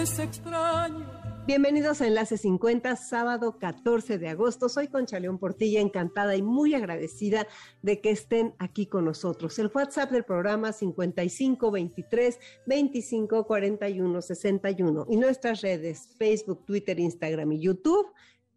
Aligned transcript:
es 0.00 0.18
extraño. 0.18 1.06
Bienvenidos 1.46 2.00
a 2.00 2.06
Enlace 2.06 2.38
50, 2.38 2.96
sábado 2.96 3.58
14 3.58 4.16
de 4.16 4.28
agosto. 4.28 4.70
Soy 4.70 4.88
Concha 4.88 5.20
León 5.20 5.38
Portilla, 5.38 5.80
encantada 5.80 6.36
y 6.36 6.42
muy 6.42 6.74
agradecida 6.74 7.46
de 7.82 8.00
que 8.00 8.10
estén 8.10 8.54
aquí 8.58 8.86
con 8.86 9.04
nosotros. 9.04 9.58
El 9.58 9.70
WhatsApp 9.74 10.10
del 10.10 10.24
programa 10.24 10.72
5523 10.72 12.38
25 12.64 13.46
41 13.46 14.22
61 14.22 15.06
y 15.10 15.16
nuestras 15.18 15.60
redes 15.60 16.08
Facebook, 16.16 16.64
Twitter, 16.64 16.98
Instagram 16.98 17.52
y 17.52 17.60
YouTube. 17.60 18.06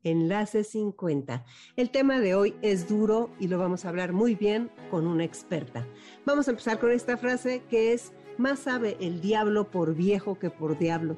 Enlace 0.05 0.63
50. 0.63 1.45
El 1.75 1.89
tema 1.89 2.19
de 2.19 2.35
hoy 2.35 2.55
es 2.61 2.87
duro 2.87 3.29
y 3.39 3.47
lo 3.47 3.57
vamos 3.57 3.83
a 3.83 3.89
hablar 3.89 4.13
muy 4.13 4.35
bien 4.35 4.69
con 4.91 5.07
una 5.07 5.23
experta. 5.23 5.87
Vamos 6.25 6.47
a 6.47 6.51
empezar 6.51 6.79
con 6.79 6.91
esta 6.91 7.17
frase 7.17 7.63
que 7.69 7.93
es 7.93 8.11
más 8.37 8.59
sabe 8.59 8.97
el 8.99 9.21
diablo 9.21 9.69
por 9.69 9.95
viejo 9.95 10.39
que 10.39 10.49
por 10.49 10.77
diablo. 10.77 11.17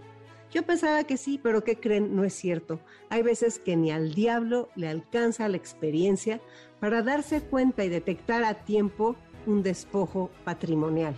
Yo 0.55 0.63
pensaba 0.63 1.03
que 1.03 1.17
sí, 1.17 1.37
pero 1.43 1.65
¿qué 1.65 1.75
creen? 1.81 2.15
No 2.15 2.23
es 2.23 2.33
cierto. 2.33 2.79
Hay 3.09 3.23
veces 3.23 3.59
que 3.59 3.75
ni 3.75 3.91
al 3.91 4.13
diablo 4.13 4.69
le 4.77 4.87
alcanza 4.87 5.49
la 5.49 5.57
experiencia 5.57 6.39
para 6.79 7.01
darse 7.01 7.41
cuenta 7.41 7.83
y 7.83 7.89
detectar 7.89 8.45
a 8.45 8.63
tiempo 8.63 9.17
un 9.47 9.63
despojo 9.63 10.31
patrimonial. 10.45 11.13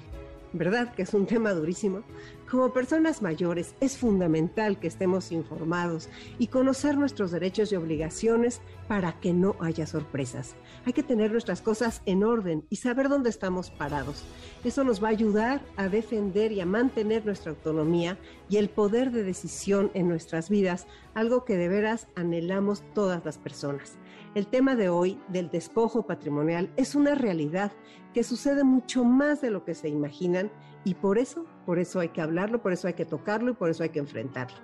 ¿Verdad 0.53 0.91
que 0.95 1.03
es 1.03 1.13
un 1.13 1.27
tema 1.27 1.53
durísimo? 1.53 2.01
Como 2.49 2.71
personas 2.71 3.21
mayores 3.21 3.75
es 3.81 3.97
fundamental 3.97 4.79
que 4.79 4.87
estemos 4.87 5.33
informados 5.33 6.07
y 6.39 6.47
conocer 6.47 6.97
nuestros 6.97 7.31
derechos 7.31 7.73
y 7.73 7.75
obligaciones 7.75 8.61
para 8.87 9.19
que 9.19 9.33
no 9.33 9.57
haya 9.59 9.85
sorpresas. 9.85 10.55
Hay 10.85 10.93
que 10.93 11.03
tener 11.03 11.33
nuestras 11.33 11.61
cosas 11.61 12.01
en 12.05 12.23
orden 12.23 12.65
y 12.69 12.77
saber 12.77 13.09
dónde 13.09 13.29
estamos 13.29 13.69
parados. 13.69 14.23
Eso 14.63 14.85
nos 14.85 15.03
va 15.03 15.09
a 15.09 15.11
ayudar 15.11 15.61
a 15.75 15.89
defender 15.89 16.53
y 16.53 16.61
a 16.61 16.65
mantener 16.65 17.25
nuestra 17.25 17.51
autonomía 17.51 18.17
y 18.47 18.55
el 18.55 18.69
poder 18.69 19.11
de 19.11 19.23
decisión 19.23 19.91
en 19.93 20.07
nuestras 20.07 20.49
vidas, 20.49 20.87
algo 21.15 21.43
que 21.43 21.57
de 21.57 21.67
veras 21.67 22.07
anhelamos 22.15 22.81
todas 22.93 23.25
las 23.25 23.37
personas. 23.37 23.97
El 24.35 24.47
tema 24.47 24.77
de 24.77 24.87
hoy 24.87 25.19
del 25.27 25.49
despojo 25.49 26.07
patrimonial 26.07 26.71
es 26.77 26.95
una 26.95 27.13
realidad 27.13 27.73
que 28.13 28.23
sucede 28.23 28.63
mucho 28.63 29.03
más 29.03 29.41
de 29.41 29.51
lo 29.51 29.65
que 29.65 29.75
se 29.75 29.89
imaginan 29.89 30.49
y 30.85 30.93
por 30.93 31.17
eso, 31.17 31.45
por 31.67 31.79
eso 31.79 31.99
hay 31.99 32.07
que 32.07 32.21
hablarlo, 32.21 32.61
por 32.61 32.71
eso 32.71 32.87
hay 32.87 32.93
que 32.93 33.03
tocarlo 33.03 33.51
y 33.51 33.53
por 33.53 33.69
eso 33.69 33.83
hay 33.83 33.89
que 33.89 33.99
enfrentarlo. 33.99 34.55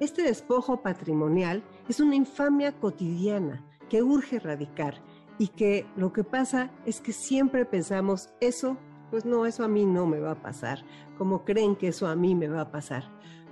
Este 0.00 0.22
despojo 0.22 0.80
patrimonial 0.80 1.62
es 1.90 2.00
una 2.00 2.14
infamia 2.14 2.72
cotidiana 2.72 3.62
que 3.90 4.02
urge 4.02 4.36
erradicar 4.36 4.94
y 5.36 5.48
que 5.48 5.86
lo 5.94 6.10
que 6.14 6.24
pasa 6.24 6.70
es 6.86 7.02
que 7.02 7.12
siempre 7.12 7.66
pensamos 7.66 8.30
eso, 8.40 8.78
pues 9.10 9.26
no, 9.26 9.44
eso 9.44 9.62
a 9.62 9.68
mí 9.68 9.84
no 9.84 10.06
me 10.06 10.20
va 10.20 10.30
a 10.30 10.42
pasar, 10.42 10.86
como 11.18 11.44
creen 11.44 11.76
que 11.76 11.88
eso 11.88 12.06
a 12.06 12.16
mí 12.16 12.34
me 12.34 12.48
va 12.48 12.62
a 12.62 12.70
pasar. 12.70 13.04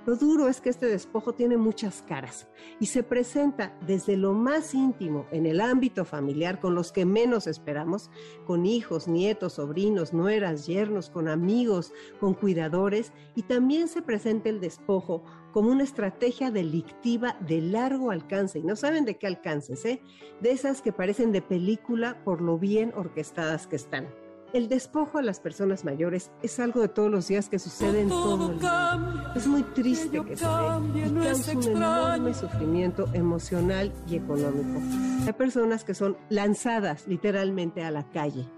Lo 0.07 0.15
duro 0.15 0.49
es 0.49 0.61
que 0.61 0.71
este 0.71 0.87
despojo 0.87 1.33
tiene 1.33 1.57
muchas 1.57 2.01
caras 2.01 2.47
y 2.79 2.87
se 2.87 3.03
presenta 3.03 3.77
desde 3.85 4.17
lo 4.17 4.35
más 4.35 4.73
íntimo 4.73 5.27
en 5.33 5.47
el 5.47 5.61
ámbito 5.61 6.05
familiar 6.05 6.61
con 6.61 6.77
los 6.77 6.93
que 6.93 7.05
menos 7.05 7.49
esperamos, 7.49 8.09
con 8.47 8.67
hijos, 8.67 9.09
nietos, 9.09 9.55
sobrinos, 9.55 10.13
nueras, 10.13 10.69
yernos, 10.69 11.11
con 11.11 11.27
amigos, 11.27 11.93
con 12.21 12.35
cuidadores 12.35 13.13
y 13.35 13.43
también 13.43 13.89
se 13.89 14.01
presenta 14.01 14.49
el 14.49 14.61
despojo 14.61 15.25
como 15.51 15.71
una 15.71 15.83
estrategia 15.83 16.53
delictiva 16.53 17.37
de 17.41 17.61
largo 17.61 18.13
alcance 18.13 18.61
y 18.61 18.63
no 18.63 18.77
saben 18.77 19.07
de 19.07 19.19
qué 19.19 19.27
alcances, 19.27 19.85
¿eh? 19.85 20.01
de 20.41 20.53
esas 20.53 20.83
que 20.83 20.93
parecen 20.93 21.33
de 21.33 21.43
película 21.43 22.23
por 22.23 22.43
lo 22.43 22.59
bien 22.59 22.93
orquestadas 22.95 23.67
que 23.67 23.75
están. 23.75 24.07
El 24.57 24.71
despojo 24.71 25.19
a 25.19 25.23
las 25.23 25.39
personas 25.39 25.85
mayores 25.85 26.31
es 26.43 26.59
algo 26.61 26.81
de 26.81 26.89
todos 26.89 27.11
los 27.11 27.29
días 27.29 27.51
que 27.51 27.59
sucede 27.59 28.01
en 28.01 28.09
todo 28.09 28.47
el 28.47 28.53
mundo. 28.53 29.33
Es 29.35 29.47
muy 29.47 29.63
triste 29.63 30.25
que 30.25 30.35
se 30.35 30.47
dé 30.47 31.09
y 31.09 31.11
causa 31.13 31.53
un 31.53 31.63
enorme 31.63 32.33
sufrimiento 32.33 33.07
emocional 33.13 33.93
y 34.09 34.17
económico. 34.17 34.81
Hay 35.27 35.33
personas 35.35 35.85
que 35.85 35.93
son 35.93 36.17
lanzadas 36.31 37.07
literalmente 37.07 37.85
a 37.85 37.91
la 37.91 38.11
calle. 38.13 38.49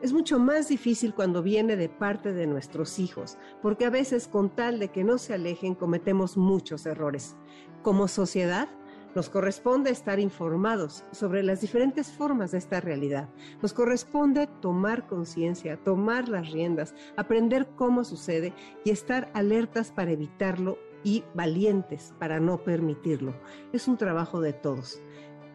Es 0.00 0.14
mucho 0.14 0.38
más 0.38 0.68
difícil 0.68 1.12
cuando 1.12 1.42
viene 1.42 1.76
de 1.76 1.90
parte 1.90 2.32
de 2.32 2.46
nuestros 2.46 2.98
hijos, 2.98 3.36
porque 3.60 3.84
a 3.84 3.90
veces 3.90 4.28
con 4.28 4.56
tal 4.56 4.78
de 4.78 4.88
que 4.88 5.04
no 5.04 5.18
se 5.18 5.34
alejen 5.34 5.74
cometemos 5.74 6.38
muchos 6.38 6.86
errores. 6.86 7.36
Como 7.82 8.08
sociedad, 8.08 8.70
nos 9.14 9.28
corresponde 9.28 9.90
estar 9.90 10.18
informados 10.18 11.04
sobre 11.12 11.42
las 11.42 11.60
diferentes 11.60 12.10
formas 12.12 12.52
de 12.52 12.58
esta 12.58 12.80
realidad. 12.80 13.28
Nos 13.60 13.72
corresponde 13.72 14.48
tomar 14.60 15.06
conciencia, 15.06 15.76
tomar 15.76 16.28
las 16.28 16.50
riendas, 16.50 16.94
aprender 17.16 17.68
cómo 17.76 18.04
sucede 18.04 18.52
y 18.84 18.90
estar 18.90 19.30
alertas 19.34 19.92
para 19.92 20.12
evitarlo 20.12 20.78
y 21.04 21.24
valientes 21.34 22.14
para 22.18 22.40
no 22.40 22.58
permitirlo. 22.62 23.34
Es 23.72 23.88
un 23.88 23.96
trabajo 23.96 24.40
de 24.40 24.52
todos. 24.52 25.00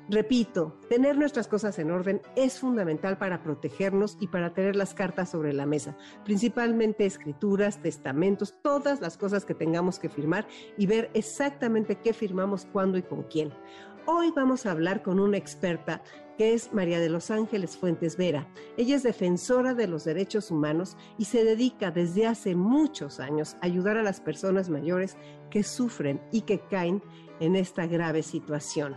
Repito, 0.10 0.80
tener 0.88 1.18
nuestras 1.18 1.50
cosas 1.50 1.78
en 1.80 1.92
orden 1.92 2.22
es 2.38 2.60
fundamental 2.60 3.18
para 3.18 3.44
protegernos 3.44 4.16
y 4.22 4.28
para 4.28 4.54
tener 4.54 4.78
las 4.78 4.94
cartas 4.94 5.30
sobre 5.30 5.52
la 5.52 5.66
mesa, 5.66 5.98
principalmente 6.24 7.06
escrituras, 7.06 7.82
testamentos, 7.82 8.56
todas 8.62 9.02
las 9.02 9.18
cosas 9.18 9.44
que 9.44 9.54
tengamos 9.54 10.00
que 10.00 10.08
firmar 10.08 10.48
y 10.78 10.88
ver 10.88 11.12
exactamente 11.14 11.98
qué 11.98 12.14
firmamos, 12.14 12.66
cuándo 12.72 12.98
y 12.98 13.04
con 13.04 13.24
quién. 13.24 13.52
Hoy 14.06 14.32
vamos 14.34 14.66
a 14.66 14.72
hablar 14.72 15.04
con 15.04 15.20
una 15.20 15.36
experta 15.36 16.02
que 16.38 16.54
es 16.54 16.72
María 16.72 17.02
de 17.02 17.10
los 17.10 17.30
Ángeles 17.30 17.76
Fuentes 17.76 18.16
Vera. 18.16 18.48
Ella 18.78 18.96
es 18.96 19.04
defensora 19.04 19.74
de 19.74 19.88
los 19.88 20.06
derechos 20.06 20.52
humanos 20.52 20.96
y 21.18 21.26
se 21.26 21.44
dedica 21.44 21.92
desde 21.92 22.28
hace 22.28 22.56
muchos 22.56 23.20
años 23.20 23.56
a 23.56 23.66
ayudar 23.66 23.98
a 23.98 24.04
las 24.04 24.22
personas 24.22 24.70
mayores 24.70 25.18
que 25.50 25.64
sufren 25.64 26.22
y 26.32 26.42
que 26.42 26.62
caen 26.62 27.04
en 27.42 27.58
esta 27.58 27.88
grave 27.88 28.24
situación 28.24 28.96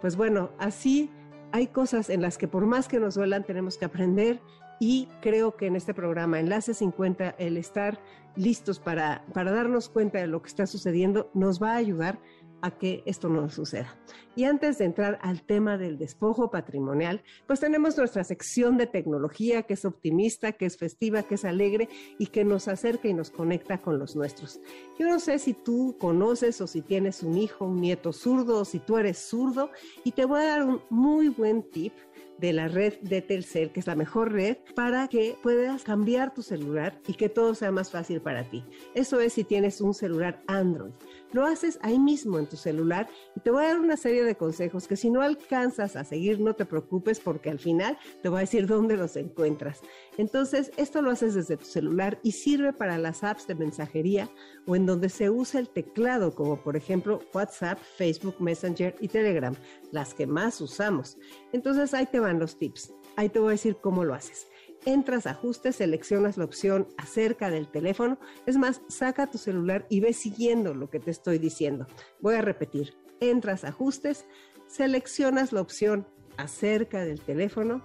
pues 0.00 0.16
bueno, 0.16 0.50
así 0.58 1.10
hay 1.52 1.68
cosas 1.68 2.10
en 2.10 2.22
las 2.22 2.38
que 2.38 2.48
por 2.48 2.66
más 2.66 2.88
que 2.88 2.98
nos 2.98 3.14
duelan 3.14 3.44
tenemos 3.44 3.78
que 3.78 3.84
aprender 3.84 4.40
y 4.80 5.08
creo 5.20 5.56
que 5.56 5.66
en 5.66 5.76
este 5.76 5.94
programa 5.94 6.40
Enlace 6.40 6.74
50 6.74 7.36
el 7.38 7.56
estar 7.56 8.00
listos 8.36 8.80
para, 8.80 9.24
para 9.32 9.52
darnos 9.52 9.88
cuenta 9.88 10.18
de 10.18 10.26
lo 10.26 10.42
que 10.42 10.48
está 10.48 10.66
sucediendo 10.66 11.30
nos 11.32 11.62
va 11.62 11.72
a 11.72 11.76
ayudar 11.76 12.18
a 12.64 12.70
que 12.70 13.02
esto 13.04 13.28
no 13.28 13.50
suceda. 13.50 13.94
Y 14.34 14.44
antes 14.44 14.78
de 14.78 14.86
entrar 14.86 15.18
al 15.20 15.42
tema 15.42 15.76
del 15.76 15.98
despojo 15.98 16.50
patrimonial, 16.50 17.22
pues 17.46 17.60
tenemos 17.60 17.98
nuestra 17.98 18.24
sección 18.24 18.78
de 18.78 18.86
tecnología 18.86 19.64
que 19.64 19.74
es 19.74 19.84
optimista, 19.84 20.52
que 20.52 20.64
es 20.64 20.78
festiva, 20.78 21.24
que 21.24 21.34
es 21.34 21.44
alegre 21.44 21.90
y 22.18 22.28
que 22.28 22.42
nos 22.42 22.66
acerca 22.66 23.06
y 23.06 23.12
nos 23.12 23.30
conecta 23.30 23.82
con 23.82 23.98
los 23.98 24.16
nuestros. 24.16 24.60
Yo 24.98 25.06
no 25.06 25.20
sé 25.20 25.38
si 25.38 25.52
tú 25.52 25.96
conoces 26.00 26.62
o 26.62 26.66
si 26.66 26.80
tienes 26.80 27.22
un 27.22 27.36
hijo, 27.36 27.66
un 27.66 27.82
nieto 27.82 28.14
zurdo 28.14 28.60
o 28.60 28.64
si 28.64 28.78
tú 28.78 28.96
eres 28.96 29.18
zurdo 29.18 29.70
y 30.02 30.12
te 30.12 30.24
voy 30.24 30.40
a 30.40 30.46
dar 30.46 30.62
un 30.62 30.80
muy 30.88 31.28
buen 31.28 31.68
tip 31.70 31.92
de 32.38 32.52
la 32.52 32.68
red 32.68 32.94
de 33.00 33.22
Telcel, 33.22 33.70
que 33.72 33.80
es 33.80 33.86
la 33.86 33.94
mejor 33.94 34.32
red, 34.32 34.56
para 34.74 35.06
que 35.08 35.36
puedas 35.42 35.84
cambiar 35.84 36.34
tu 36.34 36.42
celular 36.42 36.98
y 37.06 37.14
que 37.14 37.28
todo 37.28 37.54
sea 37.54 37.70
más 37.70 37.90
fácil 37.90 38.20
para 38.20 38.42
ti. 38.44 38.64
Eso 38.94 39.20
es 39.20 39.34
si 39.34 39.44
tienes 39.44 39.80
un 39.80 39.94
celular 39.94 40.42
Android. 40.46 40.92
Lo 41.34 41.44
haces 41.44 41.80
ahí 41.82 41.98
mismo 41.98 42.38
en 42.38 42.46
tu 42.46 42.56
celular 42.56 43.08
y 43.34 43.40
te 43.40 43.50
voy 43.50 43.64
a 43.64 43.66
dar 43.70 43.80
una 43.80 43.96
serie 43.96 44.22
de 44.22 44.36
consejos 44.36 44.86
que 44.86 44.94
si 44.94 45.10
no 45.10 45.20
alcanzas 45.20 45.96
a 45.96 46.04
seguir, 46.04 46.38
no 46.38 46.54
te 46.54 46.64
preocupes 46.64 47.18
porque 47.18 47.50
al 47.50 47.58
final 47.58 47.98
te 48.22 48.28
voy 48.28 48.38
a 48.38 48.40
decir 48.42 48.68
dónde 48.68 48.96
los 48.96 49.16
encuentras. 49.16 49.80
Entonces, 50.16 50.70
esto 50.76 51.02
lo 51.02 51.10
haces 51.10 51.34
desde 51.34 51.56
tu 51.56 51.64
celular 51.64 52.20
y 52.22 52.30
sirve 52.30 52.72
para 52.72 52.98
las 52.98 53.24
apps 53.24 53.48
de 53.48 53.56
mensajería 53.56 54.30
o 54.68 54.76
en 54.76 54.86
donde 54.86 55.08
se 55.08 55.28
usa 55.28 55.58
el 55.58 55.68
teclado, 55.68 56.36
como 56.36 56.56
por 56.56 56.76
ejemplo 56.76 57.18
WhatsApp, 57.34 57.80
Facebook, 57.96 58.36
Messenger 58.38 58.94
y 59.00 59.08
Telegram, 59.08 59.56
las 59.90 60.14
que 60.14 60.28
más 60.28 60.60
usamos. 60.60 61.18
Entonces, 61.52 61.94
ahí 61.94 62.06
te 62.06 62.20
van 62.20 62.38
los 62.38 62.56
tips. 62.56 62.94
Ahí 63.16 63.28
te 63.28 63.40
voy 63.40 63.48
a 63.48 63.50
decir 63.58 63.78
cómo 63.80 64.04
lo 64.04 64.14
haces 64.14 64.46
entras 64.84 65.26
ajustes, 65.26 65.76
seleccionas 65.76 66.36
la 66.36 66.44
opción 66.44 66.88
acerca 66.96 67.50
del 67.50 67.68
teléfono. 67.68 68.18
Es 68.46 68.56
más, 68.56 68.82
saca 68.88 69.30
tu 69.30 69.38
celular 69.38 69.86
y 69.88 70.00
ve 70.00 70.12
siguiendo 70.12 70.74
lo 70.74 70.90
que 70.90 71.00
te 71.00 71.10
estoy 71.10 71.38
diciendo. 71.38 71.86
Voy 72.20 72.34
a 72.34 72.42
repetir, 72.42 72.94
entras 73.20 73.64
ajustes, 73.64 74.26
seleccionas 74.66 75.52
la 75.52 75.60
opción 75.60 76.06
acerca 76.36 77.04
del 77.04 77.20
teléfono, 77.20 77.82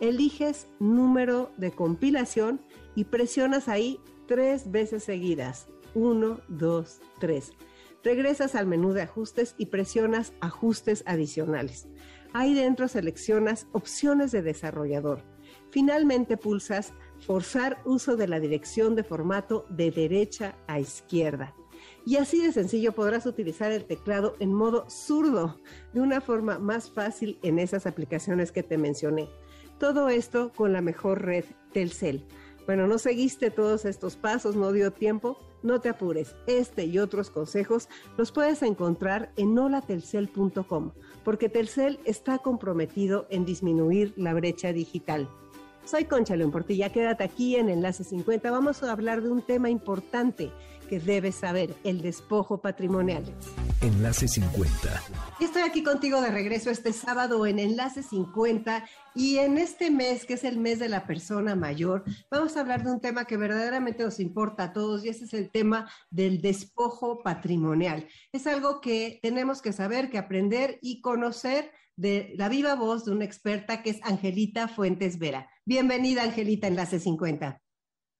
eliges 0.00 0.66
número 0.80 1.50
de 1.56 1.70
compilación 1.70 2.60
y 2.94 3.04
presionas 3.04 3.68
ahí 3.68 4.00
tres 4.26 4.70
veces 4.70 5.04
seguidas. 5.04 5.68
1, 5.94 6.40
2, 6.48 7.00
3. 7.20 7.52
Regresas 8.02 8.54
al 8.54 8.66
menú 8.66 8.92
de 8.92 9.02
ajustes 9.02 9.54
y 9.58 9.66
presionas 9.66 10.32
ajustes 10.40 11.04
adicionales. 11.06 11.86
Ahí 12.32 12.54
dentro 12.54 12.88
seleccionas 12.88 13.66
opciones 13.72 14.32
de 14.32 14.42
desarrollador. 14.42 15.31
Finalmente 15.72 16.36
pulsas 16.36 16.92
forzar 17.26 17.80
uso 17.86 18.14
de 18.16 18.28
la 18.28 18.38
dirección 18.40 18.94
de 18.94 19.04
formato 19.04 19.64
de 19.70 19.90
derecha 19.90 20.54
a 20.66 20.78
izquierda. 20.78 21.54
Y 22.04 22.16
así 22.16 22.42
de 22.42 22.52
sencillo 22.52 22.92
podrás 22.92 23.24
utilizar 23.24 23.72
el 23.72 23.86
teclado 23.86 24.36
en 24.38 24.52
modo 24.52 24.84
zurdo, 24.90 25.58
de 25.94 26.02
una 26.02 26.20
forma 26.20 26.58
más 26.58 26.90
fácil 26.90 27.38
en 27.42 27.58
esas 27.58 27.86
aplicaciones 27.86 28.52
que 28.52 28.62
te 28.62 28.76
mencioné. 28.76 29.30
Todo 29.78 30.10
esto 30.10 30.52
con 30.54 30.74
la 30.74 30.82
mejor 30.82 31.22
red 31.22 31.46
Telcel. 31.72 32.26
Bueno, 32.66 32.86
no 32.86 32.98
seguiste 32.98 33.50
todos 33.50 33.86
estos 33.86 34.16
pasos, 34.16 34.54
no 34.54 34.72
dio 34.72 34.92
tiempo, 34.92 35.38
no 35.62 35.80
te 35.80 35.88
apures. 35.88 36.36
Este 36.46 36.84
y 36.84 36.98
otros 36.98 37.30
consejos 37.30 37.88
los 38.18 38.30
puedes 38.30 38.62
encontrar 38.62 39.32
en 39.36 39.58
holatelcel.com, 39.58 40.92
porque 41.24 41.48
Telcel 41.48 41.98
está 42.04 42.38
comprometido 42.40 43.26
en 43.30 43.46
disminuir 43.46 44.12
la 44.18 44.34
brecha 44.34 44.74
digital. 44.74 45.30
Soy 45.84 46.04
Concha 46.04 46.36
León 46.36 46.52
Portilla, 46.52 46.90
quédate 46.90 47.24
aquí 47.24 47.56
en 47.56 47.68
Enlace 47.68 48.04
50. 48.04 48.50
Vamos 48.50 48.82
a 48.82 48.92
hablar 48.92 49.20
de 49.20 49.30
un 49.30 49.42
tema 49.42 49.68
importante 49.68 50.50
que 50.88 51.00
debes 51.00 51.36
saber, 51.36 51.74
el 51.84 52.02
despojo 52.02 52.58
patrimonial. 52.58 53.24
Enlace 53.80 54.28
50. 54.28 55.02
Estoy 55.40 55.62
aquí 55.62 55.82
contigo 55.82 56.20
de 56.20 56.30
regreso 56.30 56.70
este 56.70 56.92
sábado 56.92 57.46
en 57.46 57.58
Enlace 57.58 58.02
50 58.02 58.84
y 59.14 59.38
en 59.38 59.58
este 59.58 59.90
mes, 59.90 60.24
que 60.24 60.34
es 60.34 60.44
el 60.44 60.58
mes 60.58 60.78
de 60.78 60.88
la 60.88 61.04
persona 61.04 61.56
mayor, 61.56 62.04
vamos 62.30 62.56
a 62.56 62.60
hablar 62.60 62.84
de 62.84 62.92
un 62.92 63.00
tema 63.00 63.24
que 63.24 63.36
verdaderamente 63.36 64.04
nos 64.04 64.20
importa 64.20 64.64
a 64.64 64.72
todos 64.72 65.04
y 65.04 65.08
ese 65.08 65.24
es 65.24 65.34
el 65.34 65.50
tema 65.50 65.90
del 66.10 66.40
despojo 66.40 67.22
patrimonial. 67.22 68.06
Es 68.32 68.46
algo 68.46 68.80
que 68.80 69.18
tenemos 69.20 69.62
que 69.62 69.72
saber, 69.72 70.10
que 70.10 70.18
aprender 70.18 70.78
y 70.80 71.00
conocer 71.00 71.72
de 72.02 72.34
la 72.36 72.48
viva 72.48 72.74
voz 72.74 73.04
de 73.04 73.12
una 73.12 73.24
experta 73.24 73.80
que 73.80 73.90
es 73.90 74.00
Angelita 74.02 74.66
Fuentes 74.66 75.20
Vera. 75.20 75.48
Bienvenida, 75.64 76.24
Angelita, 76.24 76.66
Enlace 76.66 76.98
50. 76.98 77.62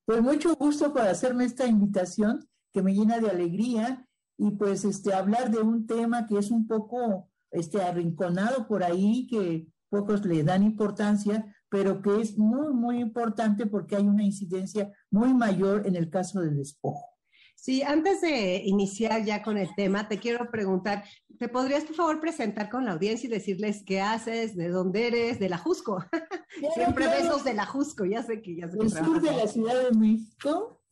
Pues 0.07 0.23
mucho 0.23 0.55
gusto 0.55 0.93
por 0.93 1.03
hacerme 1.03 1.47
esta 1.47 1.67
invitación 1.67 2.49
que 2.73 2.81
me 2.81 2.95
llena 2.95 3.19
de 3.19 3.29
alegría 3.29 4.07
y 4.39 4.53
pues 4.53 4.85
este 4.85 5.13
hablar 5.13 5.51
de 5.51 5.59
un 5.59 5.89
tema 5.89 6.29
que 6.29 6.39
es 6.39 6.53
un 6.53 6.69
poco 6.69 7.29
este 7.51 7.83
arrinconado 7.83 8.69
por 8.69 8.85
ahí 8.85 9.27
que 9.27 9.67
pocos 9.89 10.25
le 10.25 10.45
dan 10.45 10.63
importancia, 10.63 11.53
pero 11.69 12.01
que 12.03 12.21
es 12.21 12.39
muy 12.39 12.73
muy 12.73 13.01
importante 13.01 13.67
porque 13.67 13.97
hay 13.97 14.05
una 14.05 14.23
incidencia 14.23 14.93
muy 15.11 15.35
mayor 15.35 15.89
en 15.89 15.97
el 15.97 16.09
caso 16.09 16.41
del 16.41 16.57
despojo. 16.57 17.12
Sí, 17.63 17.81
antes 17.85 18.21
de 18.21 18.61
iniciar 18.65 19.25
ya 19.25 19.41
con 19.41 19.57
el 19.57 19.73
tema, 19.77 20.09
te 20.09 20.19
quiero 20.19 20.51
preguntar, 20.51 21.05
¿te 21.39 21.49
podrías 21.49 21.85
por 21.85 21.95
favor 21.95 22.21
presentar 22.21 22.69
con 22.69 22.85
la 22.85 22.91
audiencia 22.91 23.29
y 23.29 23.31
decirles 23.31 23.85
qué 23.87 24.01
haces, 24.01 24.57
de 24.57 24.69
dónde 24.69 25.07
eres, 25.07 25.39
de 25.39 25.49
la 25.49 25.59
Jusco? 25.59 26.05
Siempre 26.75 27.07
besos 27.07 27.45
de 27.45 27.55
la 27.55 27.65
Jusco, 27.65 28.05
ya 28.05 28.25
sé 28.25 28.43
que 28.43 28.57
ya 28.57 28.69
sé 28.69 28.79
El 28.81 28.91
sur 28.91 29.23
de 29.23 29.31
la 29.31 29.47
Ciudad 29.47 29.81
de 29.81 29.97
México, 29.97 30.83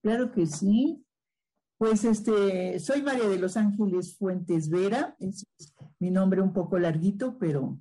claro 0.00 0.30
que 0.30 0.46
sí. 0.46 1.04
Pues 1.76 2.04
este, 2.04 2.78
soy 2.78 3.02
María 3.02 3.28
de 3.28 3.40
los 3.40 3.56
Ángeles 3.56 4.16
Fuentes 4.16 4.70
Vera, 4.70 5.16
es 5.18 5.44
mi 5.98 6.12
nombre 6.12 6.40
un 6.40 6.52
poco 6.52 6.78
larguito, 6.78 7.36
pero 7.36 7.80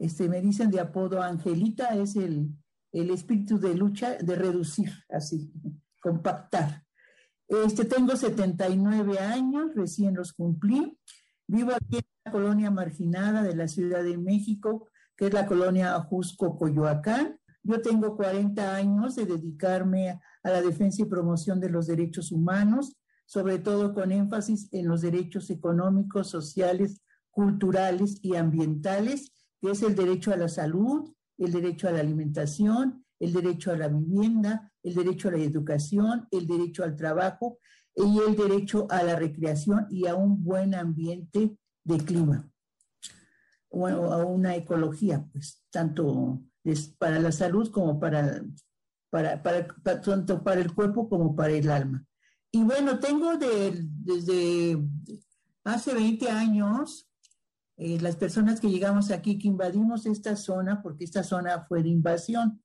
este, 0.00 0.28
me 0.28 0.40
dicen 0.40 0.72
de 0.72 0.80
apodo 0.80 1.22
Angelita, 1.22 1.94
es 1.94 2.16
el, 2.16 2.48
el 2.90 3.10
espíritu 3.10 3.60
de 3.60 3.76
lucha, 3.76 4.16
de 4.16 4.34
reducir, 4.34 4.90
así, 5.08 5.52
compactar. 6.00 6.89
Este, 7.50 7.84
tengo 7.84 8.14
79 8.14 9.18
años, 9.18 9.74
recién 9.74 10.14
los 10.14 10.32
cumplí. 10.32 10.96
Vivo 11.48 11.72
aquí 11.72 11.96
en 11.96 12.04
la 12.24 12.30
colonia 12.30 12.70
marginada 12.70 13.42
de 13.42 13.56
la 13.56 13.66
Ciudad 13.66 14.04
de 14.04 14.16
México, 14.16 14.88
que 15.16 15.26
es 15.26 15.32
la 15.32 15.46
colonia 15.46 15.96
Ajusco 15.96 16.56
Coyoacán. 16.56 17.40
Yo 17.64 17.82
tengo 17.82 18.16
40 18.16 18.76
años 18.76 19.16
de 19.16 19.26
dedicarme 19.26 20.20
a 20.44 20.50
la 20.50 20.62
defensa 20.62 21.02
y 21.02 21.06
promoción 21.06 21.58
de 21.58 21.70
los 21.70 21.88
derechos 21.88 22.30
humanos, 22.30 22.96
sobre 23.26 23.58
todo 23.58 23.94
con 23.94 24.12
énfasis 24.12 24.68
en 24.72 24.86
los 24.86 25.00
derechos 25.00 25.50
económicos, 25.50 26.28
sociales, 26.30 27.02
culturales 27.32 28.20
y 28.22 28.36
ambientales, 28.36 29.32
es 29.60 29.82
el 29.82 29.96
derecho 29.96 30.32
a 30.32 30.36
la 30.36 30.48
salud, 30.48 31.12
el 31.36 31.52
derecho 31.52 31.88
a 31.88 31.92
la 31.92 32.00
alimentación, 32.00 33.04
el 33.20 33.32
derecho 33.32 33.70
a 33.70 33.76
la 33.76 33.88
vivienda, 33.88 34.72
el 34.82 34.94
derecho 34.94 35.28
a 35.28 35.32
la 35.32 35.38
educación, 35.38 36.26
el 36.30 36.46
derecho 36.46 36.82
al 36.82 36.96
trabajo 36.96 37.58
y 37.94 38.18
el 38.18 38.34
derecho 38.34 38.86
a 38.90 39.02
la 39.02 39.14
recreación 39.14 39.86
y 39.90 40.06
a 40.06 40.14
un 40.14 40.42
buen 40.42 40.74
ambiente 40.74 41.56
de 41.84 41.98
clima, 41.98 42.50
o 43.68 43.86
a 43.86 44.24
una 44.24 44.56
ecología, 44.56 45.24
pues, 45.32 45.62
tanto 45.70 46.42
para 46.98 47.18
la 47.20 47.32
salud 47.32 47.70
como 47.70 47.98
para, 47.98 48.42
para, 49.10 49.42
tanto 49.42 50.42
para 50.42 50.60
el 50.60 50.74
cuerpo 50.74 51.08
como 51.08 51.34
para 51.34 51.52
el 51.52 51.70
alma. 51.70 52.04
Y 52.52 52.62
bueno, 52.64 52.98
tengo 52.98 53.36
desde 53.36 54.78
hace 55.64 55.94
20 55.94 56.30
años, 56.30 57.08
eh, 57.76 57.98
las 58.00 58.16
personas 58.16 58.60
que 58.60 58.70
llegamos 58.70 59.10
aquí, 59.10 59.38
que 59.38 59.48
invadimos 59.48 60.04
esta 60.04 60.36
zona, 60.36 60.82
porque 60.82 61.04
esta 61.04 61.22
zona 61.22 61.64
fue 61.66 61.82
de 61.82 61.88
invasión, 61.88 62.62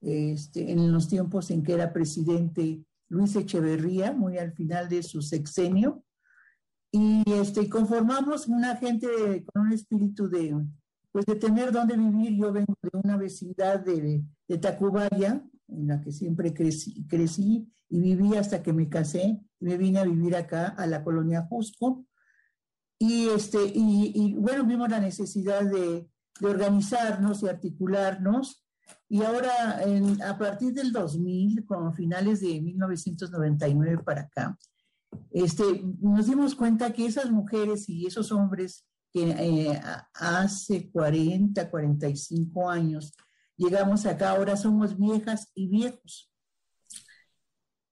este, 0.00 0.70
en 0.70 0.92
los 0.92 1.08
tiempos 1.08 1.50
en 1.50 1.62
que 1.62 1.72
era 1.74 1.92
presidente 1.92 2.84
Luis 3.08 3.36
Echeverría, 3.36 4.12
muy 4.12 4.38
al 4.38 4.52
final 4.52 4.88
de 4.88 5.02
su 5.02 5.22
sexenio, 5.22 6.02
y 6.92 7.22
este, 7.32 7.68
conformamos 7.68 8.46
una 8.46 8.76
gente 8.76 9.44
con 9.46 9.66
un 9.66 9.72
espíritu 9.72 10.28
de, 10.28 10.56
pues 11.12 11.26
de 11.26 11.36
tener 11.36 11.70
dónde 11.72 11.96
vivir. 11.96 12.36
Yo 12.36 12.52
vengo 12.52 12.74
de 12.82 12.90
una 13.02 13.16
vecindad 13.16 13.80
de, 13.80 14.24
de 14.48 14.58
Tacubaya, 14.58 15.44
en 15.68 15.86
la 15.88 16.00
que 16.00 16.12
siempre 16.12 16.54
crecí, 16.54 17.06
crecí 17.06 17.70
y 17.88 18.00
viví 18.00 18.36
hasta 18.36 18.62
que 18.62 18.72
me 18.72 18.88
casé 18.88 19.40
y 19.60 19.64
me 19.64 19.76
vine 19.76 19.98
a 19.98 20.04
vivir 20.04 20.36
acá 20.36 20.68
a 20.68 20.86
la 20.86 21.02
colonia 21.02 21.46
Jusco. 21.48 22.06
Y, 22.98 23.28
este, 23.28 23.58
y, 23.64 24.12
y 24.14 24.34
bueno, 24.34 24.64
vimos 24.64 24.88
la 24.88 25.00
necesidad 25.00 25.62
de, 25.62 26.08
de 26.40 26.46
organizarnos 26.46 27.42
y 27.42 27.48
articularnos 27.48 28.65
y 29.08 29.22
ahora, 29.22 29.80
a 30.26 30.38
partir 30.38 30.72
del 30.72 30.92
2000, 30.92 31.64
como 31.64 31.92
finales 31.92 32.40
de 32.40 32.60
1999 32.60 34.02
para 34.04 34.22
acá, 34.22 34.58
este, 35.30 35.62
nos 36.00 36.26
dimos 36.26 36.54
cuenta 36.54 36.92
que 36.92 37.06
esas 37.06 37.30
mujeres 37.30 37.88
y 37.88 38.06
esos 38.06 38.32
hombres 38.32 38.84
que 39.12 39.30
eh, 39.30 39.80
hace 40.14 40.90
40, 40.90 41.70
45 41.70 42.68
años 42.68 43.14
llegamos 43.56 44.06
acá, 44.06 44.32
ahora 44.32 44.56
somos 44.56 44.98
viejas 44.98 45.50
y 45.54 45.68
viejos. 45.68 46.30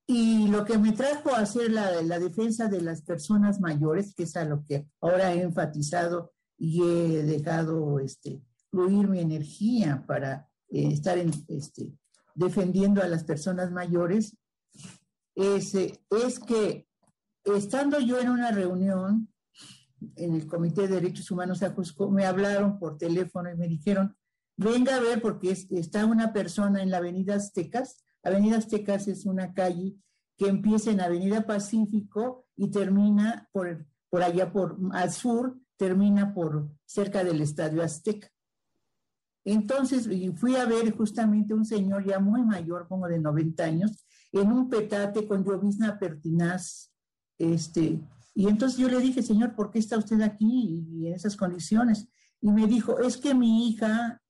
Y 0.06 0.48
lo 0.48 0.64
que 0.64 0.76
me 0.76 0.92
trajo 0.92 1.30
a 1.30 1.38
hacer 1.38 1.70
la, 1.70 2.02
la 2.02 2.18
defensa 2.18 2.68
de 2.68 2.82
las 2.82 3.02
personas 3.02 3.60
mayores, 3.60 4.14
que 4.14 4.24
es 4.24 4.36
a 4.36 4.44
lo 4.44 4.64
que 4.64 4.86
ahora 5.00 5.32
he 5.32 5.40
enfatizado 5.40 6.32
y 6.58 6.82
he 6.82 7.22
dejado 7.22 7.98
este, 8.00 8.42
fluir 8.70 9.08
mi 9.08 9.20
energía 9.20 10.04
para 10.06 10.48
eh, 10.74 10.88
estar 10.92 11.16
este, 11.18 11.92
defendiendo 12.34 13.00
a 13.00 13.08
las 13.08 13.22
personas 13.22 13.70
mayores, 13.70 14.36
es, 15.36 15.74
es 15.74 16.38
que 16.46 16.88
estando 17.44 18.00
yo 18.00 18.18
en 18.18 18.28
una 18.28 18.50
reunión 18.50 19.28
en 20.16 20.34
el 20.34 20.46
Comité 20.46 20.82
de 20.82 20.96
Derechos 20.96 21.30
Humanos 21.30 21.60
de 21.60 21.66
Ajusco, 21.66 22.10
me 22.10 22.26
hablaron 22.26 22.78
por 22.78 22.98
teléfono 22.98 23.50
y 23.50 23.56
me 23.56 23.68
dijeron, 23.68 24.16
venga 24.56 24.96
a 24.96 25.00
ver 25.00 25.22
porque 25.22 25.50
está 25.52 26.04
una 26.06 26.32
persona 26.32 26.82
en 26.82 26.90
la 26.90 26.98
Avenida 26.98 27.36
Aztecas. 27.36 27.96
Avenida 28.22 28.58
Aztecas 28.58 29.08
es 29.08 29.26
una 29.26 29.54
calle 29.54 29.96
que 30.36 30.48
empieza 30.48 30.90
en 30.90 31.00
Avenida 31.00 31.46
Pacífico 31.46 32.46
y 32.56 32.70
termina 32.70 33.48
por, 33.52 33.86
por 34.10 34.22
allá 34.22 34.52
por 34.52 34.76
al 34.92 35.12
sur, 35.12 35.56
termina 35.76 36.34
por 36.34 36.68
cerca 36.84 37.22
del 37.22 37.40
Estadio 37.40 37.82
Azteca. 37.82 38.33
Entonces 39.44 40.08
fui 40.36 40.56
a 40.56 40.64
ver 40.64 40.90
justamente 40.96 41.52
un 41.52 41.64
señor 41.64 42.06
ya 42.06 42.18
muy 42.18 42.42
mayor, 42.42 42.88
como 42.88 43.06
de 43.06 43.18
90 43.18 43.62
años, 43.62 44.06
en 44.32 44.50
un 44.50 44.68
petate 44.68 45.26
con 45.26 45.44
llovizna 45.44 45.98
pertinaz. 45.98 46.92
Este, 47.38 48.00
y 48.34 48.48
entonces 48.48 48.78
yo 48.78 48.88
le 48.88 49.00
dije, 49.00 49.22
señor, 49.22 49.54
¿por 49.54 49.70
qué 49.70 49.78
está 49.78 49.98
usted 49.98 50.20
aquí 50.22 50.84
y 50.90 51.08
en 51.08 51.14
esas 51.14 51.36
condiciones? 51.36 52.08
Y 52.40 52.50
me 52.50 52.66
dijo, 52.66 52.98
es 53.00 53.16
que 53.16 53.34
mi 53.34 53.68
hija 53.68 54.22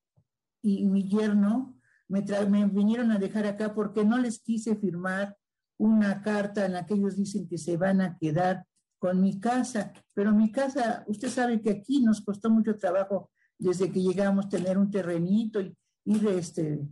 y 0.62 0.84
mi 0.86 1.08
yerno 1.08 1.78
me, 2.08 2.22
me 2.48 2.66
vinieron 2.66 3.10
a 3.12 3.18
dejar 3.18 3.46
acá 3.46 3.74
porque 3.74 4.04
no 4.04 4.18
les 4.18 4.40
quise 4.40 4.76
firmar 4.76 5.36
una 5.78 6.22
carta 6.22 6.66
en 6.66 6.72
la 6.72 6.86
que 6.86 6.94
ellos 6.94 7.16
dicen 7.16 7.48
que 7.48 7.58
se 7.58 7.76
van 7.76 8.00
a 8.00 8.16
quedar 8.18 8.66
con 8.98 9.20
mi 9.20 9.40
casa. 9.40 9.92
Pero 10.14 10.32
mi 10.32 10.50
casa, 10.50 11.04
usted 11.06 11.28
sabe 11.28 11.60
que 11.60 11.70
aquí 11.70 12.00
nos 12.00 12.20
costó 12.20 12.50
mucho 12.50 12.76
trabajo 12.76 13.30
desde 13.58 13.90
que 13.90 14.02
llegamos, 14.02 14.48
tener 14.48 14.78
un 14.78 14.90
terrenito 14.90 15.60
y 15.60 15.76
ir 16.04 16.26
este, 16.28 16.86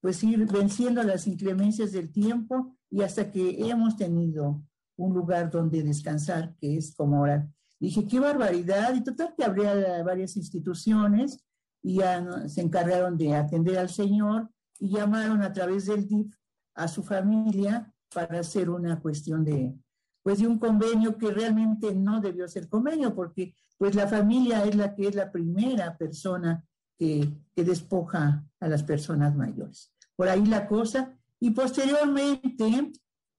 pues 0.00 0.22
ir 0.24 0.46
venciendo 0.46 1.02
las 1.02 1.26
inclemencias 1.26 1.92
del 1.92 2.12
tiempo 2.12 2.76
y 2.90 3.02
hasta 3.02 3.30
que 3.30 3.68
hemos 3.68 3.96
tenido 3.96 4.62
un 4.96 5.14
lugar 5.14 5.50
donde 5.50 5.82
descansar, 5.82 6.54
que 6.56 6.76
es 6.76 6.94
como 6.94 7.18
ahora. 7.18 7.48
Dije, 7.78 8.06
qué 8.06 8.20
barbaridad, 8.20 8.94
y 8.94 9.02
total 9.02 9.34
que 9.36 9.44
habría 9.44 10.02
varias 10.04 10.36
instituciones 10.36 11.44
y 11.82 11.96
ya 11.96 12.48
se 12.48 12.60
encargaron 12.60 13.16
de 13.18 13.34
atender 13.34 13.78
al 13.78 13.88
señor 13.88 14.50
y 14.78 14.90
llamaron 14.90 15.42
a 15.42 15.52
través 15.52 15.86
del 15.86 16.06
DIF 16.06 16.34
a 16.74 16.86
su 16.86 17.02
familia 17.02 17.92
para 18.14 18.40
hacer 18.40 18.70
una 18.70 19.00
cuestión 19.00 19.44
de, 19.44 19.74
pues 20.22 20.38
de 20.38 20.46
un 20.46 20.58
convenio 20.58 21.16
que 21.18 21.30
realmente 21.30 21.94
no 21.94 22.20
debió 22.20 22.46
ser 22.48 22.68
convenio, 22.68 23.14
porque 23.14 23.54
pues 23.78 23.94
la 23.94 24.06
familia 24.06 24.64
es 24.64 24.76
la 24.76 24.94
que 24.94 25.08
es 25.08 25.14
la 25.14 25.30
primera 25.32 25.96
persona 25.96 26.64
que, 26.98 27.28
que 27.54 27.64
despoja 27.64 28.44
a 28.60 28.68
las 28.68 28.82
personas 28.84 29.34
mayores. 29.34 29.92
Por 30.16 30.28
ahí 30.28 30.46
la 30.46 30.68
cosa. 30.68 31.16
Y 31.40 31.50
posteriormente, 31.50 32.92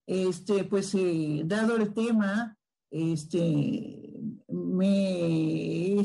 este, 0.06 0.64
pues 0.64 0.94
eh, 0.94 1.42
dado 1.46 1.76
el 1.76 1.94
tema, 1.94 2.56
este, 2.90 4.12
me, 4.48 6.02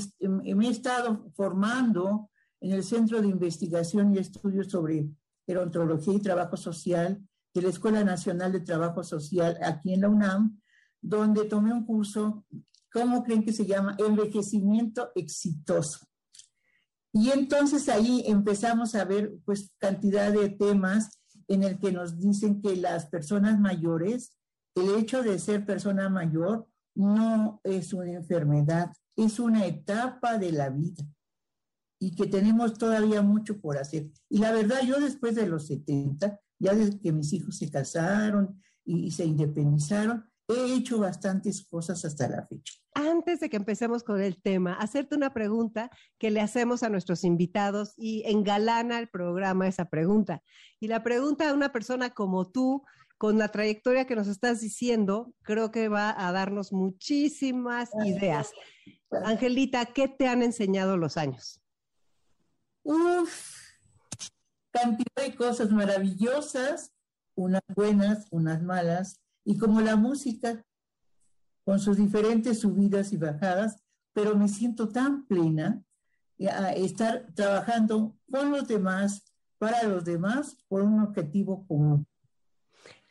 me 0.55 0.67
he 0.67 0.71
estado 0.71 1.29
formando 1.36 2.29
en 2.62 2.71
el 2.71 2.83
Centro 2.83 3.21
de 3.21 3.27
Investigación 3.27 4.13
y 4.13 4.19
Estudios 4.19 4.67
sobre 4.67 5.09
Gerontología 5.45 6.13
y 6.13 6.19
Trabajo 6.19 6.57
Social 6.57 7.21
de 7.53 7.62
la 7.62 7.69
Escuela 7.69 8.03
Nacional 8.03 8.51
de 8.51 8.62
Trabajo 8.62 9.03
Social 9.03 9.57
aquí 9.63 9.93
en 9.93 10.01
la 10.01 10.09
UNAM, 10.09 10.62
donde 11.01 11.45
tomé 11.45 11.73
un 11.73 11.85
curso, 11.85 12.45
¿cómo 12.91 13.23
creen 13.23 13.43
que 13.43 13.53
se 13.53 13.65
llama? 13.65 13.95
Envejecimiento 13.97 15.11
exitoso. 15.15 16.07
Y 17.11 17.29
entonces 17.31 17.89
ahí 17.89 18.23
empezamos 18.27 18.95
a 18.95 19.03
ver 19.05 19.33
pues 19.45 19.71
cantidad 19.77 20.31
de 20.31 20.49
temas 20.49 21.19
en 21.47 21.63
el 21.63 21.79
que 21.79 21.91
nos 21.91 22.19
dicen 22.19 22.61
que 22.61 22.75
las 22.75 23.07
personas 23.07 23.59
mayores, 23.59 24.37
el 24.75 24.95
hecho 24.95 25.23
de 25.23 25.39
ser 25.39 25.65
persona 25.65 26.09
mayor 26.09 26.67
no 26.95 27.59
es 27.63 27.93
una 27.93 28.11
enfermedad, 28.11 28.91
es 29.15 29.39
una 29.39 29.65
etapa 29.65 30.37
de 30.37 30.51
la 30.51 30.69
vida 30.69 31.03
y 31.99 32.15
que 32.15 32.27
tenemos 32.27 32.77
todavía 32.77 33.21
mucho 33.21 33.59
por 33.59 33.77
hacer. 33.77 34.09
Y 34.29 34.39
la 34.39 34.51
verdad, 34.51 34.81
yo 34.85 34.99
después 34.99 35.35
de 35.35 35.47
los 35.47 35.67
70, 35.67 36.39
ya 36.57 36.73
desde 36.73 36.99
que 36.99 37.11
mis 37.11 37.33
hijos 37.33 37.57
se 37.57 37.69
casaron 37.69 38.61
y, 38.85 39.11
se 39.11 39.25
independizaron, 39.25 40.25
he 40.49 40.73
hecho 40.73 40.99
bastantes 40.99 41.63
cosas 41.63 42.03
hasta 42.03 42.27
la 42.27 42.45
fecha. 42.45 42.73
Antes 42.95 43.39
de 43.39 43.49
que 43.49 43.57
empecemos 43.57 44.03
con 44.03 44.19
el 44.19 44.41
tema, 44.41 44.73
hacerte 44.73 45.15
una 45.15 45.31
pregunta 45.31 45.91
que 46.17 46.31
le 46.31 46.41
hacemos 46.41 46.81
a 46.81 46.89
nuestros 46.89 47.23
invitados 47.23 47.93
y 47.97 48.23
engalana 48.25 48.99
el 48.99 49.09
programa 49.09 49.67
esa 49.67 49.85
pregunta. 49.85 50.41
Y 50.79 50.87
la 50.87 51.03
pregunta 51.03 51.49
a 51.49 51.53
una 51.53 51.71
persona 51.71 52.09
como 52.09 52.49
tú, 52.49 52.83
con 53.17 53.37
la 53.37 53.49
trayectoria 53.49 54.05
que 54.05 54.15
nos 54.15 54.27
estás 54.27 54.59
diciendo, 54.59 55.33
creo 55.43 55.71
que 55.71 55.87
va 55.87 56.15
a 56.17 56.31
darnos 56.31 56.73
muchísimas 56.73 57.91
ideas. 58.05 58.51
Angelita, 59.23 59.85
¿qué 59.85 60.07
te 60.07 60.27
han 60.27 60.41
enseñado 60.41 60.97
los 60.97 61.15
años? 61.17 61.61
Uf, 62.83 63.59
cantidad 64.71 65.27
de 65.27 65.35
cosas 65.35 65.69
maravillosas, 65.71 66.91
unas 67.35 67.61
buenas, 67.75 68.27
unas 68.31 68.63
malas, 68.63 69.21
y 69.43 69.58
como 69.58 69.81
la 69.81 69.96
música, 69.96 70.65
con 71.63 71.79
sus 71.79 71.98
diferentes 71.98 72.60
subidas 72.60 73.13
y 73.13 73.17
bajadas, 73.17 73.84
pero 74.13 74.36
me 74.36 74.48
siento 74.48 74.89
tan 74.89 75.25
plena 75.25 75.84
a 76.48 76.72
estar 76.74 77.27
trabajando 77.36 78.15
con 78.31 78.51
los 78.51 78.67
demás, 78.67 79.34
para 79.58 79.84
los 79.84 80.05
demás, 80.05 80.58
por 80.67 80.81
un 80.81 81.01
objetivo 81.01 81.65
común. 81.67 82.08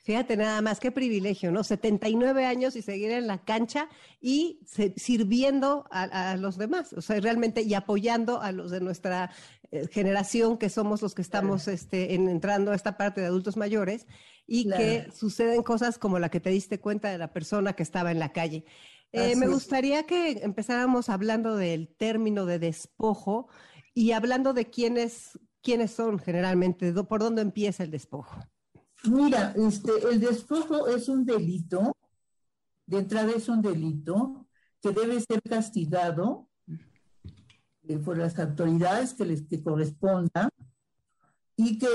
Fíjate 0.09 0.39
nada 0.39 0.63
más, 0.63 0.81
qué 0.81 0.91
privilegio, 0.91 1.53
¿no? 1.53 1.63
79 1.63 2.47
años 2.47 2.77
y 2.77 2.81
seguir 2.81 3.11
en 3.11 3.27
la 3.27 3.45
cancha 3.45 3.91
y 4.23 4.59
sirviendo 4.97 5.85
a, 5.91 6.35
los 6.37 6.57
demás, 6.57 6.95
o 6.95 7.03
sea, 7.03 7.21
realmente 7.21 7.61
y 7.61 7.75
apoyando 7.75 8.41
a 8.41 8.51
los 8.51 8.71
de 8.71 8.81
nuestra 8.81 9.31
eh, 9.71 9.87
generación, 9.91 10.57
que 10.57 10.71
somos 10.71 11.03
los 11.03 11.15
que 11.15 11.21
estamos 11.21 11.69
este, 11.69 12.15
entrando 12.15 12.73
a 12.73 12.75
esta 12.75 12.97
parte 12.97 13.21
de 13.21 13.27
adultos 13.27 13.59
mayores, 13.59 14.07
y 14.50 14.67
que 14.71 15.12
suceden 15.14 15.62
cosas 15.62 15.99
como 15.99 16.19
la 16.19 16.31
que 16.31 16.40
te 16.40 16.49
diste 16.49 16.81
cuenta 16.81 17.11
de 17.11 17.19
la 17.19 17.33
persona 17.35 17.75
que 17.75 17.83
estaba 17.83 18.11
en 18.11 18.19
la 18.19 18.33
calle. 18.33 18.64
Eh, 19.12 19.37
me 19.37 19.47
gustaría 19.47 20.05
que 20.05 20.40
empezáramos 20.43 21.11
hablando 21.11 21.55
del 21.57 21.88
término 21.88 22.47
de 22.47 22.59
despojo 22.59 23.49
y 23.93 24.12
hablando 24.12 24.55
de 24.55 24.71
quiénes, 24.71 25.38
quiénes 25.62 25.90
son 25.90 26.19
generalmente, 26.19 26.93
por 27.05 27.21
dónde 27.21 27.43
empieza 27.43 27.85
el 27.85 27.90
despojo. 27.90 28.40
Mira, 29.05 29.52
este, 29.55 29.93
el 30.11 30.19
despojo 30.19 30.88
es 30.88 31.11
un 31.11 31.26
delito, 31.26 31.95
de 32.87 32.99
entrada 32.99 33.31
es 33.37 33.50
un 33.50 33.61
delito 33.61 34.47
que 34.81 34.93
debe 34.93 35.21
ser 35.21 35.43
castigado 35.43 36.49
eh, 37.87 37.99
por 37.99 38.17
las 38.17 38.38
autoridades 38.38 39.12
que 39.12 39.26
les 39.26 39.43
que 39.43 39.62
corresponda 39.62 40.49
y 41.61 41.77
que 41.77 41.88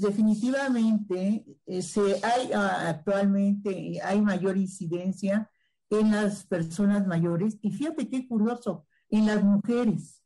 definitivamente 0.00 1.44
eh, 1.66 1.82
se 1.82 2.24
hay 2.24 2.52
ah, 2.54 2.88
actualmente 2.88 4.00
hay 4.02 4.22
mayor 4.22 4.56
incidencia 4.56 5.50
en 5.90 6.12
las 6.12 6.46
personas 6.46 7.06
mayores 7.06 7.58
y 7.60 7.72
fíjate 7.72 8.08
qué 8.08 8.26
curioso 8.26 8.86
en 9.10 9.26
las 9.26 9.42
mujeres 9.42 10.22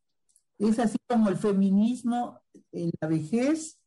es 0.58 0.78
así 0.78 0.98
como 1.08 1.28
el 1.28 1.36
feminismo 1.36 2.40
en 2.70 2.90
la 3.00 3.08
vejez 3.08 3.78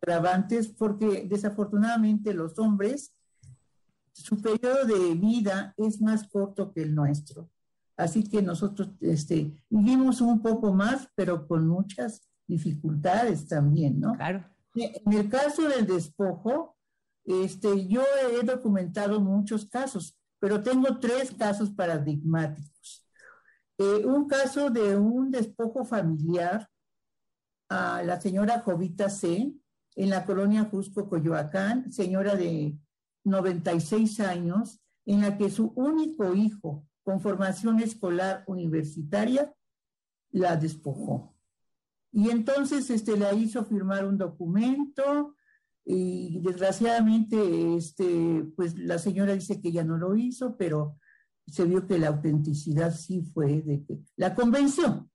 agravantes 0.00 0.68
porque 0.68 1.26
desafortunadamente 1.28 2.32
los 2.32 2.58
hombres, 2.58 3.14
su 4.12 4.40
periodo 4.40 4.84
de 4.84 5.14
vida 5.14 5.74
es 5.76 6.00
más 6.00 6.26
corto 6.28 6.72
que 6.72 6.82
el 6.82 6.94
nuestro. 6.94 7.50
Así 7.96 8.24
que 8.24 8.42
nosotros 8.42 8.90
este, 9.00 9.52
vivimos 9.68 10.20
un 10.20 10.42
poco 10.42 10.72
más, 10.72 11.08
pero 11.14 11.46
con 11.46 11.66
muchas 11.66 12.22
dificultades 12.46 13.46
también, 13.46 14.00
¿no? 14.00 14.14
Claro. 14.14 14.44
En 14.74 15.12
el 15.12 15.28
caso 15.28 15.68
del 15.68 15.86
despojo, 15.86 16.76
este, 17.24 17.86
yo 17.86 18.02
he 18.30 18.44
documentado 18.44 19.20
muchos 19.20 19.66
casos, 19.66 20.18
pero 20.38 20.62
tengo 20.62 20.98
tres 20.98 21.32
casos 21.32 21.70
paradigmáticos. 21.70 23.06
Eh, 23.78 24.04
un 24.04 24.26
caso 24.28 24.70
de 24.70 24.96
un 24.96 25.30
despojo 25.30 25.84
familiar 25.84 26.68
a 27.68 28.02
la 28.02 28.20
señora 28.20 28.60
Jovita 28.60 29.08
C., 29.08 29.52
en 29.96 30.10
la 30.10 30.24
colonia 30.24 30.64
Jusco, 30.64 31.08
Coyoacán, 31.08 31.92
señora 31.92 32.34
de 32.34 32.76
96 33.24 34.20
años, 34.20 34.80
en 35.06 35.20
la 35.20 35.38
que 35.38 35.50
su 35.50 35.72
único 35.76 36.34
hijo 36.34 36.84
con 37.04 37.20
formación 37.20 37.80
escolar 37.80 38.44
universitaria 38.46 39.54
la 40.30 40.56
despojó. 40.56 41.33
Y 42.16 42.30
entonces 42.30 42.88
este, 42.90 43.16
la 43.16 43.34
hizo 43.34 43.64
firmar 43.64 44.06
un 44.06 44.16
documento 44.16 45.34
y 45.84 46.38
desgraciadamente 46.40 47.74
este, 47.74 48.46
pues 48.54 48.78
la 48.78 48.98
señora 48.98 49.34
dice 49.34 49.60
que 49.60 49.72
ya 49.72 49.82
no 49.82 49.98
lo 49.98 50.14
hizo, 50.14 50.56
pero 50.56 50.96
se 51.48 51.64
vio 51.64 51.88
que 51.88 51.98
la 51.98 52.08
autenticidad 52.08 52.94
sí 52.94 53.22
fue 53.22 53.62
de 53.62 53.84
que 53.84 53.98
la 54.14 54.32
convenció. 54.32 55.10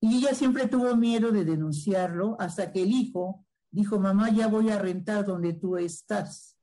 Y 0.00 0.16
ella 0.16 0.34
siempre 0.34 0.66
tuvo 0.68 0.96
miedo 0.96 1.32
de 1.32 1.44
denunciarlo 1.44 2.34
hasta 2.40 2.72
que 2.72 2.82
el 2.82 2.92
hijo 2.92 3.44
dijo, 3.70 4.00
mamá, 4.00 4.30
ya 4.30 4.48
voy 4.48 4.70
a 4.70 4.78
rentar 4.78 5.26
donde 5.26 5.52
tú 5.52 5.76
estás. 5.76 6.56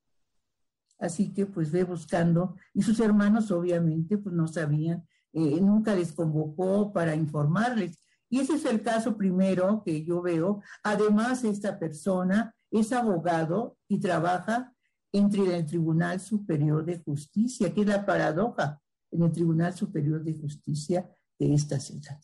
Así 0.98 1.32
que 1.32 1.46
pues 1.46 1.72
ve 1.72 1.84
buscando, 1.84 2.56
y 2.74 2.82
sus 2.82 3.00
hermanos 3.00 3.52
obviamente 3.52 4.18
pues 4.18 4.34
no 4.34 4.48
sabían, 4.48 5.08
eh, 5.32 5.62
nunca 5.62 5.94
les 5.94 6.12
convocó 6.12 6.92
para 6.92 7.14
informarles. 7.14 8.00
Y 8.30 8.40
ese 8.40 8.56
es 8.56 8.66
el 8.66 8.82
caso 8.82 9.16
primero 9.16 9.84
que 9.86 10.04
yo 10.04 10.22
veo. 10.22 10.62
Además, 10.84 11.44
esta 11.44 11.78
persona 11.80 12.56
es 12.72 12.92
abogado 12.92 13.78
y 13.88 14.00
trabaja 14.00 14.74
entre 15.12 15.56
el 15.56 15.66
Tribunal 15.66 16.20
Superior 16.20 16.84
de 16.84 17.00
Justicia, 17.00 17.74
que 17.74 17.82
es 17.82 17.88
la 17.88 18.06
paradoja 18.06 18.82
en 19.12 19.24
el 19.24 19.32
Tribunal 19.32 19.74
Superior 19.74 20.24
de 20.24 20.34
Justicia 20.34 21.10
de 21.40 21.54
esta 21.54 21.80
ciudad. 21.80 22.20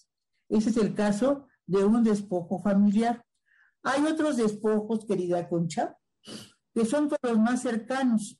Ese 0.49 0.71
es 0.71 0.77
el 0.77 0.93
caso 0.93 1.47
de 1.65 1.85
un 1.85 2.03
despojo 2.03 2.59
familiar. 2.59 3.23
Hay 3.83 4.03
otros 4.03 4.37
despojos, 4.37 5.05
querida 5.05 5.47
Concha, 5.47 5.97
que 6.73 6.85
son 6.85 7.09
los 7.21 7.39
más 7.39 7.61
cercanos. 7.61 8.37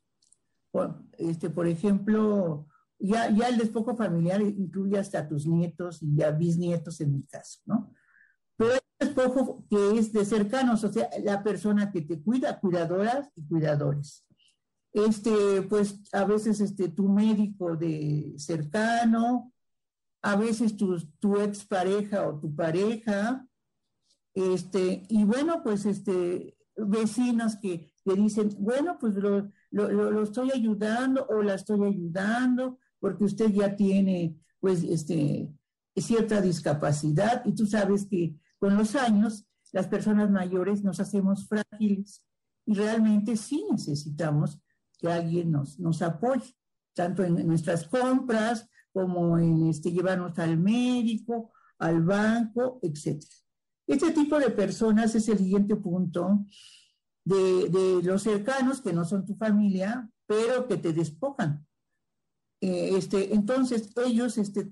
Por, 0.71 1.03
este, 1.17 1.49
por 1.49 1.67
ejemplo, 1.67 2.67
ya, 3.01 3.29
ya 3.29 3.47
el 3.47 3.57
despojo 3.57 3.95
familiar 3.95 4.41
incluye 4.41 4.97
hasta 4.97 5.27
tus 5.27 5.47
nietos 5.47 6.01
y 6.01 6.15
ya 6.15 6.31
bisnietos 6.31 7.01
en 7.01 7.13
mi 7.13 7.23
caso, 7.23 7.59
¿no? 7.65 7.93
Pero 8.55 8.73
un 8.73 9.07
despojo 9.07 9.65
que 9.69 9.97
es 9.97 10.13
de 10.13 10.23
cercanos, 10.25 10.83
o 10.83 10.91
sea, 10.91 11.09
la 11.23 11.43
persona 11.43 11.91
que 11.91 12.01
te 12.01 12.21
cuida, 12.21 12.59
cuidadoras 12.59 13.29
y 13.35 13.47
cuidadores. 13.47 14.25
Este, 14.93 15.61
pues 15.63 16.01
a 16.11 16.25
veces 16.25 16.59
este, 16.59 16.89
tu 16.89 17.07
médico 17.07 17.75
de 17.75 18.33
cercano, 18.37 19.53
a 20.21 20.35
veces 20.35 20.75
tu, 20.77 20.99
tu 21.19 21.39
expareja 21.39 22.27
o 22.27 22.39
tu 22.39 22.53
pareja, 22.55 23.47
este, 24.33 25.03
y 25.09 25.23
bueno, 25.23 25.61
pues 25.63 25.85
este, 25.85 26.57
vecinos 26.75 27.55
que, 27.57 27.93
que 28.03 28.13
dicen, 28.13 28.49
bueno, 28.59 28.97
pues 28.99 29.15
lo, 29.15 29.49
lo, 29.71 30.23
estoy 30.23 30.51
ayudando 30.51 31.25
o 31.27 31.41
la 31.41 31.55
estoy 31.55 31.83
ayudando 31.85 32.79
porque 33.01 33.25
usted 33.25 33.51
ya 33.51 33.75
tiene, 33.75 34.37
pues, 34.61 34.83
este, 34.83 35.51
cierta 35.97 36.39
discapacidad 36.39 37.43
y 37.45 37.53
tú 37.53 37.65
sabes 37.65 38.05
que 38.05 38.35
con 38.57 38.77
los 38.77 38.95
años 38.95 39.45
las 39.73 39.87
personas 39.87 40.29
mayores 40.29 40.83
nos 40.83 40.99
hacemos 40.99 41.47
frágiles 41.47 42.23
y 42.65 42.73
realmente 42.73 43.35
sí 43.35 43.65
necesitamos 43.69 44.59
que 44.97 45.11
alguien 45.11 45.51
nos, 45.51 45.79
nos 45.79 46.01
apoye, 46.01 46.55
tanto 46.93 47.23
en 47.23 47.45
nuestras 47.47 47.87
compras 47.87 48.69
como 48.93 49.37
en 49.37 49.67
este, 49.67 49.91
llevarnos 49.91 50.37
al 50.39 50.57
médico, 50.57 51.51
al 51.79 52.03
banco, 52.03 52.79
etc. 52.83 53.23
Este 53.87 54.11
tipo 54.11 54.39
de 54.39 54.51
personas 54.51 55.15
es 55.15 55.27
el 55.27 55.39
siguiente 55.39 55.75
punto 55.75 56.45
de, 57.23 57.69
de 57.69 58.03
los 58.03 58.21
cercanos 58.21 58.81
que 58.81 58.93
no 58.93 59.05
son 59.05 59.25
tu 59.25 59.35
familia, 59.35 60.09
pero 60.27 60.67
que 60.67 60.77
te 60.77 60.93
despojan. 60.93 61.65
Eh, 62.63 62.91
este, 62.95 63.33
entonces 63.33 63.89
ellos, 64.05 64.37
este, 64.37 64.69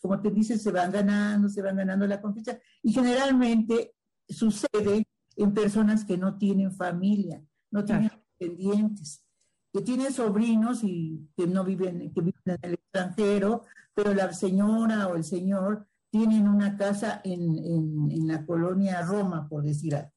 como 0.00 0.20
te 0.20 0.30
dices, 0.30 0.62
se 0.62 0.70
van 0.70 0.92
ganando, 0.92 1.48
se 1.48 1.60
van 1.60 1.76
ganando 1.76 2.06
la 2.06 2.20
confianza 2.20 2.58
y 2.82 2.92
generalmente 2.92 3.94
sucede 4.28 5.08
en 5.34 5.52
personas 5.52 6.04
que 6.04 6.16
no 6.16 6.38
tienen 6.38 6.72
familia, 6.72 7.42
no 7.72 7.84
tienen 7.84 8.12
descendientes, 8.38 9.24
que 9.72 9.82
tienen 9.82 10.12
sobrinos 10.12 10.84
y 10.84 11.28
que 11.36 11.48
no 11.48 11.64
viven, 11.64 12.12
que 12.14 12.20
viven 12.20 12.42
en 12.46 12.58
el 12.62 12.74
extranjero, 12.74 13.62
pero 13.92 14.14
la 14.14 14.32
señora 14.32 15.08
o 15.08 15.16
el 15.16 15.24
señor 15.24 15.88
tienen 16.10 16.48
una 16.48 16.76
casa 16.76 17.20
en, 17.24 17.58
en, 17.58 18.28
la 18.28 18.46
colonia 18.46 19.02
Roma, 19.02 19.48
por 19.48 19.64
decir 19.64 19.96
algo. 19.96 20.12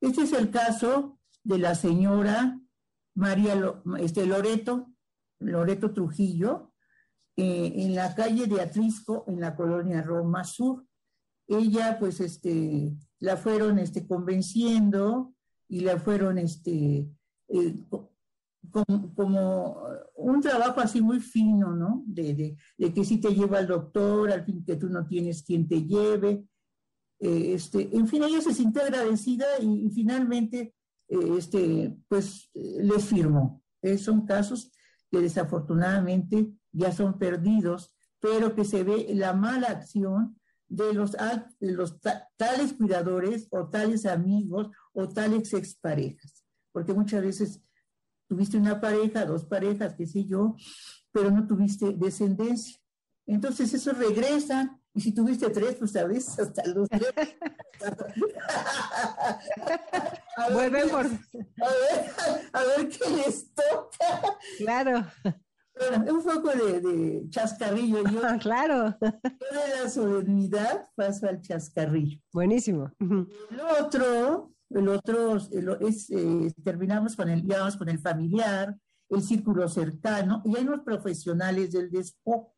Este 0.00 0.22
es 0.22 0.32
el 0.32 0.50
caso 0.50 1.18
de 1.44 1.58
la 1.58 1.74
señora 1.74 2.58
María 3.14 3.54
este, 3.98 4.26
Loreto, 4.26 4.89
Loreto 5.40 5.92
Trujillo, 5.92 6.72
eh, 7.36 7.72
en 7.76 7.94
la 7.94 8.14
calle 8.14 8.46
de 8.46 8.60
Atrisco, 8.60 9.24
en 9.26 9.40
la 9.40 9.56
colonia 9.56 10.02
Roma 10.02 10.44
Sur. 10.44 10.86
Ella, 11.48 11.98
pues, 11.98 12.20
este, 12.20 12.92
la 13.18 13.36
fueron 13.36 13.78
este, 13.78 14.06
convenciendo 14.06 15.34
y 15.68 15.80
la 15.80 15.98
fueron 15.98 16.38
este, 16.38 17.08
eh, 17.48 17.84
como, 19.14 19.82
un 20.16 20.40
trabajo 20.40 20.80
así 20.80 21.00
muy 21.00 21.20
fino, 21.20 21.74
¿no? 21.74 22.02
De, 22.06 22.56
que 22.94 23.04
si 23.04 23.18
te 23.18 23.34
lleva 23.34 23.58
al 23.58 23.66
doctor, 23.66 24.30
al 24.30 24.44
fin 24.44 24.64
que 24.64 24.76
tú 24.76 24.88
no 24.88 25.06
tienes 25.06 25.42
quien 25.42 25.66
te 25.66 25.82
lleve. 25.82 26.44
Eh, 27.18 27.54
este, 27.54 27.88
en 27.96 28.06
fin, 28.06 28.22
ella 28.22 28.40
se 28.40 28.54
sintió 28.54 28.82
agradecida 28.82 29.46
y, 29.60 29.88
finalmente, 29.90 30.74
eh, 31.08 31.34
este, 31.38 31.96
pues, 32.08 32.50
les 32.54 33.04
firmó. 33.04 33.62
son 33.98 34.26
casos 34.26 34.72
que 35.10 35.20
desafortunadamente 35.20 36.52
ya 36.72 36.92
son 36.92 37.18
perdidos, 37.18 37.94
pero 38.20 38.54
que 38.54 38.64
se 38.64 38.84
ve 38.84 39.08
la 39.14 39.32
mala 39.32 39.68
acción 39.68 40.38
de 40.68 40.94
los, 40.94 41.16
los 41.58 41.98
tales 42.36 42.74
cuidadores 42.74 43.48
o 43.50 43.68
tales 43.68 44.06
amigos 44.06 44.70
o 44.92 45.08
tales 45.08 45.52
exparejas. 45.52 46.44
Porque 46.72 46.94
muchas 46.94 47.22
veces 47.22 47.60
tuviste 48.28 48.56
una 48.56 48.80
pareja, 48.80 49.24
dos 49.24 49.44
parejas, 49.44 49.96
qué 49.96 50.06
sé 50.06 50.24
yo, 50.24 50.54
pero 51.10 51.32
no 51.32 51.46
tuviste 51.46 51.92
descendencia. 51.92 52.78
Entonces 53.26 53.74
eso 53.74 53.92
regresa, 53.92 54.80
y 54.94 55.00
si 55.00 55.12
tuviste 55.12 55.50
tres, 55.50 55.74
pues 55.76 55.96
a 55.96 56.04
veces 56.04 56.38
hasta 56.38 56.64
los 56.66 56.88
tres. 56.88 57.12
a, 60.36 60.48
ver, 60.48 60.88
por... 60.88 61.06
a, 61.06 61.08
ver, 61.08 61.18
a 62.52 62.64
ver 62.64 62.88
qué 62.88 63.10
les 63.10 63.49
Claro 64.64 65.06
un 66.10 66.22
poco 66.22 66.50
de, 66.50 67.26
chascarrillo. 67.30 68.04
Yo, 68.08 68.20
ah, 68.24 68.38
claro. 68.40 68.96
Yo 69.00 69.08
de 69.08 69.82
la 69.82 69.88
solemnidad 69.88 70.88
paso 70.94 71.28
al 71.28 71.40
chascarrillo. 71.40 72.20
Buenísimo. 72.32 72.90
El 73.00 73.60
otro, 73.80 74.52
el 74.70 74.88
otro 74.88 75.36
es, 75.36 76.10
eh, 76.10 76.52
terminamos 76.62 77.16
con 77.16 77.28
el, 77.28 77.42
ya 77.46 77.66
con 77.76 77.88
el 77.88 77.98
familiar, 77.98 78.76
el 79.08 79.22
círculo 79.22 79.68
cercano, 79.68 80.42
y 80.44 80.56
hay 80.56 80.64
unos 80.64 80.80
profesionales 80.80 81.72
del 81.72 81.90
despojo. 81.90 82.54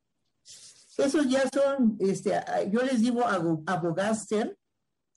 Esos 0.98 1.28
ya 1.28 1.42
son, 1.52 1.96
este, 2.00 2.38
yo 2.70 2.82
les 2.82 3.00
digo 3.00 3.24
abogáster. 3.26 4.58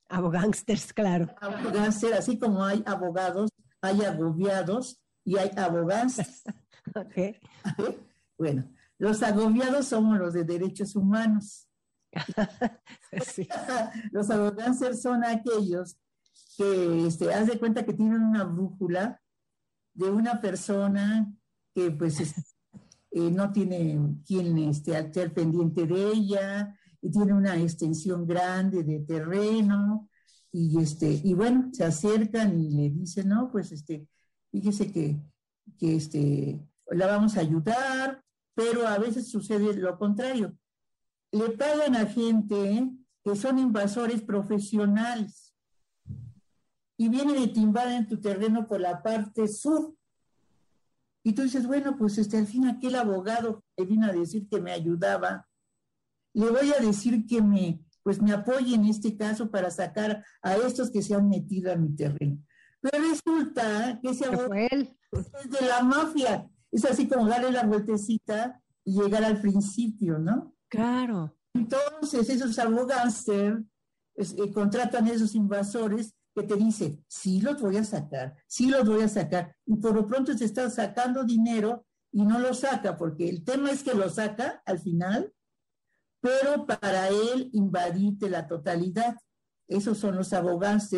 Abogánsters, 0.07 0.93
claro. 0.93 1.27
Abogánster, 1.41 2.13
así 2.13 2.37
como 2.37 2.63
hay 2.63 2.81
abogados, 2.85 3.49
hay 3.81 4.01
agobiados 4.03 5.01
y 5.25 5.37
hay 5.37 5.51
abogásters. 5.57 6.43
Bueno, 8.37 8.69
los 8.97 9.23
agobiados 9.23 9.87
somos 9.87 10.17
los 10.17 10.33
de 10.33 10.43
derechos 10.43 10.95
humanos. 10.95 11.67
los 14.11 14.29
abogados 14.29 15.01
son 15.01 15.23
aquellos 15.23 15.97
que 16.57 17.07
este, 17.07 17.33
haz 17.33 17.47
de 17.47 17.59
cuenta 17.59 17.85
que 17.85 17.93
tienen 17.93 18.21
una 18.21 18.43
brújula 18.43 19.21
de 19.93 20.09
una 20.09 20.39
persona 20.39 21.33
que 21.73 21.91
pues 21.91 22.19
eh, 23.11 23.31
no 23.31 23.51
tiene 23.51 23.99
quien 24.25 24.57
esté 24.59 24.95
al 24.95 25.31
pendiente 25.31 25.85
de 25.85 26.11
ella 26.11 26.77
y 27.01 27.11
tiene 27.11 27.33
una 27.33 27.57
extensión 27.57 28.25
grande 28.25 28.83
de 28.83 28.99
terreno 28.99 30.09
y 30.51 30.79
este 30.79 31.21
y 31.23 31.33
bueno 31.33 31.69
se 31.73 31.83
acercan 31.83 32.59
y 32.59 32.69
le 32.69 32.89
dicen 32.89 33.29
no 33.29 33.51
pues 33.51 33.71
este 33.71 34.07
fíjese 34.51 34.91
que 34.91 35.19
que 35.77 35.95
este 35.97 36.65
la 36.91 37.07
vamos 37.07 37.37
a 37.37 37.41
ayudar, 37.41 38.23
pero 38.53 38.87
a 38.87 38.97
veces 38.97 39.29
sucede 39.29 39.73
lo 39.75 39.97
contrario. 39.97 40.57
Le 41.31 41.49
pagan 41.51 41.95
a 41.95 42.05
gente 42.05 42.91
que 43.23 43.35
son 43.35 43.59
invasores 43.59 44.21
profesionales 44.21 45.53
y 46.97 47.09
vienen 47.09 47.43
a 47.43 47.51
timbar 47.51 47.89
en 47.89 48.07
tu 48.07 48.21
terreno 48.21 48.67
por 48.67 48.79
la 48.79 49.03
parte 49.03 49.47
sur. 49.47 49.95
Y 51.23 51.33
tú 51.33 51.41
dices, 51.41 51.67
bueno, 51.67 51.97
pues 51.97 52.17
este, 52.17 52.37
al 52.37 52.47
fin 52.47 52.67
aquel 52.67 52.95
abogado 52.95 53.63
que 53.75 53.85
vino 53.85 54.07
a 54.07 54.13
decir 54.13 54.47
que 54.47 54.61
me 54.61 54.71
ayudaba, 54.71 55.47
le 56.33 56.49
voy 56.49 56.71
a 56.71 56.79
decir 56.79 57.25
que 57.25 57.41
me, 57.41 57.83
pues 58.03 58.21
me 58.21 58.31
apoye 58.31 58.75
en 58.75 58.85
este 58.85 59.17
caso 59.17 59.49
para 59.49 59.71
sacar 59.71 60.23
a 60.41 60.55
estos 60.55 60.91
que 60.91 61.01
se 61.01 61.15
han 61.15 61.27
metido 61.27 61.71
a 61.71 61.75
mi 61.75 61.95
terreno. 61.95 62.37
Pero 62.79 63.03
resulta 63.09 63.99
que 64.01 64.09
ese 64.11 64.25
abogado 64.25 64.57
es 64.61 65.49
de 65.49 65.67
la 65.67 65.81
mafia 65.81 66.47
es 66.75 66.83
así 66.83 67.07
como 67.07 67.27
darle 67.27 67.51
la 67.51 67.63
vueltecita 67.63 68.61
y 68.83 69.01
llegar 69.01 69.23
al 69.23 69.39
principio, 69.39 70.19
¿no? 70.19 70.55
Claro. 70.67 71.37
Entonces, 71.53 72.29
esos 72.29 72.59
abogados 72.59 73.25
eh, 73.29 74.51
contratan 74.53 75.07
a 75.07 75.11
esos 75.11 75.35
invasores 75.35 76.13
que 76.35 76.43
te 76.43 76.55
dicen, 76.57 77.01
sí 77.07 77.39
los 77.39 77.61
voy 77.61 77.77
a 77.77 77.85
sacar, 77.85 78.35
sí 78.45 78.67
los 78.67 78.85
voy 78.85 79.03
a 79.03 79.07
sacar. 79.07 79.55
Y 79.65 79.77
por 79.77 79.95
lo 79.95 80.05
pronto 80.05 80.37
se 80.37 80.43
está 80.43 80.69
sacando 80.69 81.23
dinero 81.23 81.85
y 82.11 82.25
no 82.25 82.39
lo 82.39 82.53
saca, 82.53 82.97
porque 82.97 83.29
el 83.29 83.45
tema 83.45 83.71
es 83.71 83.81
que 83.81 83.93
lo 83.93 84.09
saca 84.09 84.61
al 84.65 84.79
final, 84.79 85.33
pero 86.19 86.65
para 86.65 87.07
él 87.07 87.49
invadirte 87.53 88.29
la 88.29 88.47
totalidad. 88.47 89.15
Esos 89.69 89.97
son 89.97 90.17
los 90.17 90.33
abogados 90.33 90.91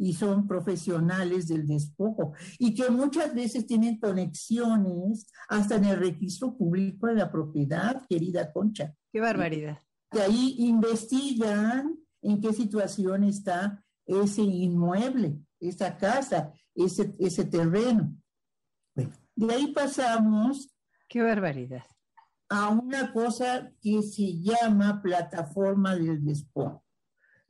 y 0.00 0.14
son 0.14 0.48
profesionales 0.48 1.46
del 1.46 1.66
despojo 1.66 2.32
y 2.58 2.74
que 2.74 2.88
muchas 2.88 3.34
veces 3.34 3.66
tienen 3.66 3.98
conexiones 3.98 5.26
hasta 5.46 5.76
en 5.76 5.84
el 5.84 5.98
registro 5.98 6.56
público 6.56 7.06
de 7.06 7.16
la 7.16 7.30
propiedad, 7.30 8.02
querida 8.08 8.50
Concha. 8.50 8.94
Qué 9.12 9.20
barbaridad. 9.20 9.78
Que 10.10 10.22
ahí 10.22 10.56
investigan 10.58 11.98
en 12.22 12.40
qué 12.40 12.54
situación 12.54 13.24
está 13.24 13.84
ese 14.06 14.40
inmueble, 14.40 15.38
esa 15.60 15.98
casa, 15.98 16.54
ese, 16.74 17.14
ese 17.18 17.44
terreno. 17.44 18.16
Bueno, 18.94 19.12
de 19.36 19.54
ahí 19.54 19.66
pasamos. 19.72 20.74
Qué 21.08 21.20
barbaridad. 21.20 21.84
A 22.48 22.70
una 22.70 23.12
cosa 23.12 23.70
que 23.82 24.02
se 24.02 24.40
llama 24.40 25.02
plataforma 25.02 25.94
del 25.94 26.24
despojo. 26.24 26.82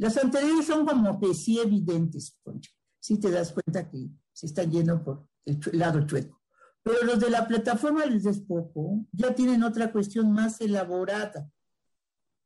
Las 0.01 0.17
anteriores 0.17 0.65
son 0.65 0.87
como 0.87 1.21
que 1.21 1.35
sí 1.35 1.59
evidentes, 1.59 2.39
Concha. 2.43 2.71
Sí 2.99 3.21
te 3.21 3.31
das 3.31 3.53
cuenta 3.53 3.91
que 3.91 4.09
se 4.33 4.47
están 4.47 4.71
yendo 4.71 5.05
por 5.05 5.29
el 5.45 5.61
lado 5.73 6.07
chueco. 6.07 6.41
Pero 6.83 7.03
los 7.05 7.21
de 7.21 7.29
la 7.29 7.47
plataforma 7.47 8.07
del 8.07 8.23
despojo 8.23 9.05
ya 9.13 9.35
tienen 9.35 9.63
otra 9.63 9.93
cuestión 9.93 10.33
más 10.33 10.59
elaborada. 10.63 11.51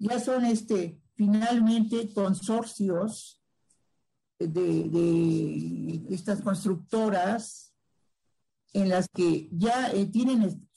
Ya 0.01 0.19
son 0.19 0.45
este, 0.47 1.01
finalmente 1.15 2.13
consorcios 2.13 3.41
de, 4.41 6.03
estas 6.11 6.41
constructoras 6.41 7.73
en 8.73 8.89
las 8.89 9.07
que 9.09 9.49
ya 9.53 9.93
eh, 9.93 10.07
tienen 10.07 10.69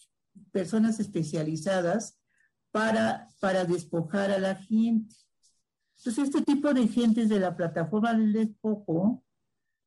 personas 0.52 1.00
especializadas 1.00 2.20
para, 2.70 3.30
para 3.40 3.66
despojar 3.66 4.30
a 4.30 4.38
la 4.38 4.54
gente. 4.54 5.16
Entonces, 5.98 6.26
este 6.26 6.42
tipo 6.42 6.74
de 6.74 6.88
gentes 6.88 7.30
de 7.30 7.40
la 7.40 7.56
plataforma 7.56 8.14
del 8.14 8.34
despojo 8.34 9.24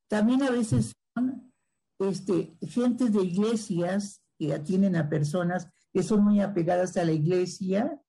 También 0.08 0.42
a 0.42 0.50
veces 0.50 0.92
son 1.14 1.52
este, 1.98 2.56
gentes 2.62 3.12
de 3.12 3.22
iglesias 3.22 4.22
que 4.38 4.54
atienden 4.54 4.96
a 4.96 5.08
personas 5.08 5.68
que 5.92 6.02
son 6.02 6.24
muy 6.24 6.40
apegadas 6.40 6.96
a 6.96 7.04
la 7.04 7.12
iglesia 7.12 8.00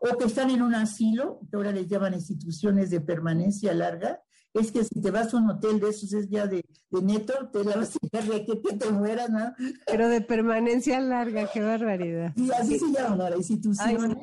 o 0.00 0.16
que 0.16 0.26
están 0.26 0.50
en 0.50 0.62
un 0.62 0.74
asilo, 0.74 1.40
que 1.50 1.56
ahora 1.56 1.72
les 1.72 1.88
llaman 1.88 2.14
instituciones 2.14 2.90
de 2.90 3.00
permanencia 3.00 3.74
larga, 3.74 4.22
es 4.58 4.72
que 4.72 4.84
si 4.84 5.00
te 5.00 5.10
vas 5.10 5.32
a 5.32 5.36
un 5.36 5.50
hotel 5.50 5.80
de 5.80 5.90
esos 5.90 6.12
es 6.12 6.28
ya 6.28 6.46
de, 6.46 6.64
neto, 6.90 7.32
te 7.52 7.64
la 7.64 7.76
vas 7.76 7.94
a 7.94 8.18
ir 8.18 8.46
que, 8.46 8.60
que 8.60 8.76
te 8.76 8.90
mueras, 8.90 9.30
¿no? 9.30 9.52
Pero 9.86 10.08
de 10.08 10.20
permanencia 10.20 11.00
larga, 11.00 11.48
qué 11.52 11.60
barbaridad. 11.60 12.32
Y 12.36 12.50
así 12.50 12.78
se 12.78 12.90
llaman 12.90 13.20
ahora, 13.20 13.36
instituciones, 13.36 14.18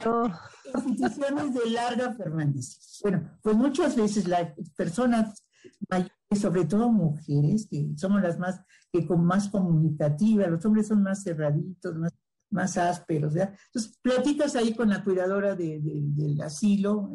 instituciones 0.88 1.54
de 1.54 1.69
larga 1.71 2.15
permanencia. 2.17 2.80
Bueno, 3.02 3.38
pues 3.41 3.56
muchas 3.56 3.95
veces 3.95 4.28
las 4.28 4.54
personas 4.76 5.43
mayores, 5.89 6.12
sobre 6.39 6.65
todo 6.65 6.89
mujeres, 6.89 7.67
que 7.69 7.89
somos 7.95 8.21
las 8.21 8.39
más, 8.39 8.62
que 8.91 9.06
con 9.06 9.26
más 9.26 9.50
comunicativas, 9.50 10.50
los 10.50 10.65
hombres 10.65 10.88
son 10.88 11.04
más 11.04 11.24
cerraditos, 11.24 11.95
más 11.95 12.13
más 12.56 12.78
ásperos. 12.78 13.34
¿verdad? 13.34 13.54
Entonces, 13.67 14.00
platicas 14.02 14.56
ahí 14.56 14.74
con 14.74 14.89
la 14.89 15.04
cuidadora 15.04 15.56
del 15.56 16.41
asilo 16.41 17.12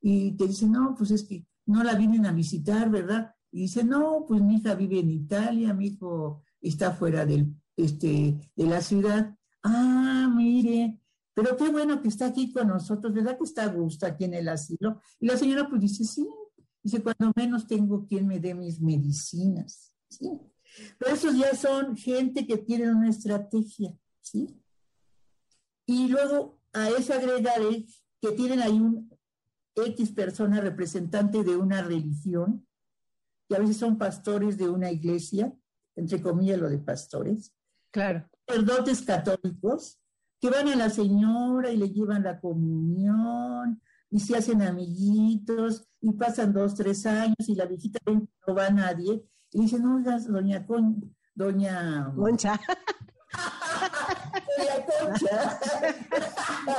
y 0.00 0.36
te 0.36 0.48
dice, 0.48 0.66
no, 0.66 0.94
pues 0.96 1.12
es 1.12 1.22
que 1.22 1.46
no 1.66 1.82
la 1.82 1.94
vienen 1.94 2.26
a 2.26 2.32
visitar, 2.32 2.90
¿verdad? 2.90 3.34
Y 3.50 3.62
dice, 3.62 3.84
no, 3.84 4.24
pues 4.26 4.40
mi 4.42 4.56
hija 4.56 4.74
vive 4.74 5.00
en 5.00 5.10
Italia, 5.10 5.74
mi 5.74 5.88
hijo 5.88 6.42
está 6.60 6.92
fuera 6.92 7.26
del, 7.26 7.54
este, 7.76 8.50
de 8.56 8.66
la 8.66 8.80
ciudad. 8.80 9.36
Ah, 9.62 10.32
mire, 10.34 11.00
pero 11.34 11.56
qué 11.56 11.68
bueno 11.68 12.00
que 12.02 12.08
está 12.08 12.26
aquí 12.26 12.52
con 12.52 12.68
nosotros, 12.68 13.12
¿verdad 13.12 13.38
que 13.38 13.44
está 13.44 13.64
a 13.64 13.72
gusto 13.72 14.06
aquí 14.06 14.24
en 14.24 14.34
el 14.34 14.48
asilo? 14.48 15.00
Y 15.20 15.26
la 15.26 15.36
señora 15.36 15.68
pues 15.68 15.80
dice, 15.80 16.04
sí, 16.04 16.26
dice, 16.82 17.02
cuando 17.02 17.32
menos 17.36 17.66
tengo 17.66 18.06
quien 18.06 18.26
me 18.26 18.40
dé 18.40 18.54
mis 18.54 18.80
medicinas, 18.80 19.94
¿sí? 20.08 20.30
Pero 20.98 21.14
esos 21.14 21.36
ya 21.36 21.54
son 21.54 21.96
gente 21.96 22.46
que 22.46 22.58
tiene 22.58 22.92
una 22.92 23.10
estrategia, 23.10 23.94
¿sí? 24.20 24.48
Y 25.86 26.08
luego 26.08 26.60
a 26.72 26.88
esa 26.90 27.16
agregaré 27.16 27.86
que 28.20 28.32
tienen 28.32 28.60
ahí 28.60 28.80
un 28.80 29.11
X 29.74 30.10
persona 30.12 30.60
representante 30.60 31.42
de 31.42 31.56
una 31.56 31.82
religión, 31.82 32.66
que 33.48 33.56
a 33.56 33.58
veces 33.58 33.76
son 33.76 33.98
pastores 33.98 34.56
de 34.58 34.68
una 34.68 34.90
iglesia, 34.90 35.52
entre 35.96 36.20
comillas 36.20 36.58
lo 36.58 36.68
de 36.68 36.78
pastores. 36.78 37.52
Claro. 37.90 38.28
Sacerdotes 38.46 39.02
católicos 39.02 39.98
que 40.40 40.50
van 40.50 40.68
a 40.68 40.76
la 40.76 40.90
señora 40.90 41.70
y 41.70 41.76
le 41.76 41.90
llevan 41.90 42.24
la 42.24 42.40
comunión 42.40 43.80
y 44.10 44.20
se 44.20 44.36
hacen 44.36 44.60
amiguitos 44.62 45.88
y 46.00 46.12
pasan 46.12 46.52
dos, 46.52 46.74
tres 46.74 47.06
años 47.06 47.48
y 47.48 47.54
la 47.54 47.66
viejita 47.66 48.00
no 48.06 48.54
va 48.54 48.66
a 48.66 48.70
nadie 48.70 49.24
y 49.52 49.60
dicen, 49.60 49.84
doña 50.28 50.66
Con, 50.66 51.14
doña 51.34 52.12
Concha. 52.16 52.60
doña 54.58 54.86
Concha. 54.98 55.60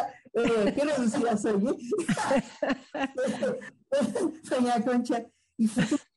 eh, 0.33 0.75
¿Qué 0.75 1.01
decía 1.01 1.37
soy? 1.37 1.63
doña 4.49 4.83
Concha. 4.83 5.25
Y 5.57 5.69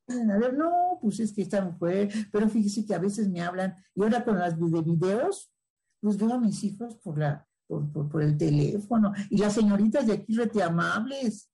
a 0.08 0.38
ver, 0.38 0.54
no, 0.54 0.98
pues 1.00 1.20
es 1.20 1.32
que 1.32 1.42
esta 1.42 1.62
mujer, 1.62 2.10
pero 2.30 2.48
fíjese 2.48 2.86
que 2.86 2.94
a 2.94 2.98
veces 2.98 3.28
me 3.28 3.40
hablan, 3.40 3.74
y 3.94 4.02
ahora 4.02 4.24
con 4.24 4.38
las 4.38 4.58
de 4.58 4.82
videos, 4.82 5.50
pues 6.00 6.16
veo 6.16 6.32
a 6.32 6.38
mis 6.38 6.62
hijos 6.62 6.94
por 6.96 7.18
la, 7.18 7.46
por, 7.66 8.08
por, 8.08 8.22
el 8.22 8.38
teléfono, 8.38 9.12
y 9.30 9.38
las 9.38 9.54
señoritas 9.54 10.06
de 10.06 10.14
aquí 10.14 10.36
rete 10.36 10.62
amables, 10.62 11.50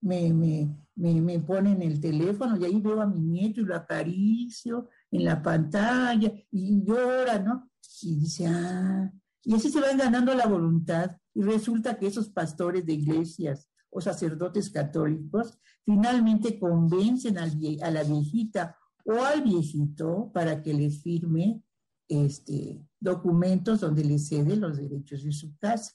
me, 0.00 0.32
me, 0.32 0.68
me, 0.94 1.20
me, 1.20 1.40
ponen 1.40 1.82
el 1.82 2.00
teléfono, 2.00 2.56
y 2.56 2.64
ahí 2.64 2.80
veo 2.80 3.00
a 3.00 3.06
mi 3.06 3.20
nieto 3.20 3.60
y 3.60 3.64
lo 3.64 3.74
acaricio 3.74 4.88
en 5.10 5.24
la 5.24 5.42
pantalla, 5.42 6.32
y 6.52 6.84
llora, 6.84 7.40
¿no? 7.40 7.70
Y 8.02 8.20
dice, 8.20 8.46
ah, 8.46 9.10
y 9.42 9.54
así 9.54 9.68
se 9.68 9.80
van 9.80 9.98
ganando 9.98 10.32
la 10.34 10.46
voluntad, 10.46 11.16
y 11.36 11.42
resulta 11.42 11.98
que 11.98 12.06
esos 12.06 12.30
pastores 12.30 12.86
de 12.86 12.94
iglesias 12.94 13.68
o 13.90 14.00
sacerdotes 14.00 14.70
católicos 14.70 15.58
finalmente 15.84 16.58
convencen 16.58 17.36
a 17.36 17.90
la 17.90 18.04
viejita 18.04 18.78
o 19.04 19.22
al 19.22 19.42
viejito 19.42 20.30
para 20.32 20.62
que 20.62 20.72
les 20.72 21.02
firme 21.02 21.62
este, 22.08 22.82
documentos 22.98 23.80
donde 23.80 24.02
les 24.02 24.28
cede 24.28 24.56
los 24.56 24.78
derechos 24.78 25.24
de 25.24 25.32
su 25.32 25.54
casa. 25.58 25.92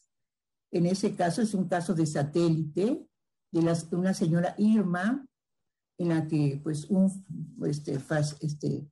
En 0.69 0.86
ese 0.86 1.15
caso 1.15 1.41
es 1.41 1.56
un 1.56 1.67
caso 1.67 1.95
de 1.95 2.06
satélite 2.06 3.04
de, 3.51 3.77
una 3.93 4.13
señora 4.13 4.54
Irma, 4.60 5.25
en 5.97 6.10
la 6.10 6.27
que 6.27 6.62
pues 6.63 6.86
un, 6.86 7.10
este, 7.65 7.99
este, 8.41 8.88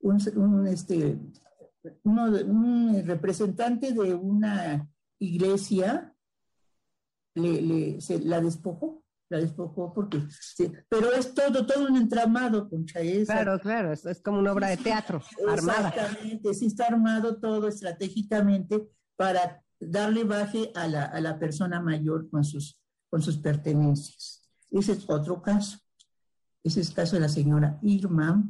un, 0.00 0.66
este, 0.66 1.20
un 2.02 3.06
representante 3.06 3.92
de 3.92 4.14
una 4.14 4.91
iglesia 5.22 6.14
le, 7.34 8.00
se, 8.00 8.20
la 8.20 8.40
despojó, 8.40 9.02
la 9.28 9.38
despojó 9.38 9.92
porque, 9.92 10.22
pero 10.88 11.12
es 11.12 11.34
todo, 11.34 11.64
todo 11.64 11.86
un 11.86 11.96
entramado, 11.96 12.68
Concha. 12.68 13.00
Esa. 13.00 13.32
Claro, 13.32 13.58
claro, 13.60 13.92
es, 13.92 14.04
es, 14.04 14.20
como 14.20 14.38
una 14.38 14.52
obra 14.52 14.68
de 14.68 14.76
teatro, 14.76 15.22
armada. 15.48 15.88
Exactamente, 15.88 16.54
sí 16.54 16.66
está 16.66 16.86
armado 16.86 17.38
todo 17.38 17.68
estratégicamente 17.68 18.88
para 19.16 19.62
darle 19.80 20.24
baje 20.24 20.70
a 20.74 20.86
la, 20.86 21.04
a 21.04 21.20
la 21.20 21.38
persona 21.38 21.80
mayor 21.80 22.28
con 22.30 22.44
sus, 22.44 22.78
con 23.08 23.22
sus 23.22 23.38
pertenencias. 23.38 24.42
Ese 24.70 24.92
es 24.92 25.08
otro 25.08 25.40
caso. 25.42 25.78
Ese 26.64 26.80
es 26.80 26.88
el 26.88 26.94
caso 26.94 27.16
de 27.16 27.20
la 27.20 27.28
señora 27.28 27.78
Irma. 27.82 28.48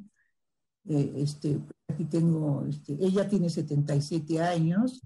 Eh, 0.89 1.15
este, 1.17 1.61
aquí 1.89 2.05
tengo, 2.05 2.65
este, 2.69 2.95
ella 3.01 3.29
tiene 3.29 3.49
77 3.49 4.41
años, 4.43 5.01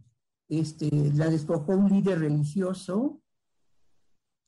este, 0.48 0.90
la 1.14 1.28
despojó 1.28 1.72
un 1.72 1.88
líder 1.88 2.20
religioso. 2.20 3.20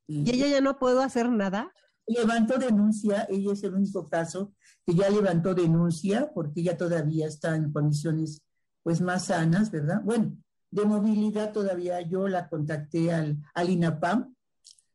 ¿Y 0.07 0.31
ella 0.31 0.49
ya 0.49 0.61
no 0.61 0.79
puedo 0.79 1.03
hacer 1.03 1.29
nada? 1.31 1.73
Levantó 2.07 2.59
denuncia, 2.59 3.27
ella 3.29 3.53
es 3.53 3.63
el 3.65 3.75
único 3.75 4.09
caso 4.09 4.55
que 4.87 4.95
ya 4.95 5.11
levantó 5.11 5.55
denuncia 5.55 6.31
porque 6.33 6.61
ella 6.61 6.77
todavía 6.77 7.27
está 7.27 7.55
en 7.55 7.71
condiciones 7.71 8.43
pues 8.83 9.03
más 9.03 9.27
sanas, 9.27 9.71
¿verdad? 9.71 10.01
Bueno, 10.03 10.39
de 10.71 10.85
movilidad 10.87 11.53
todavía 11.53 12.01
yo 12.01 12.29
la 12.29 12.49
contacté 12.49 13.13
al, 13.13 13.39
al 13.53 13.69
INAPAM, 13.69 14.35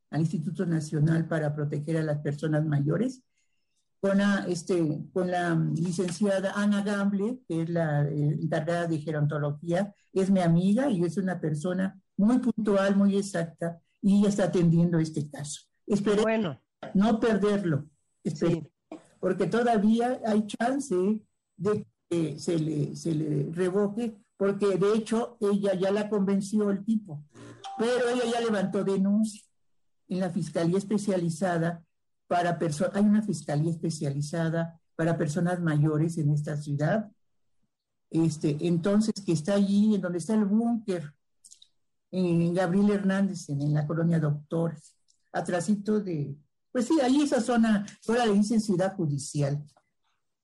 al 0.10 0.22
Instituto 0.22 0.66
Nacional 0.66 1.28
para 1.28 1.54
Proteger 1.54 1.98
a 1.98 2.04
las 2.04 2.20
Personas 2.20 2.66
Mayores, 2.66 3.24
con 4.04 4.18
la, 4.18 4.46
este, 4.50 5.00
con 5.14 5.32
la 5.32 5.56
licenciada 5.56 6.52
Ana 6.58 6.84
Gamble, 6.84 7.40
que 7.48 7.62
es 7.62 7.70
la 7.70 8.06
eh, 8.06 8.38
encargada 8.42 8.86
de 8.86 9.00
gerontología, 9.00 9.96
es 10.12 10.30
mi 10.30 10.42
amiga 10.42 10.90
y 10.90 11.06
es 11.06 11.16
una 11.16 11.40
persona 11.40 11.98
muy 12.18 12.40
puntual, 12.40 12.98
muy 12.98 13.16
exacta, 13.16 13.80
y 14.02 14.20
ella 14.20 14.28
está 14.28 14.44
atendiendo 14.44 15.00
este 15.00 15.30
caso. 15.30 15.62
Espero 15.88 16.24
bueno. 16.24 16.62
no 16.94 17.18
perderlo, 17.22 17.86
porque 19.22 19.46
todavía 19.48 20.20
hay 20.26 20.48
chance 20.48 21.22
de 21.56 21.88
que 22.10 22.38
se 22.40 22.60
le, 22.60 22.98
se 22.98 23.16
le 23.16 23.54
revoque, 23.54 24.18
porque 24.36 24.78
de 24.78 24.96
hecho 24.96 25.38
ella 25.40 25.76
ya 25.76 25.92
la 25.92 26.10
convenció 26.10 26.72
el 26.72 26.84
tipo, 26.84 27.24
pero 27.80 28.10
ella 28.10 28.26
ya 28.34 28.42
levantó 28.42 28.84
denuncia 28.84 29.44
en 30.10 30.20
la 30.20 30.30
Fiscalía 30.30 30.78
Especializada 30.78 31.86
para 32.34 32.58
personas, 32.58 32.96
hay 32.96 33.04
una 33.04 33.22
fiscalía 33.22 33.70
especializada 33.70 34.82
para 34.96 35.16
personas 35.16 35.62
mayores 35.62 36.18
en 36.18 36.32
esta 36.32 36.58
ciudad, 36.58 37.12
este, 38.10 38.58
entonces 38.62 39.14
que 39.24 39.34
está 39.34 39.54
allí, 39.54 39.94
en 39.94 40.02
donde 40.02 40.18
está 40.18 40.34
el 40.34 40.46
búnker, 40.46 41.14
en 42.10 42.52
Gabriel 42.56 42.90
Hernández, 42.90 43.50
en, 43.50 43.72
la 43.72 43.86
colonia 43.86 44.20
Doctores, 44.20 44.96
atrásito 45.32 46.00
de, 46.00 46.36
pues 46.72 46.88
sí, 46.88 47.00
ahí 47.02 47.22
esa 47.22 47.40
zona, 47.40 47.86
ahora 48.08 48.26
le 48.26 48.34
dicen 48.34 48.60
ciudad 48.60 48.96
judicial, 48.96 49.64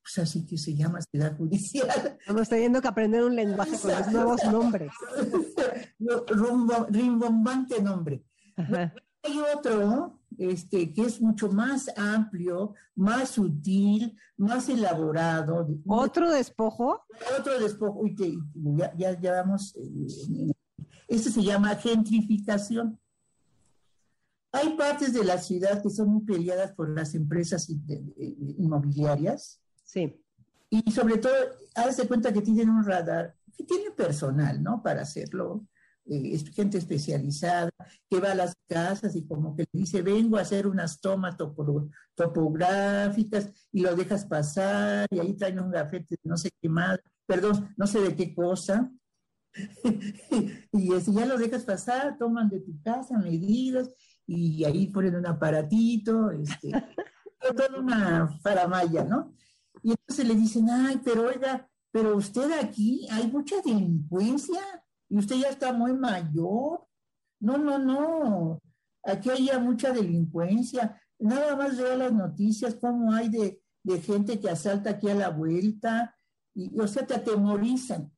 pues 0.04 0.20
así 0.20 0.46
que 0.46 0.60
se 0.60 0.76
llama 0.76 1.02
ciudad 1.02 1.36
judicial. 1.36 1.90
Estamos 2.20 2.50
teniendo 2.50 2.84
que 2.84 2.88
aprender 2.88 3.24
un 3.24 3.36
lenguaje 3.36 3.80
con 3.80 3.90
los 3.90 4.12
nuevos 4.12 4.44
nombres. 4.44 4.92
rimbombante 6.90 7.82
nombre. 7.82 8.24
Hay 8.56 9.40
otro, 9.56 10.19
este, 10.38 10.94
que 10.94 11.02
es 11.02 11.22
mucho 11.22 11.50
más 11.50 11.90
amplio, 11.98 12.74
más 12.96 13.30
sutil, 13.30 14.18
más 14.38 14.70
elaborado. 14.70 15.68
¿Otro 15.88 16.32
despojo? 16.32 17.02
Otro 17.38 17.60
despojo, 17.60 18.06
y 18.06 18.16
que 18.16 18.38
ya, 18.98 19.20
ya, 19.20 19.32
vamos, 19.32 19.76
eh, 19.76 20.52
este 21.08 21.32
se 21.32 21.44
llama 21.44 21.76
gentrificación. 21.76 23.00
Hay 24.52 24.76
partes 24.76 25.14
de 25.14 25.24
la 25.24 25.38
ciudad 25.38 25.82
que 25.82 25.90
son 25.90 26.10
muy 26.10 26.24
peleadas 26.24 26.72
por 26.74 26.90
las 26.90 27.14
empresas 27.14 27.70
inmobiliarias. 28.58 29.62
Sí. 29.84 30.20
Y 30.70 30.92
sobre 30.92 31.18
todo, 31.18 31.34
hazte 31.76 32.08
cuenta 32.08 32.34
que 32.34 32.42
tienen 32.42 32.70
un 32.70 32.84
radar, 32.84 33.36
que 33.56 33.64
tiene 33.64 33.92
personal, 33.92 34.62
¿no? 34.62 34.82
Para 34.82 35.02
hacerlo 35.02 35.68
eh, 36.10 36.38
gente 36.56 36.80
especializada 36.80 37.70
que 38.10 38.20
va 38.20 38.32
a 38.32 38.36
las 38.36 38.56
casas 38.68 39.16
y 39.16 39.28
como 39.28 39.56
que 39.56 39.66
dice, 39.72 40.02
vengo 40.02 40.38
a 40.38 40.42
hacer 40.42 40.66
unas 40.66 41.00
tomas 41.00 41.38
topográficas 42.16 43.52
y 43.72 43.82
lo 43.82 43.96
dejas 43.96 44.26
pasar 44.26 45.08
y 45.12 45.20
ahí 45.20 45.36
traen 45.36 45.60
un 45.60 45.70
gafete 45.70 46.18
no 46.24 46.36
sé 46.36 46.50
qué 46.60 46.68
más, 46.68 47.00
perdón, 47.28 47.74
no 47.78 47.86
sé 47.86 48.02
de 48.02 48.16
qué 48.16 48.34
cosa. 48.34 48.92
y 50.74 51.00
si 51.00 51.14
ya 51.14 51.26
lo 51.26 51.38
dejas 51.38 51.64
pasar, 51.64 52.18
toman 52.18 52.50
de 52.50 52.62
tu 52.62 52.82
casa 52.82 53.18
medidas 53.18 53.90
y 54.26 54.64
ahí 54.64 54.88
ponen 54.88 55.16
un 55.16 55.28
aparatito, 55.28 56.32
este, 56.32 56.72
toda 57.56 57.80
una 57.80 58.28
faramaya, 58.42 59.04
¿no? 59.04 59.34
Y 59.84 59.92
entonces 59.92 60.28
le 60.28 60.36
dicen, 60.36 60.70
ay, 60.70 61.02
pero 61.04 61.28
oiga, 61.28 61.70
pero 61.92 62.16
usted 62.16 62.52
aquí 62.52 63.08
hay 63.12 63.28
mucha 63.28 63.56
delincuencia 63.64 64.62
y 65.10 65.18
usted 65.18 65.38
ya 65.38 65.50
está 65.50 65.74
muy 65.74 65.94
mayor. 65.94 66.86
No, 67.42 67.58
no, 67.58 67.80
no. 67.80 68.62
Aquí 69.04 69.30
hay 69.30 69.50
mucha 69.60 69.92
delincuencia. 69.92 71.02
Nada 71.18 71.56
más 71.56 71.78
veo 71.78 71.98
las 71.98 72.14
noticias, 72.14 72.76
cómo 72.76 73.12
hay 73.12 73.30
de, 73.30 73.62
gente 74.02 74.40
que 74.40 74.50
asalta 74.50 74.92
aquí 74.92 75.10
a 75.10 75.16
la 75.16 75.30
vuelta. 75.30 76.16
Y, 76.54 76.80
o 76.80 76.88
sea, 76.88 77.06
te 77.06 77.16
atemorizan. 77.16 78.12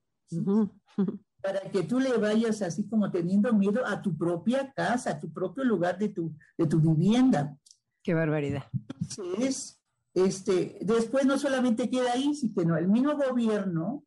Para 1.42 1.62
que 1.72 1.84
tú 1.84 2.00
le 2.00 2.18
vayas 2.18 2.62
así 2.62 2.88
como 2.88 3.10
teniendo 3.10 3.54
miedo 3.54 3.86
a 3.86 4.02
tu 4.02 4.16
propia 4.18 4.72
casa, 4.74 5.12
a 5.12 5.20
tu 5.20 5.32
propio 5.32 5.64
lugar 5.64 5.98
de 5.98 6.10
tu, 6.10 6.36
de 6.58 6.68
tu 6.68 6.80
vivienda. 6.80 7.58
Qué 8.04 8.14
barbaridad. 8.14 8.64
Entonces, 9.00 9.80
este, 10.14 10.78
después 10.82 11.26
no 11.26 11.38
solamente 11.38 11.90
queda 11.90 12.14
ahí, 12.14 12.36
sino 12.36 12.78
el 12.78 12.88
mismo 12.90 13.16
gobierno 13.16 14.04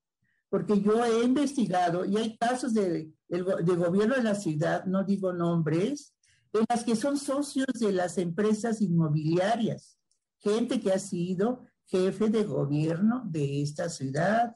porque 0.55 0.81
yo 0.81 1.05
he 1.05 1.25
investigado 1.25 2.05
y 2.05 2.17
hay 2.17 2.37
casos 2.37 2.73
de, 2.75 3.13
gobierno 3.29 4.15
de 4.15 4.23
la 4.23 4.37
ciudad, 4.37 4.85
no 4.85 5.03
digo 5.03 5.33
nombres, 5.33 6.15
en 6.53 6.65
las 6.69 6.85
que 6.85 6.95
son 6.95 7.17
socios 7.17 7.67
de 7.81 7.91
las 7.91 8.19
empresas 8.19 8.81
inmobiliarias, 8.81 9.99
gente 10.39 10.79
que 10.79 10.93
ha 10.93 11.01
sido 11.01 11.65
jefe 11.87 12.29
de 12.29 12.45
gobierno 12.45 13.25
de 13.27 13.63
esta 13.63 13.89
ciudad 13.89 14.55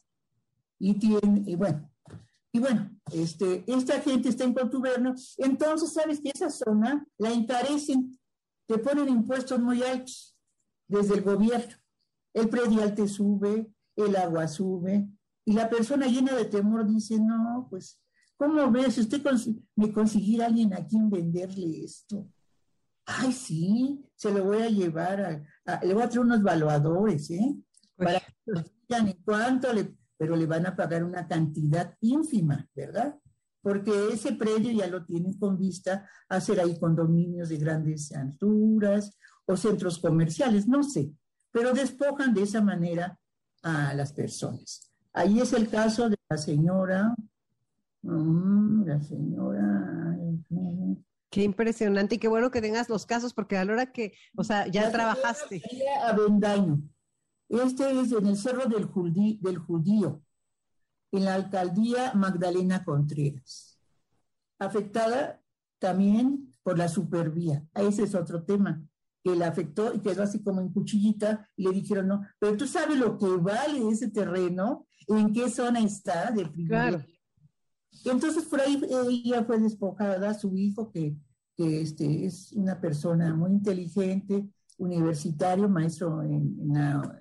y 0.78 0.94
tiene, 1.00 1.42
y 1.44 1.56
bueno, 1.56 1.90
y 2.52 2.60
bueno, 2.60 2.96
este, 3.12 3.64
esta 3.66 4.00
gente 4.00 4.28
está 4.28 4.44
en 4.44 4.54
contubernio, 4.54 5.16
entonces 5.38 5.92
sabes 5.92 6.20
que 6.20 6.30
esa 6.32 6.48
zona 6.48 7.04
la 7.16 7.32
encarecen, 7.32 8.16
te 8.68 8.78
ponen 8.78 9.08
impuestos 9.08 9.58
muy 9.58 9.82
altos 9.82 10.38
desde 10.86 11.14
el 11.14 11.22
gobierno. 11.22 11.74
El 12.34 12.48
predial 12.48 12.94
te 12.94 13.08
sube, 13.08 13.68
el 13.96 14.14
agua 14.14 14.46
sube, 14.46 15.08
y 15.48 15.54
la 15.54 15.70
persona 15.70 16.06
llena 16.06 16.34
de 16.34 16.44
temor 16.44 16.86
dice, 16.86 17.18
no, 17.18 17.68
pues, 17.70 17.98
¿cómo 18.36 18.70
ves? 18.70 18.96
Si 18.96 19.00
usted 19.00 19.22
me 19.76 19.90
consiguiera 19.90 20.44
alguien 20.44 20.74
a 20.74 20.86
quien 20.86 21.08
venderle 21.08 21.84
esto. 21.84 22.28
Ay, 23.06 23.32
sí, 23.32 24.04
se 24.14 24.30
lo 24.30 24.44
voy 24.44 24.58
a 24.58 24.68
llevar, 24.68 25.46
a, 25.64 25.82
le 25.82 25.94
voy 25.94 26.02
a 26.02 26.08
traer 26.10 26.26
unos 26.26 26.42
valuadores, 26.42 27.30
¿eh? 27.30 27.56
Para 27.96 28.20
que 28.20 28.52
digan 28.86 29.08
en 29.08 29.22
cuánto 29.24 29.72
le, 29.72 29.96
pero 30.18 30.36
le 30.36 30.44
van 30.44 30.66
a 30.66 30.76
pagar 30.76 31.02
una 31.02 31.26
cantidad 31.26 31.96
ínfima, 32.02 32.68
¿verdad? 32.74 33.18
Porque 33.62 34.10
ese 34.12 34.34
predio 34.34 34.70
ya 34.70 34.86
lo 34.86 35.06
tienen 35.06 35.32
con 35.38 35.56
vista 35.56 36.06
a 36.28 36.36
hacer 36.36 36.60
ahí 36.60 36.78
condominios 36.78 37.48
de 37.48 37.56
grandes 37.56 38.12
alturas 38.12 39.16
o 39.46 39.56
centros 39.56 39.98
comerciales, 39.98 40.68
no 40.68 40.82
sé, 40.82 41.10
pero 41.50 41.72
despojan 41.72 42.34
de 42.34 42.42
esa 42.42 42.60
manera 42.60 43.18
a 43.62 43.94
las 43.94 44.12
personas. 44.12 44.87
Ahí 45.12 45.40
es 45.40 45.52
el 45.52 45.68
caso 45.68 46.08
de 46.08 46.16
la 46.28 46.36
señora, 46.36 47.14
mm, 48.02 48.84
la 48.86 49.00
señora... 49.00 50.16
Qué 51.30 51.42
impresionante 51.42 52.14
y 52.14 52.18
qué 52.18 52.28
bueno 52.28 52.50
que 52.50 52.62
tengas 52.62 52.88
los 52.88 53.04
casos, 53.04 53.34
porque 53.34 53.58
a 53.58 53.64
la 53.64 53.72
hora 53.72 53.92
que, 53.92 54.14
o 54.34 54.44
sea, 54.44 54.66
ya 54.66 54.90
trabajaste. 54.90 55.62
Avendaño. 56.02 56.80
Este 57.50 58.00
es 58.00 58.12
en 58.12 58.26
el 58.26 58.36
Cerro 58.36 58.64
del, 58.64 58.88
del 59.40 59.58
Judío, 59.58 60.22
en 61.12 61.24
la 61.24 61.34
alcaldía 61.34 62.14
Magdalena 62.14 62.82
Contreras. 62.82 63.78
Afectada 64.58 65.42
también 65.78 66.54
por 66.62 66.78
la 66.78 66.88
supervía. 66.88 67.62
Ese 67.74 68.04
es 68.04 68.14
otro 68.14 68.42
tema 68.42 68.87
que 69.22 69.34
le 69.34 69.44
afectó 69.44 69.94
y 69.94 70.00
quedó 70.00 70.22
así 70.22 70.42
como 70.42 70.60
en 70.60 70.72
cuchillita 70.72 71.48
y 71.56 71.64
le 71.64 71.72
dijeron, 71.72 72.08
no, 72.08 72.26
pero 72.38 72.56
tú 72.56 72.66
sabes 72.66 72.98
lo 72.98 73.18
que 73.18 73.26
vale 73.26 73.88
ese 73.88 74.10
terreno 74.10 74.86
en 75.06 75.32
qué 75.32 75.48
zona 75.50 75.80
está 75.80 76.30
de 76.30 76.50
Claro. 76.66 77.02
Entonces 78.04 78.44
por 78.44 78.60
ahí 78.60 78.80
ella 79.10 79.44
fue 79.44 79.58
despojada, 79.58 80.34
su 80.34 80.56
hijo, 80.56 80.90
que, 80.90 81.16
que 81.56 81.80
este, 81.80 82.26
es 82.26 82.52
una 82.52 82.80
persona 82.80 83.34
muy 83.34 83.50
inteligente, 83.50 84.48
universitario, 84.78 85.68
maestro 85.68 86.22
en, 86.22 86.56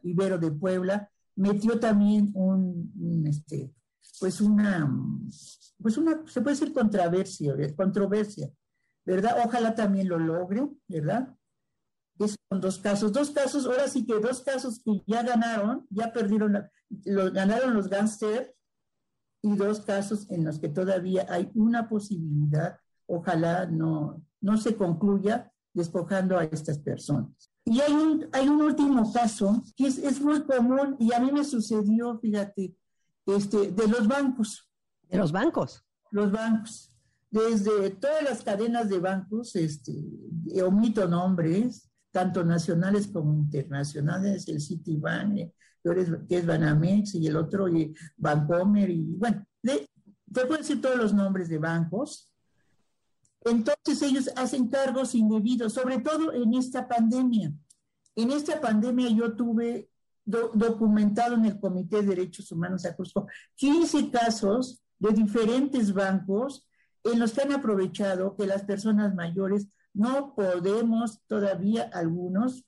Ibero 0.03 0.37
de 0.37 0.51
Puebla, 0.51 1.09
metió 1.35 1.79
también 1.79 2.31
un, 2.33 3.25
este, 3.27 3.73
pues 4.19 4.41
una, 4.41 4.91
pues 5.81 5.97
una, 5.97 6.23
se 6.27 6.41
puede 6.41 6.55
decir 6.55 6.73
controversia, 6.73 7.55
controversia, 7.75 8.49
¿verdad? 9.05 9.37
Ojalá 9.45 9.73
también 9.73 10.07
lo 10.07 10.19
logre, 10.19 10.67
¿verdad? 10.87 11.35
Son 12.17 12.61
dos 12.61 12.79
casos, 12.79 13.11
dos 13.11 13.31
casos, 13.31 13.65
ahora 13.65 13.87
sí 13.87 14.05
que 14.05 14.19
dos 14.19 14.41
casos 14.41 14.79
que 14.83 15.03
ya 15.05 15.23
ganaron, 15.23 15.85
ya 15.89 16.11
perdieron, 16.11 16.67
lo 17.05 17.31
ganaron 17.31 17.73
los 17.73 17.89
gánster 17.89 18.55
y 19.41 19.55
dos 19.55 19.81
casos 19.81 20.29
en 20.29 20.45
los 20.45 20.59
que 20.59 20.69
todavía 20.69 21.25
hay 21.29 21.51
una 21.53 21.87
posibilidad, 21.87 22.79
ojalá 23.05 23.65
no, 23.65 24.23
no 24.41 24.57
se 24.57 24.75
concluya 24.75 25.51
despojando 25.73 26.37
a 26.37 26.45
estas 26.45 26.79
personas. 26.79 27.51
Y 27.63 27.81
hay 27.81 27.91
un, 27.91 28.27
hay 28.31 28.47
un 28.47 28.61
último 28.61 29.11
caso 29.11 29.63
que 29.75 29.87
es, 29.87 29.97
es 29.97 30.21
muy 30.21 30.41
común 30.43 30.95
y 30.99 31.13
a 31.13 31.19
mí 31.19 31.31
me 31.31 31.43
sucedió, 31.43 32.17
fíjate, 32.19 32.75
este, 33.25 33.71
de 33.71 33.87
los 33.87 34.07
bancos. 34.07 34.69
¿De 35.03 35.17
los 35.17 35.31
bancos? 35.31 35.83
Los 36.11 36.31
bancos. 36.31 36.91
Desde 37.29 37.89
todas 37.91 38.23
las 38.23 38.41
cadenas 38.41 38.87
de 38.87 38.99
bancos, 38.99 39.55
este, 39.55 39.93
omito 40.63 41.07
nombres, 41.07 41.86
tanto 42.17 42.43
nacionales 42.43 43.05
como 43.05 43.31
internacionales, 43.31 44.47
el 44.47 44.59
Citibank, 44.59 45.37
eh, 45.37 45.53
que 46.27 46.37
es 46.37 46.45
Banamex 46.47 47.13
y 47.13 47.27
el 47.27 47.35
otro 47.35 47.67
y 47.67 47.93
Bancomer 48.17 48.89
y 48.89 49.13
bueno, 49.15 49.45
te 49.61 49.87
puedo 50.47 50.57
decir 50.57 50.81
todos 50.81 50.97
los 50.97 51.13
nombres 51.13 51.47
de 51.47 51.59
bancos. 51.59 52.31
Entonces 53.45 54.01
ellos 54.01 54.31
hacen 54.35 54.67
cargos 54.67 55.13
indebidos, 55.13 55.73
sobre 55.73 55.99
todo 55.99 56.33
en 56.33 56.55
esta 56.55 56.87
pandemia. 56.87 57.53
En 58.15 58.31
esta 58.31 58.59
pandemia 58.59 59.09
yo 59.09 59.35
tuve 59.35 59.91
documentado 60.25 61.35
en 61.35 61.45
el 61.45 61.59
Comité 61.59 61.97
de 61.97 62.15
Derechos 62.15 62.51
Humanos 62.51 62.83
a 62.85 62.95
Cusco 62.95 63.27
15 63.57 64.09
casos 64.09 64.81
de 64.97 65.11
diferentes 65.11 65.93
bancos 65.93 66.67
en 67.03 67.19
los 67.19 67.31
que 67.31 67.41
han 67.41 67.51
aprovechado 67.51 68.35
que 68.35 68.47
las 68.47 68.63
personas 68.63 69.13
mayores 69.13 69.67
no 69.97 70.35
podemos 70.35 71.21
todavía 71.27 71.89
algunos 71.91 72.63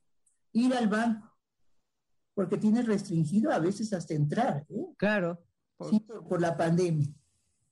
ir 0.52 0.74
al 0.74 0.88
banco 0.88 1.30
porque 2.34 2.58
tiene 2.58 2.82
restringido 2.82 3.52
a 3.52 3.60
veces 3.60 3.94
hasta 3.94 4.15
entrar. 4.15 4.65
¿eh? 4.70 4.86
Claro. 4.98 5.39
Por... 5.78 6.42
la 6.42 6.58
pandemia. 6.58 7.08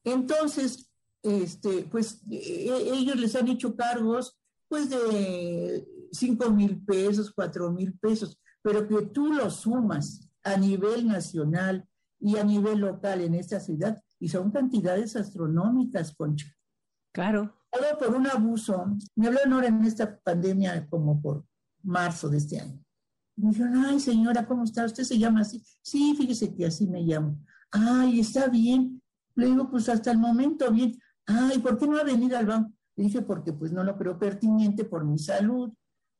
Entonces, 0.03 0.91
este, 1.23 1.87
pues 1.89 2.21
e, 2.29 2.69
e, 2.69 2.93
ellos 2.93 3.15
les 3.15 3.35
han 3.35 3.47
hecho 3.47 3.75
cargos 3.75 4.37
pues 4.67 4.89
de 4.89 5.87
5 6.11 6.51
mil 6.51 6.83
pesos, 6.85 7.31
4 7.33 7.71
mil 7.71 7.97
pesos, 7.97 8.39
pero 8.61 8.87
que 8.87 9.07
tú 9.07 9.33
lo 9.33 9.49
sumas 9.49 10.29
a 10.43 10.55
nivel 10.55 11.07
nacional 11.07 11.87
y 12.19 12.37
a 12.37 12.43
nivel 12.43 12.79
local 12.79 13.21
en 13.21 13.33
esta 13.33 13.59
ciudad, 13.59 14.01
y 14.19 14.29
son 14.29 14.51
cantidades 14.51 15.15
astronómicas, 15.15 16.13
Concha. 16.15 16.47
Claro 17.13 17.56
por 17.99 18.15
un 18.15 18.27
abuso. 18.27 18.85
Me 19.15 19.27
hablaron 19.27 19.53
ahora 19.53 19.67
en 19.67 19.83
esta 19.85 20.19
pandemia 20.19 20.87
como 20.89 21.21
por 21.21 21.45
marzo 21.83 22.29
de 22.29 22.37
este 22.37 22.59
año. 22.59 22.83
Me 23.35 23.49
dijeron, 23.49 23.85
ay 23.85 23.99
señora, 23.99 24.47
¿cómo 24.47 24.63
está? 24.63 24.85
¿Usted 24.85 25.03
se 25.03 25.17
llama 25.17 25.41
así? 25.41 25.63
Sí, 25.81 26.15
fíjese 26.17 26.53
que 26.55 26.65
así 26.65 26.87
me 26.87 27.01
llamo. 27.01 27.39
Ay, 27.71 28.19
está 28.19 28.47
bien. 28.47 29.01
Le 29.35 29.47
digo, 29.47 29.69
pues 29.69 29.87
hasta 29.89 30.11
el 30.11 30.17
momento 30.17 30.71
bien. 30.71 30.99
Ay, 31.25 31.59
¿por 31.59 31.77
qué 31.77 31.85
no 31.85 31.95
va 31.95 32.01
a 32.01 32.05
venir 32.05 32.35
al 32.35 32.47
banco? 32.47 32.73
Le 32.95 33.03
dije, 33.05 33.21
porque 33.21 33.53
pues 33.53 33.71
no 33.71 33.83
lo 33.83 33.95
creo 33.97 34.17
pertinente 34.17 34.85
por 34.85 35.05
mi 35.05 35.19
salud. 35.19 35.71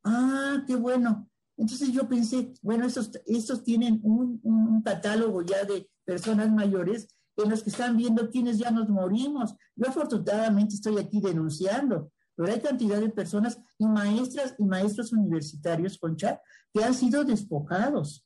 Ah, 0.04 0.64
qué 0.68 0.76
bueno. 0.76 1.28
Entonces 1.58 1.92
yo 1.92 2.08
pensé, 2.08 2.54
bueno, 2.62 2.86
estos, 2.86 3.12
estos 3.26 3.64
tienen 3.64 4.00
un, 4.04 4.40
un 4.44 4.84
catálogo 4.84 5.42
ya 5.42 5.64
de 5.64 5.90
personas 6.06 6.52
mayores 6.52 7.08
en 7.38 7.50
los 7.50 7.64
que 7.64 7.70
están 7.70 7.96
viendo 7.96 8.30
quiénes 8.30 8.58
ya 8.58 8.72
nos 8.72 8.90
morimos. 8.90 9.56
Yo 9.76 9.88
afortunadamente 9.88 10.76
estoy 10.76 10.98
aquí 10.98 11.22
denunciando, 11.22 12.12
pero 12.36 12.52
hay 12.52 12.60
cantidad 12.60 13.00
de 13.00 13.10
personas 13.10 13.60
y 13.78 13.86
maestras 13.86 14.56
y 14.58 14.66
maestros 14.66 15.14
universitarios, 15.14 15.98
Concha, 15.98 16.42
que 16.74 16.84
han 16.84 16.94
sido 16.94 17.24
despojados 17.24 18.26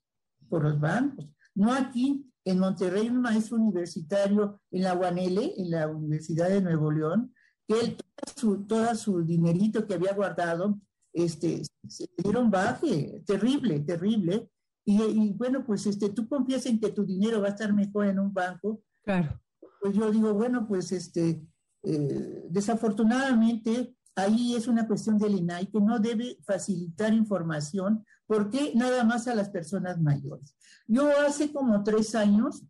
por 0.49 0.63
los 0.63 0.79
bancos. 0.79 1.29
No 1.55 1.73
aquí, 1.73 2.25
en 2.43 2.59
Monterrey, 2.59 3.09
un 3.09 3.21
maestro 3.21 3.57
universitario 3.57 4.61
en 4.71 4.83
la 4.83 4.95
UANL, 4.95 5.53
en 5.57 5.69
la 5.69 5.87
Universidad 5.87 6.49
de 6.49 6.61
Nuevo 6.61 6.91
León, 6.91 7.33
que 7.67 7.79
él, 7.79 7.95
todo 7.95 8.33
su, 8.35 8.65
todo 8.65 8.95
su 8.95 9.23
dinerito 9.23 9.85
que 9.85 9.93
había 9.93 10.13
guardado, 10.13 10.79
este, 11.13 11.61
se 11.87 12.09
dieron 12.17 12.49
baje, 12.49 13.21
terrible, 13.25 13.79
terrible. 13.81 14.49
Y, 14.83 15.33
bueno, 15.33 15.63
pues 15.65 15.85
este, 15.85 16.09
tú 16.09 16.27
confías 16.27 16.65
en 16.65 16.79
que 16.79 16.91
tu 16.91 17.05
dinero 17.05 17.41
va 17.41 17.47
a 17.47 17.51
estar 17.51 17.73
mejor 17.73 18.07
en 18.07 18.19
un 18.19 18.33
banco. 18.33 18.81
Claro. 19.03 19.39
Pues 19.81 19.95
yo 19.95 20.11
digo, 20.11 20.33
bueno, 20.33 20.67
pues 20.67 20.91
este, 20.91 21.43
eh, 21.83 22.45
desafortunadamente 22.49 23.95
ahí 24.15 24.55
es 24.55 24.67
una 24.67 24.87
cuestión 24.87 25.17
del 25.17 25.35
INAI 25.35 25.67
que 25.67 25.79
no 25.79 25.99
debe 25.99 26.37
facilitar 26.43 27.13
información, 27.13 28.05
porque 28.27 28.73
nada 28.75 29.03
más 29.03 29.27
a 29.27 29.35
las 29.35 29.49
personas 29.49 29.99
mayores. 29.99 30.55
Yo 30.87 31.09
hace 31.25 31.51
como 31.51 31.83
tres 31.83 32.15
años 32.15 32.63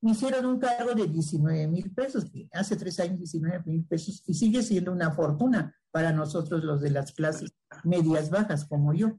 me 0.00 0.12
hicieron 0.12 0.46
un 0.46 0.58
cargo 0.58 0.94
de 0.94 1.06
19 1.06 1.68
mil 1.68 1.92
pesos, 1.92 2.26
hace 2.52 2.76
tres 2.76 2.98
años 2.98 3.18
19 3.18 3.62
mil 3.66 3.84
pesos, 3.84 4.22
y 4.26 4.34
sigue 4.34 4.62
siendo 4.62 4.92
una 4.92 5.12
fortuna 5.12 5.76
para 5.92 6.12
nosotros 6.12 6.64
los 6.64 6.80
de 6.80 6.90
las 6.90 7.12
clases 7.12 7.52
medias 7.84 8.28
bajas 8.28 8.64
como 8.64 8.92
yo. 8.94 9.16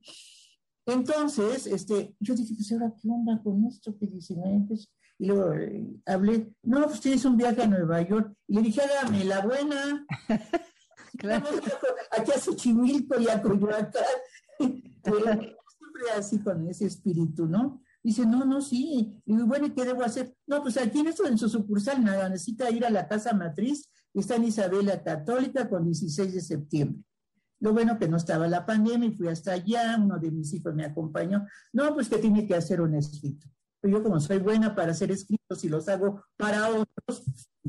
Entonces, 0.86 1.68
este, 1.68 2.16
yo 2.20 2.36
dije, 2.36 2.54
pues 2.56 2.72
ahora, 2.74 2.94
¿qué 3.02 3.10
onda 3.10 3.42
con 3.42 3.66
esto? 3.66 3.98
Que 3.98 4.08
19 4.08 4.66
pesos. 4.68 4.92
Y 5.24 5.28
luego 5.28 5.54
eh, 5.54 6.02
hablé, 6.06 6.54
no, 6.64 6.86
pues 6.86 7.00
tienes 7.00 7.24
un 7.24 7.38
viaje 7.38 7.62
a 7.62 7.68
Nueva 7.68 8.02
York. 8.02 8.36
Y 8.46 8.56
le 8.56 8.62
dije, 8.62 8.82
hágame 8.82 9.24
la 9.24 9.40
buena. 9.40 10.06
claro. 11.18 11.46
aquí 12.12 12.32
a 12.34 12.38
Xochimilco 12.38 13.18
y 13.22 13.30
a 13.30 13.42
Coyoacán. 13.42 14.04
siempre 14.60 16.12
así 16.14 16.40
con 16.40 16.68
ese 16.68 16.88
espíritu, 16.88 17.48
¿no? 17.48 17.82
Dice, 18.04 18.26
no, 18.26 18.44
no, 18.44 18.60
sí. 18.60 19.18
Y 19.26 19.34
bueno, 19.44 19.74
¿qué 19.74 19.86
debo 19.86 20.04
hacer? 20.04 20.36
No, 20.46 20.62
pues 20.62 20.76
aquí 20.76 21.00
en, 21.00 21.08
eso, 21.08 21.26
en 21.26 21.38
su 21.38 21.48
sucursal 21.48 22.04
nada, 22.04 22.28
necesita 22.28 22.70
ir 22.70 22.86
a 22.86 22.90
la 22.90 23.08
casa 23.08 23.34
matriz, 23.34 23.90
está 24.14 24.36
en 24.36 24.44
Isabela 24.44 25.04
Católica 25.04 25.70
con 25.70 25.86
16 25.86 26.34
de 26.34 26.42
septiembre. 26.42 27.02
Lo 27.62 27.72
bueno 27.72 27.98
que 27.98 28.10
no 28.10 28.18
estaba 28.18 28.46
la 28.50 28.66
pandemia 28.66 29.08
y 29.08 29.16
fui 29.16 29.30
hasta 29.30 29.54
allá, 29.54 29.98
uno 29.98 30.20
de 30.20 30.32
mis 30.32 30.54
hijos 30.54 30.76
me 30.76 30.84
acompañó. 30.84 31.48
No, 31.72 31.94
pues 31.94 32.10
que 32.10 32.18
tiene 32.18 32.46
que 32.46 32.56
hacer 32.56 32.82
un 32.82 32.96
escrito. 32.96 33.48
Yo 33.84 34.02
como 34.02 34.20
soy 34.20 34.40
buena 34.40 34.76
para 34.76 34.92
hacer 34.92 35.12
escritos 35.12 35.64
y 35.64 35.70
los 35.70 35.90
hago 35.90 36.24
para 36.38 36.70
otros, 36.70 37.24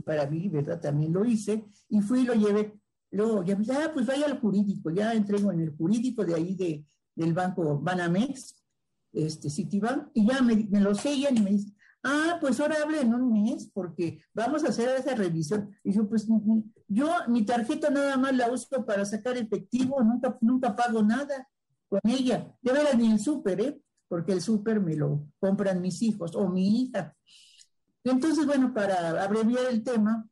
para 0.04 0.26
mí, 0.26 0.48
¿verdad? 0.48 0.80
También 0.80 1.12
lo 1.12 1.24
hice 1.24 1.64
y 1.88 2.00
fui 2.00 2.20
y 2.20 2.24
lo 2.24 2.34
llevé. 2.34 2.78
Luego 3.10 3.44
ya, 3.44 3.56
ah, 3.72 3.90
pues 3.92 4.06
vaya 4.06 4.26
al 4.26 4.40
jurídico, 4.40 4.90
ya 4.90 5.12
entrego 5.14 5.52
en 5.52 5.60
el 5.60 5.76
jurídico 5.76 6.24
de 6.24 6.34
ahí 6.34 6.54
de, 6.54 6.84
del 7.14 7.32
banco 7.32 7.78
Banamex 7.78 8.56
este, 9.12 9.48
Citibank, 9.48 10.08
y 10.14 10.26
ya 10.26 10.42
me, 10.42 10.66
lo 10.80 10.94
sellan 10.94 11.36
y 11.36 11.40
me 11.40 11.50
dicen, 11.50 11.76
ah, 12.02 12.38
pues 12.40 12.58
ahora 12.58 12.76
hable 12.82 13.00
en 13.00 13.14
un 13.14 13.32
mes 13.32 13.70
porque 13.72 14.20
vamos 14.32 14.64
a 14.64 14.68
hacer 14.68 14.88
esa 14.98 15.14
revisión. 15.14 15.70
Y 15.84 15.92
yo, 15.92 16.08
pues 16.08 16.26
yo 16.88 17.10
mi 17.28 17.44
tarjeta 17.44 17.90
nada 17.90 18.16
más 18.16 18.36
la 18.36 18.50
uso 18.50 18.84
para 18.84 19.04
sacar 19.04 19.36
efectivo, 19.36 20.02
nunca, 20.02 20.36
nunca 20.40 20.74
pago 20.74 21.02
nada 21.02 21.48
con 21.88 22.00
ella. 22.04 22.52
De 22.60 22.72
veras, 22.72 22.96
ni 22.96 23.12
el 23.12 23.20
súper, 23.20 23.60
¿eh? 23.60 23.80
Porque 24.14 24.30
el 24.30 24.40
súper 24.40 24.78
me 24.78 24.94
lo 24.94 25.26
compran 25.40 25.80
mis 25.80 26.00
hijos 26.00 26.36
o 26.36 26.48
mi 26.48 26.82
hija. 26.82 27.16
Entonces, 28.04 28.46
bueno, 28.46 28.72
para 28.72 29.24
abreviar 29.24 29.64
el 29.68 29.82
tema, 29.82 30.28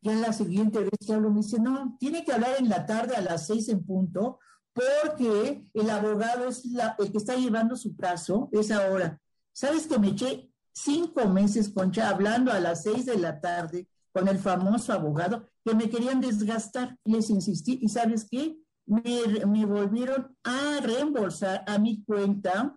ya 0.00 0.12
la 0.14 0.32
siguiente 0.32 0.80
vez 0.80 0.90
que 1.06 1.12
hablo 1.12 1.30
me 1.30 1.42
dice, 1.42 1.60
no, 1.60 1.96
tiene 2.00 2.24
que 2.24 2.32
hablar 2.32 2.56
en 2.58 2.68
la 2.68 2.84
tarde 2.84 3.14
a 3.14 3.20
las 3.20 3.46
seis 3.46 3.68
en 3.68 3.86
punto, 3.86 4.40
porque 4.72 5.64
el 5.72 5.88
abogado 5.88 6.48
es 6.48 6.64
el 6.98 7.12
que 7.12 7.18
está 7.18 7.36
llevando 7.36 7.76
su 7.76 7.94
caso, 7.94 8.48
es 8.50 8.72
ahora. 8.72 9.20
¿Sabes 9.52 9.86
que 9.86 10.00
me 10.00 10.08
eché 10.08 10.50
cinco 10.72 11.28
meses, 11.28 11.68
Concha, 11.68 12.08
hablando 12.08 12.50
a 12.50 12.58
las 12.58 12.82
seis 12.82 13.06
de 13.06 13.18
la 13.18 13.40
tarde 13.40 13.86
con 14.12 14.26
el 14.26 14.40
famoso 14.40 14.92
abogado 14.92 15.48
que 15.64 15.76
me 15.76 15.88
querían 15.88 16.20
desgastar? 16.20 16.98
Les 17.04 17.30
insistí, 17.30 17.78
¿y 17.80 17.88
sabes 17.88 18.26
qué? 18.28 18.58
Me, 18.92 19.64
volvieron 19.64 20.36
a 20.44 20.80
reembolsar 20.82 21.64
a 21.66 21.78
mi 21.78 22.02
cuenta 22.04 22.76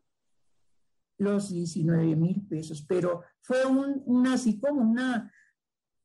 los 1.17 1.49
19 1.49 2.15
mil 2.15 2.45
pesos, 2.47 2.83
pero 2.87 3.23
fue 3.41 3.65
un, 3.65 4.27
así 4.27 4.59
como 4.59 4.81
una, 4.81 5.31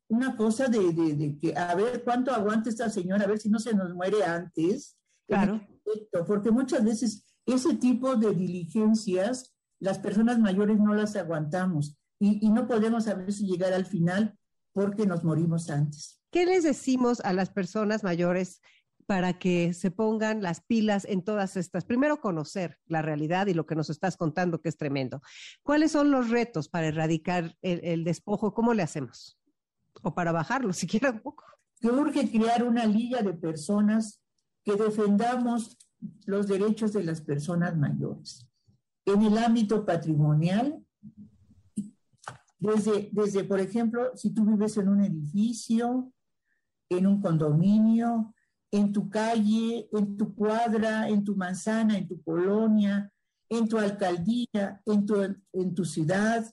una 0.09 0.35
cosa 0.37 0.67
de, 0.67 0.93
de, 0.93 1.37
que, 1.37 1.55
a 1.55 1.75
ver, 1.75 2.03
¿cuánto 2.03 2.31
aguanta 2.31 2.69
esta 2.69 2.89
señora? 2.89 3.25
A 3.25 3.27
ver 3.27 3.39
si 3.39 3.49
no 3.49 3.59
se 3.59 3.73
nos 3.73 3.93
muere 3.93 4.23
antes. 4.23 4.97
Claro 5.27 5.61
porque 6.27 6.51
muchas 6.51 6.83
veces 6.83 7.25
ese 7.45 7.75
tipo 7.75 8.15
de 8.15 8.33
diligencias 8.33 9.53
las 9.79 9.99
personas 9.99 10.39
mayores 10.39 10.79
no 10.79 10.93
las 10.93 11.15
aguantamos 11.15 11.97
y, 12.19 12.49
no 12.51 12.67
podemos 12.67 13.07
a 13.07 13.15
veces 13.15 13.41
llegar 13.41 13.73
al 13.73 13.85
final 13.85 14.37
porque 14.73 15.07
nos 15.07 15.23
morimos 15.23 15.71
antes. 15.71 16.21
¿Qué 16.29 16.45
les 16.45 16.63
decimos 16.63 17.19
a 17.21 17.33
las 17.33 17.49
personas 17.49 18.03
mayores 18.03 18.61
para 19.05 19.37
que 19.39 19.73
se 19.73 19.91
pongan 19.91 20.41
las 20.41 20.61
pilas 20.61 21.05
en 21.05 21.23
todas 21.23 21.57
estas? 21.57 21.85
Primero, 21.85 22.21
conocer 22.21 22.79
la 22.85 23.01
realidad 23.01 23.47
y 23.47 23.53
lo 23.53 23.65
que 23.65 23.75
nos 23.75 23.89
estás 23.89 24.17
contando, 24.17 24.61
que 24.61 24.69
es 24.69 24.77
tremendo. 24.77 25.21
¿Cuáles 25.63 25.91
son 25.91 26.11
los 26.11 26.29
retos 26.29 26.69
para 26.69 26.87
erradicar 26.87 27.57
el, 27.61 28.03
despojo? 28.03 28.53
¿Cómo 28.53 28.73
le 28.73 28.83
hacemos? 28.83 29.37
O 30.01 30.13
para 30.13 30.31
bajarlo, 30.31 30.73
siquiera 30.73 31.11
un 31.11 31.19
poco. 31.19 31.43
Que 31.79 31.87
urge 31.87 32.29
crear 32.29 32.63
una 32.63 32.85
liga 32.85 33.21
de 33.21 33.33
personas 33.33 34.21
que 34.63 34.73
defendamos 34.73 35.77
los 36.25 36.47
derechos 36.47 36.93
de 36.93 37.03
las 37.03 37.21
personas 37.21 37.77
mayores. 37.77 38.47
En 39.05 39.21
el 39.23 39.37
ámbito 39.37 39.85
patrimonial, 39.85 40.83
desde, 42.59 43.09
desde, 43.11 43.43
por 43.43 43.59
ejemplo, 43.59 44.11
si 44.15 44.31
tú 44.31 44.45
vives 44.45 44.77
en 44.77 44.89
un 44.89 45.01
edificio, 45.01 46.13
en 46.89 47.07
un 47.07 47.21
condominio, 47.21 48.33
en 48.71 48.93
tu 48.93 49.09
calle, 49.09 49.89
en 49.91 50.17
tu 50.17 50.33
cuadra, 50.33 51.09
en 51.09 51.23
tu 51.23 51.35
manzana, 51.35 51.97
en 51.97 52.07
tu 52.07 52.21
colonia, 52.23 53.11
en 53.49 53.67
tu 53.67 53.77
alcaldía, 53.77 54.81
en 54.85 55.05
tu, 55.05 55.15
en 55.53 55.75
tu 55.75 55.83
ciudad, 55.83 56.45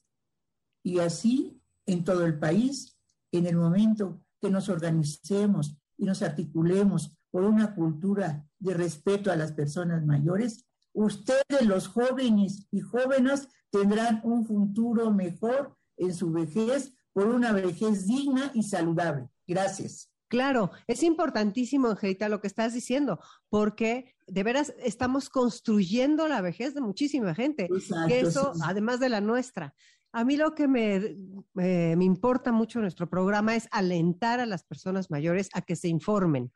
y 0.83 0.98
así 0.98 1.61
en 1.87 2.04
todo 2.04 2.24
el 2.24 2.38
país, 2.38 2.96
en 3.33 3.46
el 3.46 3.57
momento 3.57 4.22
que 4.40 4.50
nos 4.50 4.68
organicemos 4.68 5.76
y 5.96 6.04
nos 6.04 6.22
articulemos 6.22 7.16
por 7.31 7.44
una 7.44 7.74
cultura 7.74 8.48
de 8.59 8.74
respeto 8.74 9.31
a 9.31 9.37
las 9.37 9.52
personas 9.52 10.04
mayores, 10.04 10.66
ustedes 10.92 11.62
los 11.62 11.88
jóvenes 11.88 12.66
y 12.70 12.81
jóvenes 12.81 13.48
tendrán 13.70 14.20
un 14.24 14.46
futuro 14.46 15.12
mejor 15.12 15.76
en 15.96 16.14
su 16.14 16.33
vejez 16.33 16.94
por 17.12 17.26
una 17.28 17.52
vejez 17.52 18.07
digna 18.07 18.50
y 18.54 18.62
saludable. 18.62 19.28
Gracias. 19.46 20.08
Claro, 20.28 20.70
es 20.86 21.02
importantísimo, 21.02 21.88
Angelita, 21.88 22.28
lo 22.28 22.40
que 22.40 22.46
estás 22.46 22.74
diciendo, 22.74 23.18
porque 23.48 24.14
de 24.26 24.42
veras 24.42 24.74
estamos 24.78 25.30
construyendo 25.30 26.28
la 26.28 26.42
vejez 26.42 26.74
de 26.74 26.82
muchísima 26.82 27.34
gente, 27.34 27.64
Exacto, 27.64 28.14
eso, 28.14 28.52
además 28.62 29.00
de 29.00 29.08
la 29.08 29.20
nuestra. 29.20 29.74
A 30.12 30.24
mí 30.24 30.36
lo 30.36 30.54
que 30.54 30.68
me, 30.68 31.16
me 31.54 32.04
importa 32.04 32.52
mucho 32.52 32.78
en 32.78 32.82
nuestro 32.82 33.08
programa 33.08 33.56
es 33.56 33.68
alentar 33.70 34.40
a 34.40 34.46
las 34.46 34.64
personas 34.64 35.10
mayores 35.10 35.48
a 35.52 35.62
que 35.62 35.76
se 35.76 35.88
informen 35.88 36.52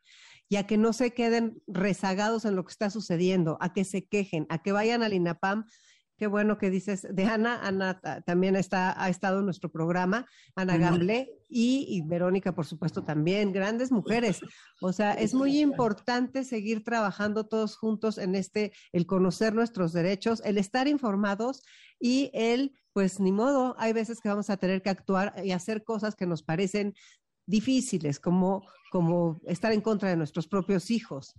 y 0.49 0.57
a 0.57 0.67
que 0.67 0.77
no 0.77 0.93
se 0.93 1.13
queden 1.13 1.61
rezagados 1.67 2.45
en 2.45 2.55
lo 2.55 2.63
que 2.63 2.71
está 2.71 2.89
sucediendo, 2.89 3.57
a 3.59 3.73
que 3.73 3.85
se 3.85 4.05
quejen, 4.05 4.45
a 4.49 4.61
que 4.61 4.71
vayan 4.71 5.01
al 5.01 5.13
INAPAM. 5.13 5.65
Qué 6.17 6.27
bueno 6.27 6.57
que 6.57 6.69
dices 6.69 7.07
de 7.09 7.25
Ana. 7.25 7.59
Ana 7.65 7.99
también 8.25 8.55
está, 8.55 9.01
ha 9.01 9.09
estado 9.09 9.39
en 9.39 9.45
nuestro 9.45 9.71
programa, 9.71 10.27
Ana 10.55 10.77
Gamble 10.77 11.29
y, 11.49 11.85
y, 11.89 12.01
Verónica, 12.07 12.53
por 12.53 12.65
supuesto, 12.65 13.03
también. 13.03 13.51
Grandes 13.51 13.91
mujeres. 13.91 14.41
O 14.81 14.93
sea, 14.93 15.13
es 15.13 15.33
muy 15.33 15.59
importante 15.59 16.43
seguir 16.43 16.83
trabajando 16.83 17.47
todos 17.47 17.77
juntos 17.77 18.17
en 18.17 18.35
este, 18.35 18.73
el 18.91 19.05
conocer 19.05 19.55
nuestros 19.55 19.91
derechos, 19.91 20.41
el 20.45 20.57
estar 20.57 20.87
informados 20.87 21.63
y 21.99 22.29
el, 22.33 22.73
pues 22.93 23.19
ni 23.19 23.31
modo, 23.31 23.75
hay 23.79 23.93
veces 23.93 24.21
que 24.21 24.29
vamos 24.29 24.49
a 24.49 24.57
tener 24.57 24.81
que 24.81 24.89
actuar 24.91 25.33
y 25.43 25.51
hacer 25.51 25.83
cosas 25.83 26.15
que 26.15 26.27
nos 26.27 26.43
parecen 26.43 26.93
difíciles, 27.45 28.19
como, 28.19 28.67
como 28.91 29.41
estar 29.47 29.71
en 29.71 29.81
contra 29.81 30.09
de 30.09 30.17
nuestros 30.17 30.47
propios 30.47 30.91
hijos. 30.91 31.33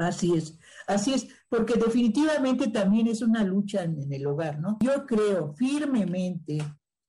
Así 0.00 0.34
es, 0.34 0.58
así 0.86 1.12
es, 1.12 1.28
porque 1.48 1.74
definitivamente 1.74 2.68
también 2.68 3.06
es 3.06 3.20
una 3.20 3.44
lucha 3.44 3.82
en, 3.82 4.10
el 4.10 4.26
hogar, 4.26 4.58
¿no? 4.58 4.78
Yo 4.80 5.06
creo 5.06 5.52
firmemente 5.52 6.58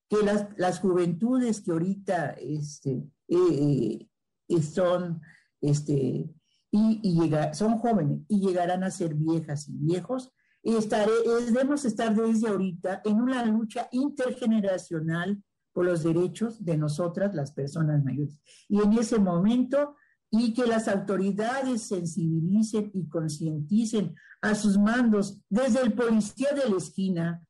que 0.09 0.17
las, 0.23 0.47
las 0.57 0.79
juventudes 0.79 1.61
que 1.61 1.71
ahorita 1.71 2.31
este, 2.31 3.07
eh, 3.29 4.09
eh, 4.49 4.61
son, 4.61 5.21
este, 5.61 6.29
y, 6.69 7.31
son 7.53 7.77
jóvenes 7.77 8.19
y 8.27 8.41
llegarán 8.41 8.83
a 8.83 8.91
ser 8.91 9.15
viejas 9.15 9.69
y 9.69 9.77
viejos, 9.77 10.33
estaré, 10.63 11.13
debemos 11.45 11.85
estar 11.85 12.13
desde 12.13 12.49
ahorita 12.49 13.01
en 13.05 13.21
una 13.21 13.45
lucha 13.45 13.87
intergeneracional 13.91 15.41
por 15.71 15.85
los 15.85 16.03
derechos 16.03 16.63
de 16.63 16.77
nosotras, 16.77 17.33
las 17.33 17.53
personas 17.53 18.03
mayores. 18.03 18.37
Y 18.67 18.81
en 18.81 18.91
ese 18.93 19.17
momento, 19.17 19.95
y 20.31 20.53
que 20.53 20.65
las 20.65 20.87
autoridades 20.87 21.83
sensibilicen 21.83 22.89
y 22.93 23.07
concienticen 23.09 24.15
a 24.41 24.55
sus 24.55 24.77
mandos, 24.77 25.39
desde 25.49 25.81
el 25.81 25.93
policía 25.93 26.53
de 26.53 26.69
la 26.69 26.77
esquina, 26.77 27.45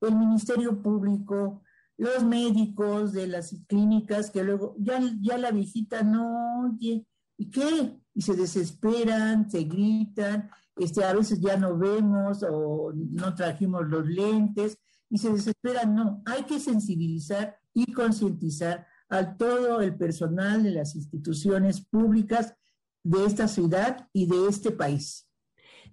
el 0.00 0.16
Ministerio 0.16 0.80
Público, 0.80 1.62
los 1.98 2.24
médicos 2.24 3.12
de 3.12 3.26
las 3.26 3.54
clínicas 3.66 4.30
que 4.30 4.42
luego 4.42 4.74
ya, 4.78 5.02
ya 5.20 5.36
la 5.36 5.50
visita 5.50 6.02
no 6.02 6.62
oye, 6.64 7.04
¿y 7.36 7.50
qué? 7.50 8.00
Y 8.14 8.22
se 8.22 8.34
desesperan, 8.34 9.50
se 9.50 9.64
gritan, 9.64 10.48
este, 10.76 11.04
a 11.04 11.12
veces 11.12 11.40
ya 11.40 11.58
no 11.58 11.76
vemos 11.76 12.42
o 12.48 12.92
no 12.94 13.34
trajimos 13.34 13.86
los 13.86 14.06
lentes 14.06 14.78
y 15.10 15.18
se 15.18 15.30
desesperan. 15.30 15.94
No, 15.94 16.22
hay 16.24 16.44
que 16.44 16.58
sensibilizar 16.58 17.58
y 17.74 17.92
concientizar 17.92 18.86
a 19.10 19.36
todo 19.36 19.80
el 19.80 19.96
personal 19.96 20.62
de 20.62 20.70
las 20.70 20.94
instituciones 20.94 21.84
públicas 21.84 22.54
de 23.02 23.26
esta 23.26 23.48
ciudad 23.48 24.08
y 24.12 24.26
de 24.26 24.48
este 24.48 24.70
país. 24.70 25.26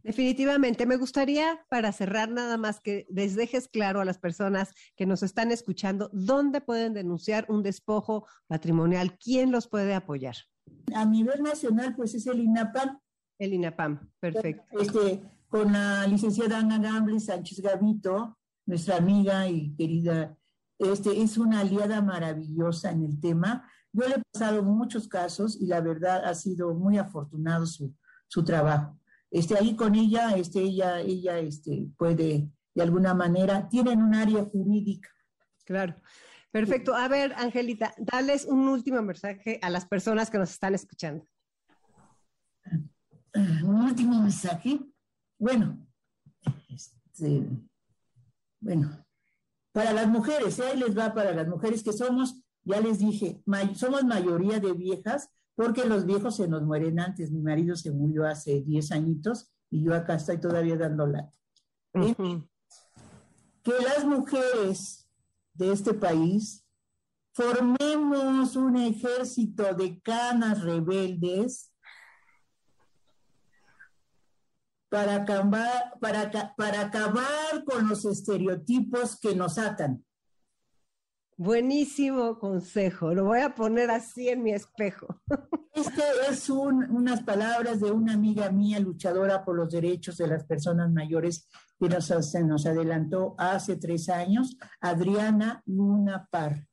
Definitivamente, 0.04 0.86
me 0.86 0.96
gustaría 0.96 1.66
para 1.70 1.92
cerrar 1.92 2.30
nada 2.30 2.58
más 2.58 2.80
que 2.80 3.08
les 3.10 3.36
dejes 3.36 3.68
claro 3.68 4.00
a 4.00 4.06
las 4.06 4.20
personas 4.20 4.72
que 4.96 5.06
nos 5.06 5.24
están 5.24 5.52
escuchando 5.52 6.10
dónde 6.14 6.62
pueden 6.62 6.94
denunciar 6.94 7.46
un 7.50 7.64
despojo 7.64 8.26
patrimonial, 8.48 9.18
quién 9.18 9.52
los 9.52 9.68
puede 9.68 9.94
apoyar. 9.94 10.36
A 10.94 11.04
nivel 11.06 11.42
nacional, 11.44 11.96
pues 11.96 12.14
es 12.16 12.28
el 12.28 12.40
INAPAM. 12.40 13.00
El 13.40 13.54
INAPAM, 13.54 14.10
perfecto. 14.20 14.80
Este, 14.80 15.22
con 15.50 15.74
la 15.74 16.08
licenciada 16.08 16.60
Ana 16.60 16.78
Gamble 16.78 17.20
Sánchez 17.20 17.60
Gavito, 17.62 18.38
nuestra 18.66 18.98
amiga 18.98 19.48
y 19.48 19.76
querida, 19.76 20.37
este, 20.80 21.22
es 21.22 21.38
una 21.38 21.62
aliada 21.62 22.02
maravillosa 22.02 22.92
en 22.92 23.04
el 23.04 23.20
tema. 23.20 23.70
Yo 23.92 24.08
le 24.08 24.16
he 24.16 24.24
pasado 24.32 24.64
muchos 24.64 25.08
casos 25.08 25.58
y 25.60 25.68
la 25.68 25.82
verdad 25.82 26.26
ha 26.26 26.36
sido 26.36 26.74
muy 26.74 26.98
afortunado 26.98 27.66
su, 27.66 27.94
su 28.28 28.44
trabajo. 28.44 29.00
Este, 29.32 29.58
ahí 29.58 29.76
con 29.76 29.96
ella, 29.96 30.36
este, 30.36 30.62
ella, 30.62 31.00
ella 31.02 31.40
este, 31.40 31.90
puede, 31.98 32.50
de 32.76 32.82
alguna 32.82 33.14
manera, 33.14 33.68
tienen 33.70 34.02
un 34.02 34.16
área 34.16 34.44
jurídica. 34.46 35.10
Claro. 35.66 35.96
Perfecto. 36.52 36.96
A 36.96 37.08
ver, 37.08 37.34
Angelita, 37.34 37.94
dales 37.98 38.46
un 38.46 38.68
último 38.68 39.02
mensaje 39.02 39.60
a 39.62 39.70
las 39.70 39.86
personas 39.86 40.30
que 40.30 40.38
nos 40.38 40.52
están 40.52 40.74
escuchando. 40.74 41.26
Un 43.34 43.82
último 43.84 44.22
mensaje. 44.22 44.80
Bueno, 45.38 45.78
este, 46.70 47.48
bueno, 48.60 49.06
para 49.78 49.94
las 49.94 50.08
mujeres, 50.08 50.60
ahí 50.60 50.76
les 50.76 50.98
va 50.98 51.14
para 51.14 51.34
las 51.34 51.48
mujeres 51.48 51.84
que 51.84 51.94
somos, 51.94 52.42
ya 52.64 52.82
les 52.82 52.98
dije, 52.98 53.44
somos 53.76 54.04
mayoría 54.06 54.60
de 54.60 54.74
viejas, 54.74 55.30
porque 55.54 55.86
los 55.86 56.04
viejos 56.04 56.38
se 56.38 56.48
nos 56.48 56.64
mueren 56.64 57.00
antes. 57.00 57.30
Mi 57.30 57.44
marido 57.44 57.76
se 57.76 57.92
murió 57.92 58.26
hace 58.26 58.64
10 58.64 58.92
añitos 58.92 59.52
y 59.70 59.84
yo 59.84 59.94
acá 59.94 60.16
estoy 60.16 60.40
todavía 60.40 60.78
dando 60.78 61.06
la. 61.06 61.30
Que 61.94 63.72
las 63.84 64.04
mujeres 64.04 65.08
de 65.54 65.72
este 65.72 65.94
país 65.94 66.66
formemos 67.34 68.56
un 68.56 68.78
ejército 68.78 69.76
de 69.76 70.02
canas 70.02 70.64
rebeldes 70.64 71.72
para 74.90 75.16
acabar, 75.16 75.94
para, 76.00 76.32
para 76.56 76.82
acabar 76.82 77.64
con 77.66 77.88
los 77.90 78.06
estereotipos 78.06 79.20
que 79.20 79.36
nos 79.36 79.58
atan. 79.58 80.04
Buenísimo 81.40 82.40
consejo, 82.40 83.14
lo 83.14 83.26
voy 83.26 83.42
a 83.42 83.54
poner 83.54 83.92
así 83.92 84.28
en 84.30 84.44
mi 84.44 84.52
espejo. 84.52 85.22
Este 85.78 86.02
es 86.28 86.50
unas 86.50 87.22
palabras 87.22 87.80
de 87.80 87.92
una 87.92 88.14
amiga 88.14 88.50
mía, 88.50 88.80
luchadora 88.80 89.46
por 89.46 89.56
los 89.56 89.70
derechos 89.70 90.18
de 90.18 90.26
las 90.26 90.44
personas 90.44 90.92
mayores, 90.92 91.48
que 91.80 91.88
nos, 91.88 92.06
se 92.06 92.44
nos 92.44 92.66
adelantó 92.66 93.36
hace 93.38 93.76
tres 93.76 94.10
años, 94.10 94.58
Adriana 94.82 95.62
Luna 95.68 96.28
Par. 96.32 96.68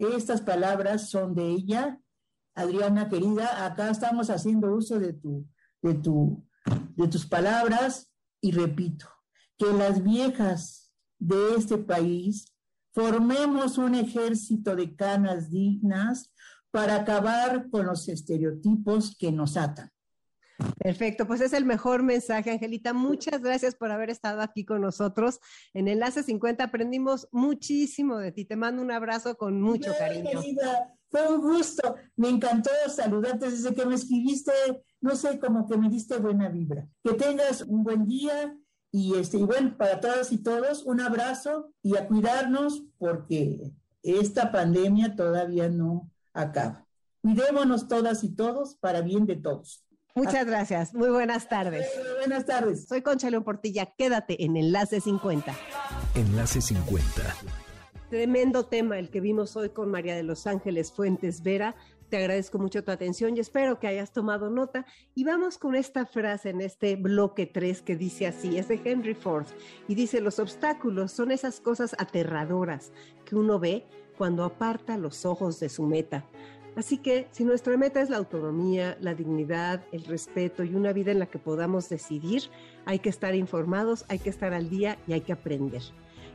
Estas 0.00 0.40
palabras 0.40 1.10
son 1.10 1.32
de 1.34 1.46
ella. 1.46 2.00
Adriana, 2.56 3.08
querida, 3.08 3.64
acá 3.64 3.90
estamos 3.90 4.30
haciendo 4.30 4.74
uso 4.74 4.98
de, 4.98 5.12
tu, 5.12 5.46
de, 5.80 5.94
tu, 5.94 6.44
de 6.96 7.08
tus 7.08 7.26
palabras 7.26 8.10
y 8.40 8.52
repito, 8.52 9.06
que 9.58 9.72
las 9.72 10.02
viejas 10.02 10.92
de 11.18 11.56
este 11.56 11.78
país 11.78 12.50
Formemos 12.92 13.78
un 13.78 13.94
ejército 13.94 14.74
de 14.74 14.96
canas 14.96 15.50
dignas 15.50 16.32
para 16.72 16.96
acabar 16.96 17.68
con 17.70 17.86
los 17.86 18.08
estereotipos 18.08 19.16
que 19.16 19.30
nos 19.30 19.56
atan. 19.56 19.90
Perfecto, 20.76 21.26
pues 21.26 21.40
es 21.40 21.52
el 21.52 21.64
mejor 21.64 22.02
mensaje, 22.02 22.50
Angelita. 22.50 22.92
Muchas 22.92 23.40
gracias 23.40 23.74
por 23.74 23.90
haber 23.90 24.10
estado 24.10 24.42
aquí 24.42 24.64
con 24.64 24.82
nosotros. 24.82 25.38
En 25.72 25.88
Enlace 25.88 26.22
50 26.22 26.64
aprendimos 26.64 27.28
muchísimo 27.32 28.18
de 28.18 28.32
ti. 28.32 28.44
Te 28.44 28.56
mando 28.56 28.82
un 28.82 28.90
abrazo 28.90 29.36
con 29.36 29.62
mucho 29.62 29.92
cariño. 29.96 30.42
Querida, 30.42 30.92
fue 31.08 31.32
un 31.32 31.40
gusto. 31.40 31.94
Me 32.16 32.28
encantó 32.28 32.70
saludarte 32.88 33.50
desde 33.50 33.74
que 33.74 33.86
me 33.86 33.94
escribiste. 33.94 34.52
No 35.00 35.16
sé, 35.16 35.38
como 35.38 35.66
que 35.66 35.76
me 35.76 35.88
diste 35.88 36.18
buena 36.18 36.48
vibra. 36.48 36.86
Que 37.02 37.14
tengas 37.14 37.62
un 37.62 37.82
buen 37.82 38.06
día 38.06 38.56
y, 38.92 39.14
este, 39.14 39.38
y 39.38 39.42
bueno, 39.44 39.76
para 39.78 40.00
todas 40.00 40.32
y 40.32 40.38
todos, 40.38 40.84
un 40.84 41.00
abrazo 41.00 41.72
y 41.82 41.96
a 41.96 42.06
cuidarnos 42.06 42.84
porque 42.98 43.72
esta 44.02 44.52
pandemia 44.52 45.14
todavía 45.16 45.68
no 45.68 46.10
acaba. 46.32 46.86
Cuidémonos 47.22 47.88
todas 47.88 48.24
y 48.24 48.34
todos 48.34 48.76
para 48.76 49.00
bien 49.02 49.26
de 49.26 49.36
todos. 49.36 49.84
Muchas 50.14 50.44
gracias. 50.44 50.92
Muy 50.92 51.08
buenas 51.08 51.48
tardes. 51.48 51.86
buenas 52.18 52.44
tardes. 52.44 52.86
Soy 52.88 53.02
Concha 53.02 53.30
León 53.30 53.44
Portilla. 53.44 53.86
Quédate 53.86 54.44
en 54.44 54.56
Enlace 54.56 55.00
50. 55.00 55.54
Enlace 56.14 56.60
50. 56.60 57.04
Tremendo 58.08 58.66
tema 58.66 58.98
el 58.98 59.08
que 59.08 59.20
vimos 59.20 59.56
hoy 59.56 59.70
con 59.70 59.90
María 59.90 60.16
de 60.16 60.24
los 60.24 60.46
Ángeles 60.46 60.90
Fuentes 60.90 61.42
Vera. 61.42 61.76
Te 62.10 62.16
agradezco 62.16 62.58
mucho 62.58 62.82
tu 62.82 62.90
atención 62.90 63.36
y 63.36 63.40
espero 63.40 63.78
que 63.78 63.86
hayas 63.86 64.12
tomado 64.12 64.50
nota. 64.50 64.84
Y 65.14 65.22
vamos 65.22 65.58
con 65.58 65.76
esta 65.76 66.06
frase 66.06 66.50
en 66.50 66.60
este 66.60 66.96
bloque 66.96 67.46
3 67.46 67.82
que 67.82 67.94
dice 67.94 68.26
así, 68.26 68.58
es 68.58 68.66
de 68.66 68.80
Henry 68.84 69.14
Ford, 69.14 69.46
y 69.86 69.94
dice, 69.94 70.20
los 70.20 70.40
obstáculos 70.40 71.12
son 71.12 71.30
esas 71.30 71.60
cosas 71.60 71.94
aterradoras 71.98 72.90
que 73.24 73.36
uno 73.36 73.60
ve 73.60 73.86
cuando 74.18 74.42
aparta 74.42 74.98
los 74.98 75.24
ojos 75.24 75.60
de 75.60 75.68
su 75.68 75.84
meta. 75.84 76.26
Así 76.74 76.98
que 76.98 77.28
si 77.30 77.44
nuestra 77.44 77.76
meta 77.76 78.00
es 78.00 78.10
la 78.10 78.16
autonomía, 78.16 78.96
la 79.00 79.14
dignidad, 79.14 79.84
el 79.92 80.04
respeto 80.04 80.64
y 80.64 80.74
una 80.74 80.92
vida 80.92 81.12
en 81.12 81.20
la 81.20 81.26
que 81.26 81.38
podamos 81.38 81.88
decidir, 81.88 82.42
hay 82.86 82.98
que 82.98 83.08
estar 83.08 83.36
informados, 83.36 84.04
hay 84.08 84.18
que 84.18 84.30
estar 84.30 84.52
al 84.52 84.68
día 84.68 84.98
y 85.06 85.12
hay 85.12 85.20
que 85.20 85.32
aprender. 85.32 85.82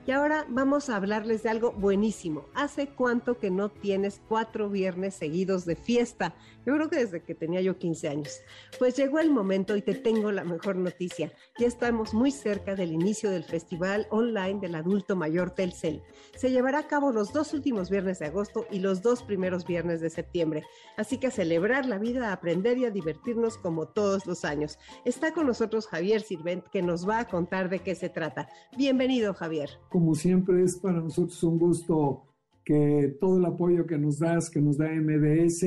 Y 0.08 0.12
ahora 0.12 0.46
vamos 0.50 0.90
a 0.90 0.98
hablarles 0.98 1.42
de 1.42 1.50
algo 1.50 1.72
buenísimo. 1.72 2.46
¿Hace 2.54 2.90
cuánto 2.90 3.40
que 3.40 3.50
no 3.50 3.70
tienes 3.70 4.22
cuatro 4.30 4.70
viernes 4.70 5.16
seguidos 5.16 5.66
de 5.66 5.76
fiesta? 5.76 6.36
Yo 6.64 6.76
creo 6.76 6.90
que 6.92 6.98
desde 6.98 7.24
que 7.24 7.34
tenía 7.34 7.62
yo 7.62 7.80
15 7.80 8.10
años. 8.10 8.40
Pues 8.78 8.96
llegó 8.96 9.18
el 9.18 9.32
momento 9.32 9.76
y 9.76 9.82
te 9.82 9.96
tengo 9.96 10.32
la 10.32 10.44
mejor 10.44 10.76
noticia. 10.76 11.32
Ya 11.58 11.66
estamos 11.66 12.14
muy 12.14 12.30
cerca 12.30 12.76
del 12.76 12.92
inicio 12.92 13.32
del 13.32 13.46
Festival 13.46 14.06
Online 14.12 14.60
del 14.60 14.76
Adulto 14.76 15.16
Mayor 15.16 15.50
Telcel. 15.52 16.04
Se 16.36 16.52
llevará 16.52 16.80
a 16.80 16.88
cabo 16.88 17.12
los 17.12 17.34
dos 17.34 17.56
últimos 17.56 17.90
viernes 17.90 18.20
de 18.20 18.28
agosto 18.28 18.68
y 18.70 18.80
los 18.80 19.02
dos 19.02 19.24
primeros 19.24 19.66
viernes 19.66 20.02
de 20.02 20.12
septiembre. 20.12 20.64
Así 20.98 21.18
que 21.18 21.28
a 21.28 21.32
celebrar 21.32 21.88
la 21.88 21.98
vida, 21.98 22.30
a 22.30 22.34
aprender 22.34 22.78
y 22.78 22.86
a 22.86 22.92
divertirnos 22.92 23.58
como 23.58 23.88
todos 23.88 24.28
los 24.28 24.46
años. 24.46 24.78
Está 25.04 25.34
con 25.34 25.48
nosotros 25.48 25.88
Javier 25.88 26.22
Sirvent 26.22 26.68
que 26.68 26.84
nos 26.84 27.10
va 27.10 27.20
a 27.20 27.28
contar 27.28 27.70
de 27.70 27.80
qué 27.80 27.96
se 27.96 28.10
trata. 28.10 28.50
Bienvenido, 28.78 29.34
Javier. 29.34 29.80
Como 29.96 30.14
siempre 30.14 30.62
es 30.62 30.76
para 30.76 31.00
nosotros 31.00 31.42
un 31.44 31.58
gusto 31.58 32.26
que 32.66 33.16
todo 33.18 33.38
el 33.38 33.46
apoyo 33.46 33.86
que 33.88 33.98
nos 33.98 34.20
das, 34.20 34.50
que 34.50 34.60
nos 34.60 34.78
da 34.78 34.92
MBS, 34.92 35.64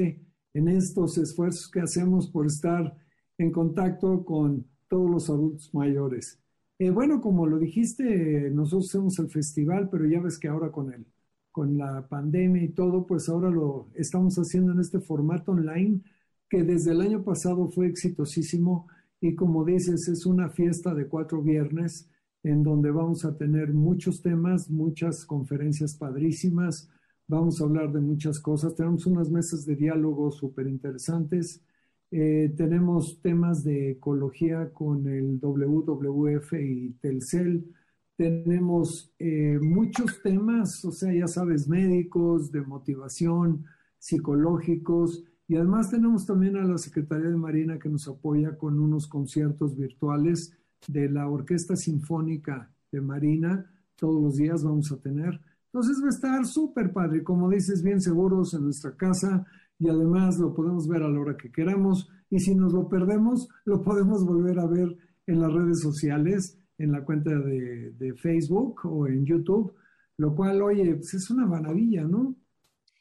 en 0.53 0.69
estos 0.69 1.17
esfuerzos 1.17 1.71
que 1.71 1.81
hacemos 1.81 2.29
por 2.29 2.45
estar 2.45 2.95
en 3.39 3.51
contacto 3.51 4.27
con 4.27 4.67
todos 4.87 5.09
los 5.11 5.31
adultos 5.31 5.73
mayores. 5.73 6.39
Eh, 6.79 6.91
bueno, 6.91 7.23
como 7.23 7.47
lo 7.47 7.59
dijiste, 7.59 8.51
nosotros 8.51 8.91
hacemos 8.91 9.19
el 9.19 9.31
festival, 9.31 9.89
pero 9.91 10.05
ya 10.05 10.21
ves 10.21 10.39
que 10.39 10.49
ahora 10.49 10.71
con 10.71 10.93
el, 10.93 11.07
con 11.51 11.79
la 11.79 12.07
pandemia 12.07 12.63
y 12.65 12.69
todo, 12.75 13.07
pues 13.07 13.31
ahora 13.31 13.49
lo 13.49 13.89
estamos 13.95 14.37
haciendo 14.37 14.73
en 14.73 14.81
este 14.81 15.01
formato 15.01 15.53
online 15.53 16.03
que 16.51 16.65
desde 16.65 16.91
el 16.93 17.01
año 17.01 17.25
pasado 17.25 17.71
fue 17.71 17.87
exitosísimo 17.87 18.89
y 19.23 19.35
como 19.35 19.65
dices, 19.65 20.07
es 20.07 20.27
una 20.27 20.51
fiesta 20.51 20.93
de 20.93 21.09
cuatro 21.09 21.41
viernes 21.41 22.11
en 22.51 22.63
donde 22.63 22.91
vamos 22.91 23.25
a 23.25 23.37
tener 23.37 23.73
muchos 23.73 24.23
temas, 24.23 24.71
muchas 24.71 25.25
conferencias 25.25 25.95
padrísimas, 25.95 26.91
Vamos 27.31 27.61
a 27.61 27.65
hablar 27.65 27.93
de 27.93 28.01
muchas 28.01 28.41
cosas. 28.41 28.75
Tenemos 28.75 29.05
unas 29.05 29.31
mesas 29.31 29.67
de 29.67 29.77
diálogo 29.77 30.31
súper 30.31 30.67
interesantes. 30.67 31.63
Eh, 32.11 32.55
tenemos 32.57 33.21
temas 33.21 33.63
de 33.65 33.91
ecología 33.91 34.73
con 34.73 35.07
el 35.07 35.39
WWF 35.39 36.55
y 36.55 36.95
Telcel. 37.03 37.71
Tenemos 38.17 39.13
eh, 39.19 39.59
muchos 39.61 40.23
temas, 40.23 40.83
o 40.87 40.91
sea, 40.91 41.13
ya 41.13 41.27
sabes, 41.27 41.69
médicos, 41.69 42.51
de 42.51 42.63
motivación, 42.63 43.67
psicológicos. 43.99 45.23
Y 45.49 45.57
además 45.57 45.91
tenemos 45.91 46.25
también 46.25 46.57
a 46.57 46.65
la 46.65 46.79
Secretaría 46.79 47.29
de 47.29 47.37
Marina 47.37 47.79
que 47.79 47.91
nos 47.91 48.09
apoya 48.09 48.57
con 48.57 48.81
unos 48.81 49.07
conciertos 49.07 49.77
virtuales 49.77 50.58
de 50.87 51.11
la 51.11 51.29
Orquesta 51.29 51.77
Sinfónica 51.77 52.71
de 52.91 53.01
Marina 53.01 53.71
todos 53.99 54.23
los 54.23 54.35
días 54.37 54.63
vamos 54.63 54.91
a 54.93 55.01
tener. 55.01 55.41
Entonces 55.67 56.01
va 56.03 56.07
a 56.07 56.11
estar 56.11 56.47
súper 56.47 56.93
padre, 56.93 57.23
como 57.23 57.51
dices, 57.51 57.83
bien 57.83 58.01
seguros 58.01 58.55
en 58.55 58.63
nuestra 58.63 58.97
casa 58.97 59.45
y 59.79 59.89
además 59.89 60.39
lo 60.39 60.55
podemos 60.55 60.89
ver 60.89 61.03
a 61.03 61.09
la 61.09 61.21
hora 61.21 61.37
que 61.37 61.51
queramos 61.51 62.09
y 62.31 62.39
si 62.39 62.55
nos 62.55 62.73
lo 62.73 62.89
perdemos, 62.89 63.49
lo 63.65 63.83
podemos 63.83 64.25
volver 64.25 64.59
a 64.59 64.67
ver 64.67 64.97
en 65.27 65.41
las 65.41 65.53
redes 65.53 65.81
sociales, 65.81 66.59
en 66.79 66.93
la 66.93 67.05
cuenta 67.05 67.31
de, 67.31 67.93
de 67.93 68.15
Facebook 68.15 68.81
o 68.85 69.07
en 69.07 69.27
YouTube, 69.27 69.75
lo 70.17 70.35
cual, 70.35 70.63
oye, 70.63 70.95
pues 70.95 71.15
es 71.15 71.31
una 71.31 71.47
maravilla, 71.47 72.05
¿no? 72.05 72.35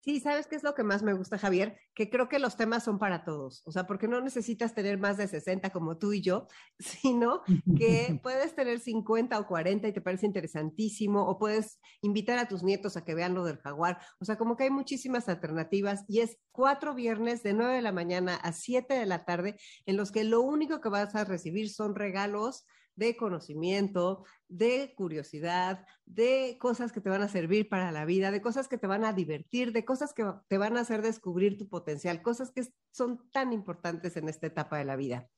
Sí, 0.05 0.21
¿sabes 0.21 0.47
qué 0.47 0.57
es 0.57 0.63
lo 0.63 0.75
que 0.75 0.83
más 0.83 1.03
me 1.03 1.15
gusta, 1.15 1.39
Javier? 1.39 1.79
Que 1.95 2.11
creo 2.11 2.29
que 2.29 2.39
los 2.39 2.59
temas 2.59 2.85
son 2.85 2.99
para 2.99 3.25
todos. 3.25 3.63
O 3.65 3.73
sea, 3.73 3.87
porque 3.87 4.07
no 4.07 4.21
necesitas 4.21 4.75
tener 4.75 4.99
más 4.99 5.17
de 5.17 5.27
60 5.27 5.71
como 5.71 5.97
tú 5.97 6.13
y 6.13 6.21
yo, 6.21 6.47
sino 6.79 7.41
que 7.79 8.21
puedes 8.23 8.55
tener 8.55 8.81
50 8.81 9.41
o 9.41 9.47
40 9.47 9.89
y 9.89 9.93
te 9.95 10.03
parece 10.03 10.27
interesantísimo, 10.27 11.27
o 11.27 11.39
puedes 11.39 11.81
invitar 12.03 12.39
a 12.39 12.47
tus 12.49 12.63
nietos 12.63 12.99
a 12.99 13.05
que 13.07 13.15
vean 13.15 13.33
lo 13.33 13.45
del 13.47 13.57
jaguar. 13.57 13.99
O 14.21 14.27
sea, 14.27 14.37
como 14.37 14.59
que 14.59 14.65
hay 14.65 14.71
muchísimas 14.71 15.27
alternativas 15.31 16.05
y 16.07 16.21
es 16.21 16.37
cuatro 16.53 16.95
viernes 16.95 17.43
de 17.43 17.55
9 17.55 17.77
de 17.77 17.83
la 17.83 17.93
mañana 17.93 18.35
a 18.35 18.53
7 18.53 18.93
de 18.93 19.07
la 19.07 19.25
tarde 19.25 19.57
en 19.87 19.97
los 19.97 20.13
que 20.13 20.25
lo 20.25 20.43
único 20.43 20.83
que 20.83 20.91
vas 20.91 21.15
a 21.15 21.25
recibir 21.25 21.71
son 21.71 21.95
regalos 21.95 22.67
de 22.97 23.17
conocimiento, 23.17 24.25
de 24.49 24.95
curiosidad, 24.97 25.87
de 26.07 26.57
cosas 26.61 26.93
que 26.93 27.01
te 27.01 27.11
van 27.11 27.23
a 27.23 27.29
servir 27.29 27.69
para 27.69 27.93
la 27.93 28.05
vida, 28.05 28.31
de 28.31 28.41
cosas 28.41 28.69
que 28.69 28.79
te 28.79 28.87
van 28.87 29.05
a 29.05 29.13
divertir, 29.13 29.73
de 29.73 29.85
cosas 29.85 30.13
que 30.13 30.25
te 30.49 30.59
van 30.59 30.77
a 30.77 30.81
hacer 30.81 31.03
descubrir 31.03 31.59
tu 31.59 31.69
potencial, 31.69 32.23
cosas 32.23 32.51
que 32.51 32.63
son 32.93 33.21
tan 33.33 33.53
importantes 33.53 34.17
en 34.17 34.29
esta 34.29 34.47
etapa 34.47 34.79
de 34.79 34.85
la 34.85 34.97
vida. 34.97 35.29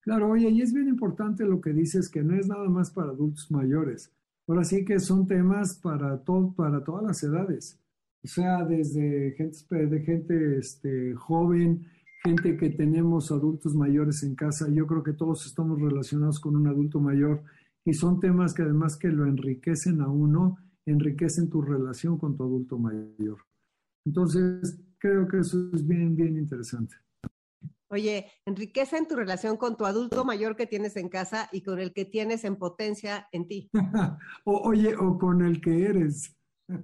Claro, 0.00 0.30
oye, 0.30 0.48
y 0.50 0.62
es 0.62 0.72
bien 0.72 0.88
importante 0.88 1.44
lo 1.44 1.60
que 1.60 1.72
dices, 1.72 2.08
que 2.08 2.22
no 2.22 2.38
es 2.38 2.46
nada 2.46 2.68
más 2.68 2.90
para 2.90 3.10
adultos 3.10 3.50
mayores. 3.50 4.12
Ahora 4.46 4.62
sí 4.62 4.84
que 4.84 5.00
son 5.00 5.26
temas 5.26 5.80
para, 5.82 6.22
todo, 6.22 6.54
para 6.54 6.84
todas 6.84 7.02
las 7.02 7.22
edades. 7.24 7.80
O 8.22 8.28
sea, 8.28 8.64
desde 8.64 9.32
gente, 9.32 9.86
de 9.86 10.00
gente 10.00 10.58
este, 10.58 11.14
joven, 11.14 11.86
gente 12.26 12.56
que 12.56 12.70
tenemos 12.70 13.30
adultos 13.30 13.74
mayores 13.74 14.24
en 14.24 14.34
casa, 14.34 14.66
yo 14.68 14.86
creo 14.86 15.02
que 15.04 15.12
todos 15.12 15.46
estamos 15.46 15.80
relacionados 15.80 16.40
con 16.40 16.56
un 16.56 16.66
adulto 16.66 16.98
mayor 16.98 17.44
y 17.84 17.94
son 17.94 18.18
temas 18.18 18.52
que 18.52 18.62
además 18.62 18.96
que 18.96 19.08
lo 19.08 19.26
enriquecen 19.26 20.00
a 20.00 20.08
uno, 20.08 20.56
enriquecen 20.86 21.48
tu 21.48 21.62
relación 21.62 22.18
con 22.18 22.36
tu 22.36 22.42
adulto 22.42 22.78
mayor. 22.78 23.38
Entonces, 24.04 24.76
creo 24.98 25.28
que 25.28 25.38
eso 25.38 25.70
es 25.72 25.86
bien, 25.86 26.16
bien 26.16 26.36
interesante. 26.36 26.96
Oye, 27.88 28.26
enriquecen 28.44 29.06
tu 29.06 29.14
relación 29.14 29.56
con 29.56 29.76
tu 29.76 29.86
adulto 29.86 30.24
mayor 30.24 30.56
que 30.56 30.66
tienes 30.66 30.96
en 30.96 31.08
casa 31.08 31.48
y 31.52 31.62
con 31.62 31.78
el 31.78 31.92
que 31.92 32.04
tienes 32.04 32.44
en 32.44 32.56
potencia 32.56 33.28
en 33.30 33.46
ti. 33.46 33.70
oye, 34.44 34.96
o 34.96 35.16
con 35.16 35.44
el 35.44 35.60
que 35.60 35.84
eres. 35.84 36.36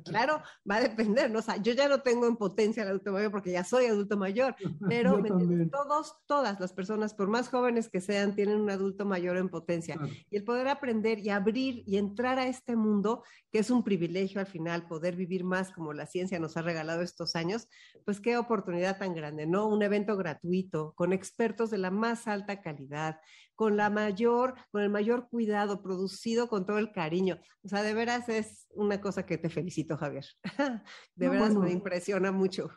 Claro, 0.04 0.42
va 0.68 0.76
a 0.76 0.80
depender, 0.80 1.30
¿no? 1.30 1.40
O 1.40 1.42
sea, 1.42 1.56
yo 1.56 1.72
ya 1.72 1.88
no 1.88 2.02
tengo 2.02 2.26
en 2.26 2.36
potencia 2.36 2.84
el 2.84 2.90
adulto 2.90 3.12
mayor 3.12 3.32
porque 3.32 3.50
ya 3.50 3.64
soy 3.64 3.86
adulto 3.86 4.16
mayor, 4.16 4.54
pero 4.88 5.22
todos, 5.70 6.14
todas 6.26 6.60
las 6.60 6.72
personas, 6.72 7.14
por 7.14 7.28
más 7.28 7.48
jóvenes 7.48 7.88
que 7.88 8.00
sean, 8.00 8.34
tienen 8.34 8.60
un 8.60 8.70
adulto 8.70 9.04
mayor 9.04 9.36
en 9.36 9.48
potencia. 9.48 9.98
Y 10.30 10.36
el 10.36 10.44
poder 10.44 10.68
aprender 10.68 11.18
y 11.18 11.30
abrir 11.30 11.82
y 11.86 11.96
entrar 11.96 12.38
a 12.38 12.46
este 12.46 12.76
mundo, 12.76 13.24
que 13.50 13.58
es 13.58 13.70
un 13.70 13.82
privilegio 13.82 14.40
al 14.40 14.46
final, 14.46 14.86
poder 14.86 15.16
vivir 15.16 15.42
más 15.42 15.72
como 15.72 15.92
la 15.92 16.06
ciencia 16.06 16.38
nos 16.38 16.56
ha 16.56 16.62
regalado 16.62 17.02
estos 17.02 17.34
años, 17.34 17.66
pues 18.04 18.20
qué 18.20 18.36
oportunidad 18.36 18.98
tan 18.98 19.14
grande, 19.14 19.46
¿no? 19.46 19.66
Un 19.66 19.82
evento 19.82 20.16
gratuito, 20.16 20.92
con 20.94 21.12
expertos 21.12 21.70
de 21.70 21.78
la 21.78 21.90
más 21.90 22.28
alta 22.28 22.62
calidad, 22.62 23.20
con 23.62 23.76
la 23.76 23.90
mayor, 23.90 24.54
con 24.72 24.82
el 24.82 24.90
mayor 24.90 25.28
cuidado, 25.30 25.84
producido 25.84 26.48
con 26.48 26.66
todo 26.66 26.78
el 26.78 26.90
cariño. 26.90 27.38
O 27.62 27.68
sea, 27.68 27.84
de 27.84 27.94
veras 27.94 28.28
es 28.28 28.66
una 28.74 29.00
cosa 29.00 29.24
que 29.24 29.38
te 29.38 29.48
felicito, 29.48 29.96
Javier. 29.96 30.24
De 31.14 31.28
veras 31.28 31.54
me 31.54 31.70
impresiona 31.70 32.32
mucho. 32.32 32.70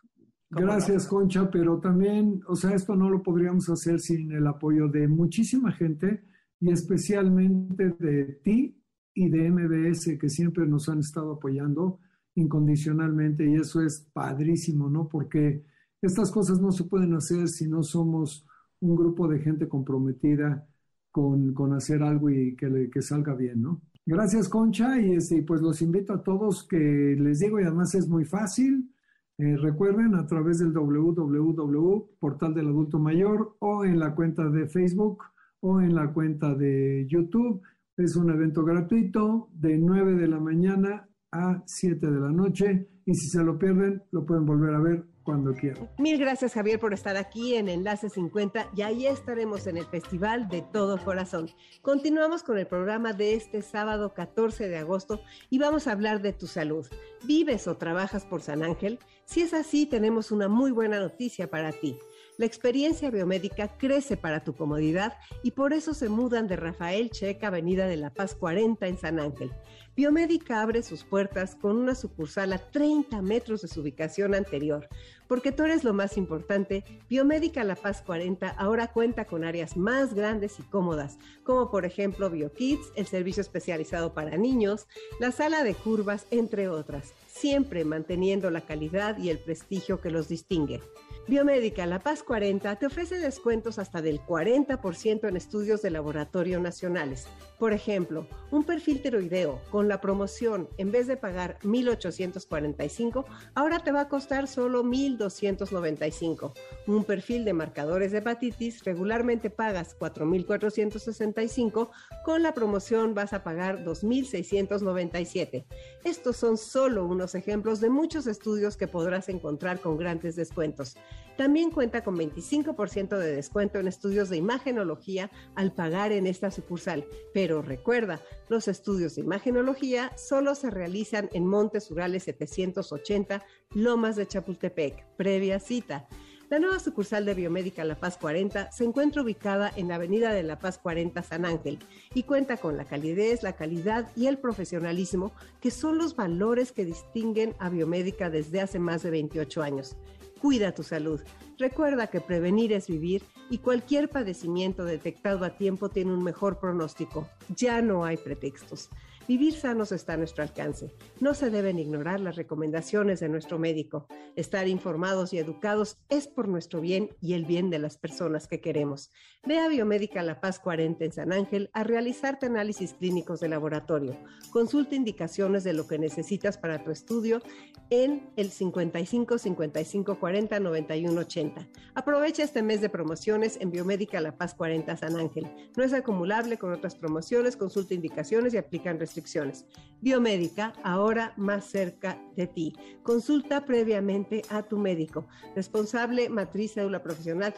Gracias, 0.51 1.07
Concha, 1.07 1.49
pero 1.49 1.79
también, 1.79 2.39
o 2.47 2.55
sea, 2.55 2.75
esto 2.75 2.95
no 2.95 3.09
lo 3.09 3.23
podríamos 3.23 3.67
hacer 3.67 3.99
sin 3.99 4.31
el 4.31 4.45
apoyo 4.45 4.87
de 4.87 5.07
muchísima 5.07 5.71
gente 5.71 6.23
y 6.59 6.69
especialmente 6.69 7.95
de 7.97 8.39
ti 8.43 8.79
y 9.15 9.29
de 9.29 9.49
MBS 9.49 10.19
que 10.19 10.29
siempre 10.29 10.67
nos 10.67 10.87
han 10.87 10.99
estado 10.99 11.31
apoyando 11.31 11.99
incondicionalmente 12.35 13.43
y 13.49 13.55
eso 13.55 13.81
es 13.81 14.07
padrísimo, 14.13 14.87
¿no? 14.87 15.09
Porque 15.09 15.65
estas 15.99 16.29
cosas 16.29 16.61
no 16.61 16.71
se 16.71 16.83
pueden 16.83 17.15
hacer 17.15 17.47
si 17.47 17.67
no 17.67 17.81
somos 17.81 18.45
un 18.81 18.95
grupo 18.95 19.27
de 19.27 19.39
gente 19.39 19.67
comprometida 19.67 20.67
con, 21.15 21.53
con 21.53 21.71
hacer 21.71 22.03
algo 22.03 22.29
y 22.29 22.57
que, 22.57 22.67
le, 22.67 22.89
que 22.89 23.01
salga 23.01 23.33
bien, 23.33 23.61
¿no? 23.61 23.81
Gracias, 24.05 24.49
Concha, 24.49 24.99
y 24.99 25.13
este, 25.13 25.43
pues 25.43 25.61
los 25.61 25.81
invito 25.81 26.11
a 26.11 26.21
todos 26.21 26.67
que 26.67 27.15
les 27.17 27.39
digo, 27.39 27.57
y 27.57 27.63
además 27.63 27.95
es 27.95 28.09
muy 28.09 28.25
fácil, 28.25 28.91
eh, 29.37 29.55
recuerden 29.55 30.13
a 30.15 30.27
través 30.27 30.59
del 30.59 30.73
www 30.73 32.17
portal 32.19 32.53
del 32.53 32.67
adulto 32.67 32.99
mayor 32.99 33.55
o 33.59 33.85
en 33.85 33.97
la 33.97 34.13
cuenta 34.13 34.49
de 34.49 34.67
Facebook 34.67 35.23
o 35.61 35.79
en 35.79 35.95
la 35.95 36.11
cuenta 36.11 36.53
de 36.53 37.07
YouTube. 37.07 37.61
Es 37.95 38.17
un 38.17 38.29
evento 38.29 38.65
gratuito 38.65 39.47
de 39.53 39.77
9 39.77 40.15
de 40.15 40.27
la 40.27 40.41
mañana 40.41 41.07
a 41.31 41.63
7 41.65 42.11
de 42.11 42.19
la 42.19 42.31
noche 42.31 42.89
y 43.05 43.13
si 43.13 43.29
se 43.29 43.41
lo 43.41 43.57
pierden 43.57 44.03
lo 44.11 44.25
pueden 44.25 44.45
volver 44.45 44.75
a 44.75 44.81
ver 44.81 45.05
cuando 45.25 45.53
quieran. 45.53 45.89
Mil 45.97 46.17
gracias 46.17 46.53
Javier 46.53 46.79
por 46.79 46.93
estar 46.93 47.17
aquí 47.17 47.55
en 47.55 47.67
Enlace 47.67 48.09
50 48.09 48.69
y 48.75 48.83
ahí 48.83 49.07
estaremos 49.07 49.67
en 49.67 49.77
el 49.77 49.85
Festival 49.85 50.47
de 50.47 50.61
Todo 50.61 51.03
Corazón. 51.03 51.49
Continuamos 51.81 52.43
con 52.43 52.57
el 52.57 52.67
programa 52.67 53.11
de 53.11 53.33
este 53.33 53.61
sábado 53.61 54.13
14 54.13 54.69
de 54.69 54.77
agosto 54.77 55.21
y 55.49 55.57
vamos 55.57 55.87
a 55.87 55.91
hablar 55.91 56.21
de 56.21 56.31
tu 56.31 56.47
salud. 56.47 56.87
¿Vives 57.25 57.67
o 57.67 57.75
trabajas 57.75 58.23
por 58.23 58.41
San 58.41 58.63
Ángel? 58.63 58.99
Si 59.25 59.41
es 59.41 59.53
así, 59.53 59.87
tenemos 59.87 60.31
una 60.31 60.47
muy 60.47 60.71
buena 60.71 60.99
noticia 60.99 61.49
para 61.49 61.71
ti. 61.71 61.97
La 62.37 62.45
experiencia 62.45 63.09
biomédica 63.11 63.77
crece 63.77 64.17
para 64.17 64.43
tu 64.43 64.53
comodidad 64.53 65.13
y 65.41 65.51
por 65.51 65.71
eso 65.71 65.93
se 65.93 66.09
mudan 66.09 66.47
de 66.47 66.57
Rafael 66.57 67.09
Checa, 67.09 67.47
Avenida 67.47 67.87
de 67.87 67.95
la 67.95 68.09
Paz 68.09 68.35
40 68.35 68.87
en 68.87 68.97
San 68.97 69.19
Ángel. 69.21 69.51
Biomédica 69.95 70.61
abre 70.61 70.83
sus 70.83 71.05
puertas 71.05 71.55
con 71.55 71.77
una 71.77 71.95
sucursal 71.95 72.51
a 72.51 72.57
30 72.57 73.21
metros 73.21 73.61
de 73.61 73.69
su 73.69 73.79
ubicación 73.79 74.35
anterior. 74.35 74.89
Porque 75.29 75.53
tú 75.53 75.63
eres 75.63 75.85
lo 75.85 75.93
más 75.93 76.17
importante, 76.17 76.83
Biomédica 77.09 77.63
La 77.63 77.75
Paz 77.75 78.01
40 78.05 78.49
ahora 78.49 78.91
cuenta 78.91 79.23
con 79.23 79.45
áreas 79.45 79.77
más 79.77 80.13
grandes 80.13 80.59
y 80.59 80.63
cómodas, 80.63 81.17
como 81.43 81.71
por 81.71 81.85
ejemplo 81.85 82.29
BioKids, 82.29 82.91
el 82.97 83.07
servicio 83.07 83.39
especializado 83.39 84.13
para 84.13 84.35
niños, 84.35 84.87
la 85.21 85.31
sala 85.31 85.63
de 85.63 85.73
curvas, 85.73 86.27
entre 86.31 86.67
otras, 86.67 87.13
siempre 87.27 87.85
manteniendo 87.85 88.51
la 88.51 88.61
calidad 88.61 89.17
y 89.17 89.29
el 89.29 89.39
prestigio 89.39 90.01
que 90.01 90.11
los 90.11 90.27
distingue. 90.27 90.81
Biomédica 91.27 91.87
La 91.87 91.97
Paz 91.97 92.21
40 92.21 92.75
te 92.75 92.85
ofrece 92.85 93.17
descuentos 93.17 93.79
hasta 93.79 94.03
del 94.03 94.21
40% 94.21 95.27
en 95.27 95.35
estudios 95.35 95.81
de 95.81 95.89
laboratorio 95.89 96.59
nacionales 96.59 97.25
Por 97.57 97.73
ejemplo, 97.73 98.27
un 98.51 98.63
perfil 98.63 99.01
tiroideo 99.01 99.59
con 99.71 99.87
la 99.87 100.01
promoción, 100.01 100.69
en 100.77 100.91
vez 100.91 101.07
de 101.07 101.17
pagar 101.17 101.57
1.845, 101.63 103.25
ahora 103.55 103.79
te 103.79 103.91
va 103.91 104.01
a 104.01 104.07
costar 104.07 104.47
solo 104.47 104.83
1.295. 104.83 106.53
Un 106.85 107.03
perfil 107.05 107.43
de 107.43 107.53
marcadores 107.53 108.11
de 108.11 108.19
hepatitis 108.19 108.83
regularmente 108.83 109.49
pagas 109.49 109.97
4.465, 109.97 111.89
con 112.23 112.43
la 112.43 112.53
promoción 112.53 113.15
vas 113.15 113.33
a 113.33 113.43
pagar 113.43 113.83
2.697. 113.83 115.65
Estos 116.03 116.37
son 116.37 116.57
solo 116.57 117.05
unos 117.05 117.33
ejemplos 117.33 117.79
de 117.79 117.89
muchos 117.89 118.27
estudios 118.27 118.77
que 118.77 118.87
podrás 118.87 119.27
encontrar 119.29 119.79
con 119.79 119.97
grandes 119.97 120.35
descuentos. 120.35 120.95
También 121.37 121.69
cuenta 121.69 122.03
con 122.03 122.17
25% 122.17 123.17
de 123.17 123.35
descuento 123.35 123.79
en 123.79 123.87
estudios 123.87 124.29
de 124.29 124.37
imagenología 124.37 125.29
al 125.55 125.73
pagar 125.73 126.13
en 126.13 126.27
esta 126.27 126.49
sucursal. 126.49 127.05
Pero 127.33 127.61
recuerda, 127.61 128.21
los 128.47 128.67
estudios 128.69 129.15
de 129.15 129.21
imagenología 129.21 130.11
solo 130.17 130.55
se 130.55 130.69
realizan 130.69 131.29
en 131.33 131.45
Montes 131.45 131.91
Urales 131.91 132.23
780, 132.23 133.43
Lomas 133.71 134.15
de 134.15 134.27
Chapultepec, 134.27 135.05
previa 135.17 135.59
cita. 135.59 136.07
La 136.47 136.59
nueva 136.59 136.77
sucursal 136.77 137.25
de 137.25 137.33
Biomédica 137.33 137.83
La 137.83 137.95
Paz 137.95 138.17
40 138.17 138.71
se 138.71 138.83
encuentra 138.83 139.23
ubicada 139.23 139.71
en 139.75 139.87
la 139.87 139.95
Avenida 139.95 140.31
de 140.31 140.43
La 140.43 140.59
Paz 140.59 140.77
40 140.77 141.23
San 141.23 141.43
Ángel 141.43 141.79
y 142.13 142.21
cuenta 142.21 142.57
con 142.57 142.77
la 142.77 142.85
calidez, 142.85 143.41
la 143.41 143.53
calidad 143.53 144.11
y 144.15 144.27
el 144.27 144.37
profesionalismo 144.37 145.33
que 145.59 145.71
son 145.71 145.97
los 145.97 146.15
valores 146.15 146.71
que 146.71 146.85
distinguen 146.85 147.55
a 147.57 147.69
Biomédica 147.69 148.29
desde 148.29 148.61
hace 148.61 148.77
más 148.77 149.01
de 149.01 149.09
28 149.09 149.63
años. 149.63 149.97
Cuida 150.41 150.73
tu 150.73 150.83
salud. 150.83 151.21
Recuerda 151.57 152.07
que 152.07 152.21
prevenir 152.21 152.73
es 152.73 152.87
vivir 152.87 153.23
y 153.49 153.59
cualquier 153.59 154.09
padecimiento 154.09 154.83
detectado 154.83 155.45
a 155.45 155.57
tiempo 155.57 155.89
tiene 155.89 156.13
un 156.13 156.23
mejor 156.23 156.59
pronóstico. 156.59 157.29
Ya 157.55 157.81
no 157.81 158.03
hay 158.05 158.17
pretextos. 158.17 158.89
Vivir 159.27 159.53
sanos 159.53 159.91
está 159.91 160.13
a 160.13 160.17
nuestro 160.17 160.43
alcance. 160.43 160.93
No 161.19 161.33
se 161.33 161.49
deben 161.49 161.79
ignorar 161.79 162.19
las 162.19 162.35
recomendaciones 162.35 163.19
de 163.19 163.29
nuestro 163.29 163.57
médico. 163.57 164.07
Estar 164.35 164.67
informados 164.67 165.33
y 165.33 165.39
educados 165.39 165.97
es 166.09 166.27
por 166.27 166.47
nuestro 166.47 166.79
bien 166.79 167.09
y 167.21 167.33
el 167.33 167.45
bien 167.45 167.71
de 167.71 167.79
las 167.79 167.97
personas 167.97 168.47
que 168.47 168.61
queremos. 168.61 169.11
Ve 169.47 169.59
a 169.59 169.67
Biomédica 169.67 170.23
La 170.23 170.41
Paz 170.41 170.57
40 170.57 171.05
en 171.05 171.11
San 171.11 171.31
Ángel 171.31 171.69
a 171.73 171.83
realizarte 171.83 172.47
análisis 172.47 172.93
clínicos 172.93 173.39
de 173.39 173.47
laboratorio. 173.47 174.17
Consulta 174.51 174.95
indicaciones 174.95 175.63
de 175.63 175.73
lo 175.73 175.85
que 175.85 175.99
necesitas 175.99 176.57
para 176.57 176.83
tu 176.83 176.89
estudio 176.89 177.43
en 177.91 178.27
el 178.37 178.49
55 178.49 179.37
55 179.37 180.19
40 180.19 180.59
91 180.59 181.21
80. 181.21 181.67
Aprovecha 181.93 182.41
este 182.41 182.63
mes 182.63 182.81
de 182.81 182.89
promociones 182.89 183.59
en 183.61 183.69
Biomédica 183.69 184.19
La 184.19 184.35
Paz 184.35 184.55
40 184.55 184.97
San 184.97 185.15
Ángel. 185.15 185.47
No 185.77 185.83
es 185.83 185.93
acumulable 185.93 186.57
con 186.57 186.73
otras 186.73 186.95
promociones, 186.95 187.55
consulta 187.55 187.93
indicaciones 187.93 188.55
y 188.55 188.57
aplican 188.57 188.99
restricciones 188.99 189.67
Biomédica, 190.01 190.73
ahora 190.83 191.33
más 191.37 191.65
cerca 191.65 192.19
de 192.35 192.47
ti. 192.47 192.73
Consulta 193.03 193.65
previamente 193.65 194.41
a 194.49 194.63
tu 194.63 194.79
médico. 194.79 195.27
Responsable 195.55 196.29
Matriz 196.29 196.73
Cédula 196.73 197.03
Profesional 197.03 197.53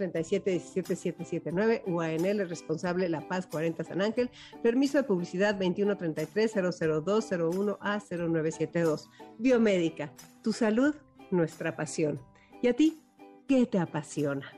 3717779 1.84 1.84
UANL, 1.86 2.50
responsable 2.50 3.10
La 3.10 3.28
Paz 3.28 3.48
40 3.48 3.84
San 3.84 4.02
Ángel. 4.02 4.30
Permiso 4.64 4.98
de 4.98 5.04
publicidad 5.04 5.56
2133 5.56 6.54
00201 6.54 7.78
a 7.82 8.00
0972. 8.00 9.10
Biomédica, 9.38 10.14
tu 10.44 10.54
salud, 10.54 10.96
nuestra 11.32 11.76
pasión. 11.76 12.20
¿Y 12.62 12.68
a 12.68 12.74
ti? 12.74 13.04
¿Qué 13.48 13.66
te 13.66 13.80
apasiona? 13.80 14.52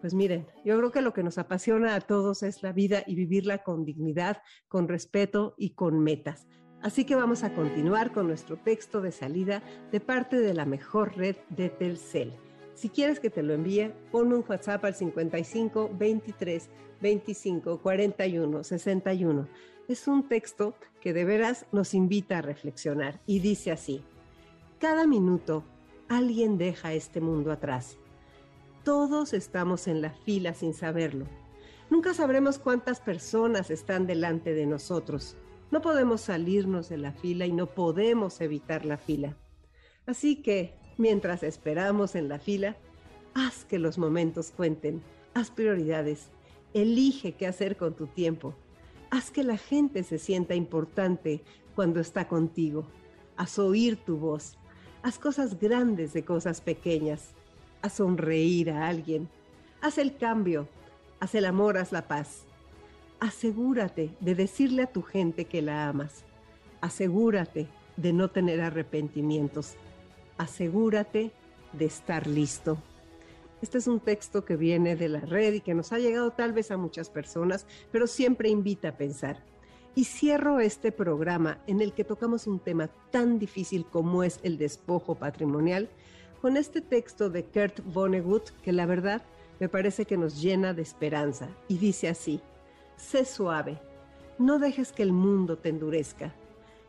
Pues 0.00 0.14
miren, 0.14 0.46
yo 0.64 0.76
creo 0.78 0.92
que 0.92 1.00
lo 1.00 1.12
que 1.12 1.22
nos 1.22 1.38
apasiona 1.38 1.94
a 1.94 2.00
todos 2.00 2.42
es 2.42 2.62
la 2.62 2.72
vida 2.72 3.02
y 3.06 3.14
vivirla 3.14 3.58
con 3.58 3.84
dignidad, 3.84 4.42
con 4.68 4.88
respeto 4.88 5.54
y 5.56 5.70
con 5.70 5.98
metas. 6.00 6.46
Así 6.82 7.04
que 7.04 7.16
vamos 7.16 7.42
a 7.42 7.54
continuar 7.54 8.12
con 8.12 8.28
nuestro 8.28 8.58
texto 8.58 9.00
de 9.00 9.10
salida 9.10 9.62
de 9.90 10.00
parte 10.00 10.36
de 10.38 10.54
la 10.54 10.66
mejor 10.66 11.16
red 11.16 11.36
de 11.48 11.70
Telcel. 11.70 12.34
Si 12.76 12.88
quieres 12.88 13.18
que 13.18 13.30
te 13.30 13.42
lo 13.42 13.54
envíe, 13.54 13.92
pon 14.12 14.32
un 14.32 14.44
WhatsApp 14.48 14.84
al 14.84 14.94
55 14.94 15.90
23 15.98 16.70
25 17.00 17.82
41 17.82 18.62
61. 18.62 19.48
Es 19.88 20.06
un 20.06 20.28
texto 20.28 20.76
que 21.00 21.12
de 21.12 21.24
veras 21.24 21.66
nos 21.72 21.92
invita 21.92 22.38
a 22.38 22.42
reflexionar 22.42 23.20
y 23.26 23.40
dice 23.40 23.72
así: 23.72 24.04
Cada 24.78 25.08
minuto 25.08 25.64
alguien 26.08 26.56
deja 26.56 26.92
este 26.92 27.20
mundo 27.20 27.50
atrás 27.50 27.98
todos 28.86 29.32
estamos 29.32 29.88
en 29.88 30.00
la 30.00 30.10
fila 30.10 30.54
sin 30.54 30.72
saberlo. 30.72 31.26
Nunca 31.90 32.14
sabremos 32.14 32.60
cuántas 32.60 33.00
personas 33.00 33.68
están 33.72 34.06
delante 34.06 34.54
de 34.54 34.64
nosotros. 34.64 35.36
No 35.72 35.82
podemos 35.82 36.20
salirnos 36.20 36.88
de 36.88 36.98
la 36.98 37.10
fila 37.10 37.46
y 37.46 37.52
no 37.52 37.66
podemos 37.66 38.40
evitar 38.40 38.84
la 38.84 38.96
fila. 38.96 39.36
Así 40.06 40.40
que, 40.40 40.78
mientras 40.98 41.42
esperamos 41.42 42.14
en 42.14 42.28
la 42.28 42.38
fila, 42.38 42.76
haz 43.34 43.64
que 43.64 43.78
los 43.78 43.98
momentos 43.98 44.52
cuenten, 44.56 45.02
haz 45.34 45.50
prioridades, 45.50 46.28
elige 46.74 47.32
qué 47.32 47.46
hacer 47.46 47.76
con 47.76 47.94
tu 47.94 48.06
tiempo, 48.06 48.54
haz 49.10 49.30
que 49.30 49.42
la 49.42 49.58
gente 49.58 50.02
se 50.02 50.18
sienta 50.18 50.54
importante 50.54 51.42
cuando 51.74 52.00
está 52.00 52.28
contigo, 52.28 52.86
haz 53.36 53.58
oír 53.58 53.96
tu 53.96 54.16
voz, 54.16 54.56
haz 55.02 55.18
cosas 55.18 55.58
grandes 55.58 56.12
de 56.12 56.24
cosas 56.24 56.60
pequeñas 56.60 57.34
a 57.82 57.88
sonreír 57.88 58.70
a 58.70 58.88
alguien. 58.88 59.28
Haz 59.80 59.98
el 59.98 60.16
cambio, 60.16 60.68
haz 61.20 61.34
el 61.34 61.44
amor, 61.44 61.78
haz 61.78 61.92
la 61.92 62.08
paz. 62.08 62.44
Asegúrate 63.20 64.10
de 64.20 64.34
decirle 64.34 64.82
a 64.82 64.92
tu 64.92 65.02
gente 65.02 65.44
que 65.44 65.62
la 65.62 65.88
amas. 65.88 66.24
Asegúrate 66.80 67.68
de 67.96 68.12
no 68.12 68.30
tener 68.30 68.60
arrepentimientos. 68.60 69.74
Asegúrate 70.38 71.32
de 71.72 71.84
estar 71.84 72.26
listo. 72.26 72.78
Este 73.62 73.78
es 73.78 73.86
un 73.86 74.00
texto 74.00 74.44
que 74.44 74.56
viene 74.56 74.96
de 74.96 75.08
la 75.08 75.20
red 75.20 75.54
y 75.54 75.60
que 75.60 75.74
nos 75.74 75.92
ha 75.92 75.98
llegado 75.98 76.30
tal 76.30 76.52
vez 76.52 76.70
a 76.70 76.76
muchas 76.76 77.08
personas, 77.08 77.66
pero 77.90 78.06
siempre 78.06 78.48
invita 78.48 78.88
a 78.88 78.96
pensar. 78.96 79.42
Y 79.94 80.04
cierro 80.04 80.60
este 80.60 80.92
programa 80.92 81.58
en 81.66 81.80
el 81.80 81.94
que 81.94 82.04
tocamos 82.04 82.46
un 82.46 82.58
tema 82.58 82.90
tan 83.10 83.38
difícil 83.38 83.86
como 83.86 84.22
es 84.22 84.40
el 84.42 84.58
despojo 84.58 85.14
patrimonial 85.14 85.88
con 86.42 86.58
este 86.58 86.82
texto 86.82 87.30
de 87.30 87.44
Kurt 87.44 87.80
Vonnegut 87.92 88.50
que 88.62 88.72
la 88.72 88.84
verdad 88.84 89.22
me 89.58 89.68
parece 89.70 90.04
que 90.04 90.18
nos 90.18 90.40
llena 90.40 90.74
de 90.74 90.82
esperanza 90.82 91.48
y 91.66 91.78
dice 91.78 92.08
así, 92.08 92.40
sé 92.96 93.24
suave, 93.24 93.80
no 94.38 94.58
dejes 94.58 94.92
que 94.92 95.02
el 95.02 95.12
mundo 95.12 95.56
te 95.56 95.70
endurezca, 95.70 96.34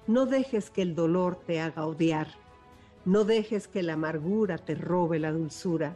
no 0.06 0.26
dejes 0.26 0.70
que 0.70 0.82
el 0.82 0.96
dolor 0.96 1.40
te 1.48 1.62
haga 1.62 1.86
odiar, 1.86 2.28
no 3.08 3.24
dejes 3.24 3.70
que 3.70 3.84
la 3.84 3.94
amargura 3.94 4.58
te 4.58 4.76
robe 4.76 5.18
la 5.18 5.32
dulzura. 5.32 5.96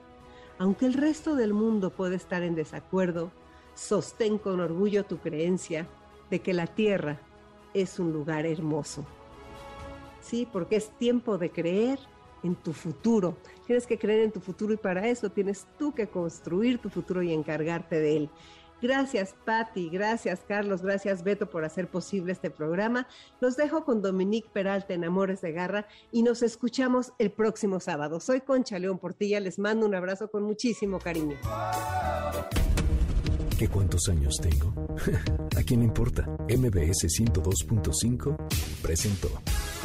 Aunque 0.58 0.86
el 0.86 0.94
resto 0.94 1.36
del 1.36 1.54
mundo 1.54 1.90
puede 1.90 2.16
estar 2.16 2.42
en 2.42 2.56
desacuerdo, 2.56 3.32
sostén 3.76 4.38
con 4.38 4.62
orgullo 4.62 5.04
tu 5.04 5.18
creencia 5.18 5.88
de 6.30 6.40
que 6.40 6.54
la 6.54 6.68
tierra 6.68 7.20
es 7.74 8.00
un 8.00 8.14
lugar 8.14 8.46
hermoso. 8.46 9.06
Sí, 10.22 10.48
porque 10.50 10.78
es 10.78 10.90
tiempo 11.00 11.38
de 11.38 11.50
creer 11.50 12.00
en 12.44 12.56
tu 12.56 12.72
futuro. 12.72 13.36
Tienes 13.68 13.86
que 13.86 13.98
creer 13.98 14.22
en 14.22 14.32
tu 14.32 14.40
futuro 14.40 14.74
y 14.74 14.78
para 14.78 15.06
eso 15.10 15.30
tienes 15.30 15.68
tú 15.78 15.94
que 15.94 16.08
construir 16.08 16.78
tu 16.78 16.90
futuro 16.90 17.22
y 17.22 17.34
encargarte 17.34 18.00
de 18.00 18.16
él. 18.16 18.30
Gracias, 18.82 19.36
Patti. 19.46 19.90
Gracias, 19.90 20.42
Carlos. 20.48 20.82
Gracias, 20.82 21.24
Beto, 21.24 21.50
por 21.50 21.64
hacer 21.66 21.88
posible 21.88 22.32
este 22.32 22.50
programa. 22.50 23.08
Los 23.40 23.56
dejo 23.56 23.86
con 23.86 24.02
Dominique 24.02 24.50
Peralta 24.52 24.94
en 24.94 25.06
Amores 25.06 25.42
de 25.42 25.52
Garra 25.52 25.88
y 26.12 26.24
nos 26.24 26.42
escuchamos 26.42 27.14
el 27.20 27.32
próximo 27.32 27.80
sábado. 27.80 28.20
Soy 28.20 28.42
Concha 28.42 28.80
León 28.80 28.98
Portilla. 28.98 29.40
Les 29.40 29.60
mando 29.60 29.86
un 29.86 29.96
abrazo 29.96 30.30
con 30.30 30.44
muchísimo 30.44 31.00
cariño. 31.00 31.38
¿Qué 33.58 33.68
cuántos 33.68 34.10
años 34.10 34.40
tengo? 34.42 34.74
¿A 35.56 35.62
quién 35.62 35.82
le 35.82 35.86
importa? 35.86 36.24
MBS 36.50 37.06
102.5 37.06 38.36
presentó 38.82 39.30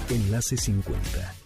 Enlace 0.09 0.57
50 0.57 1.46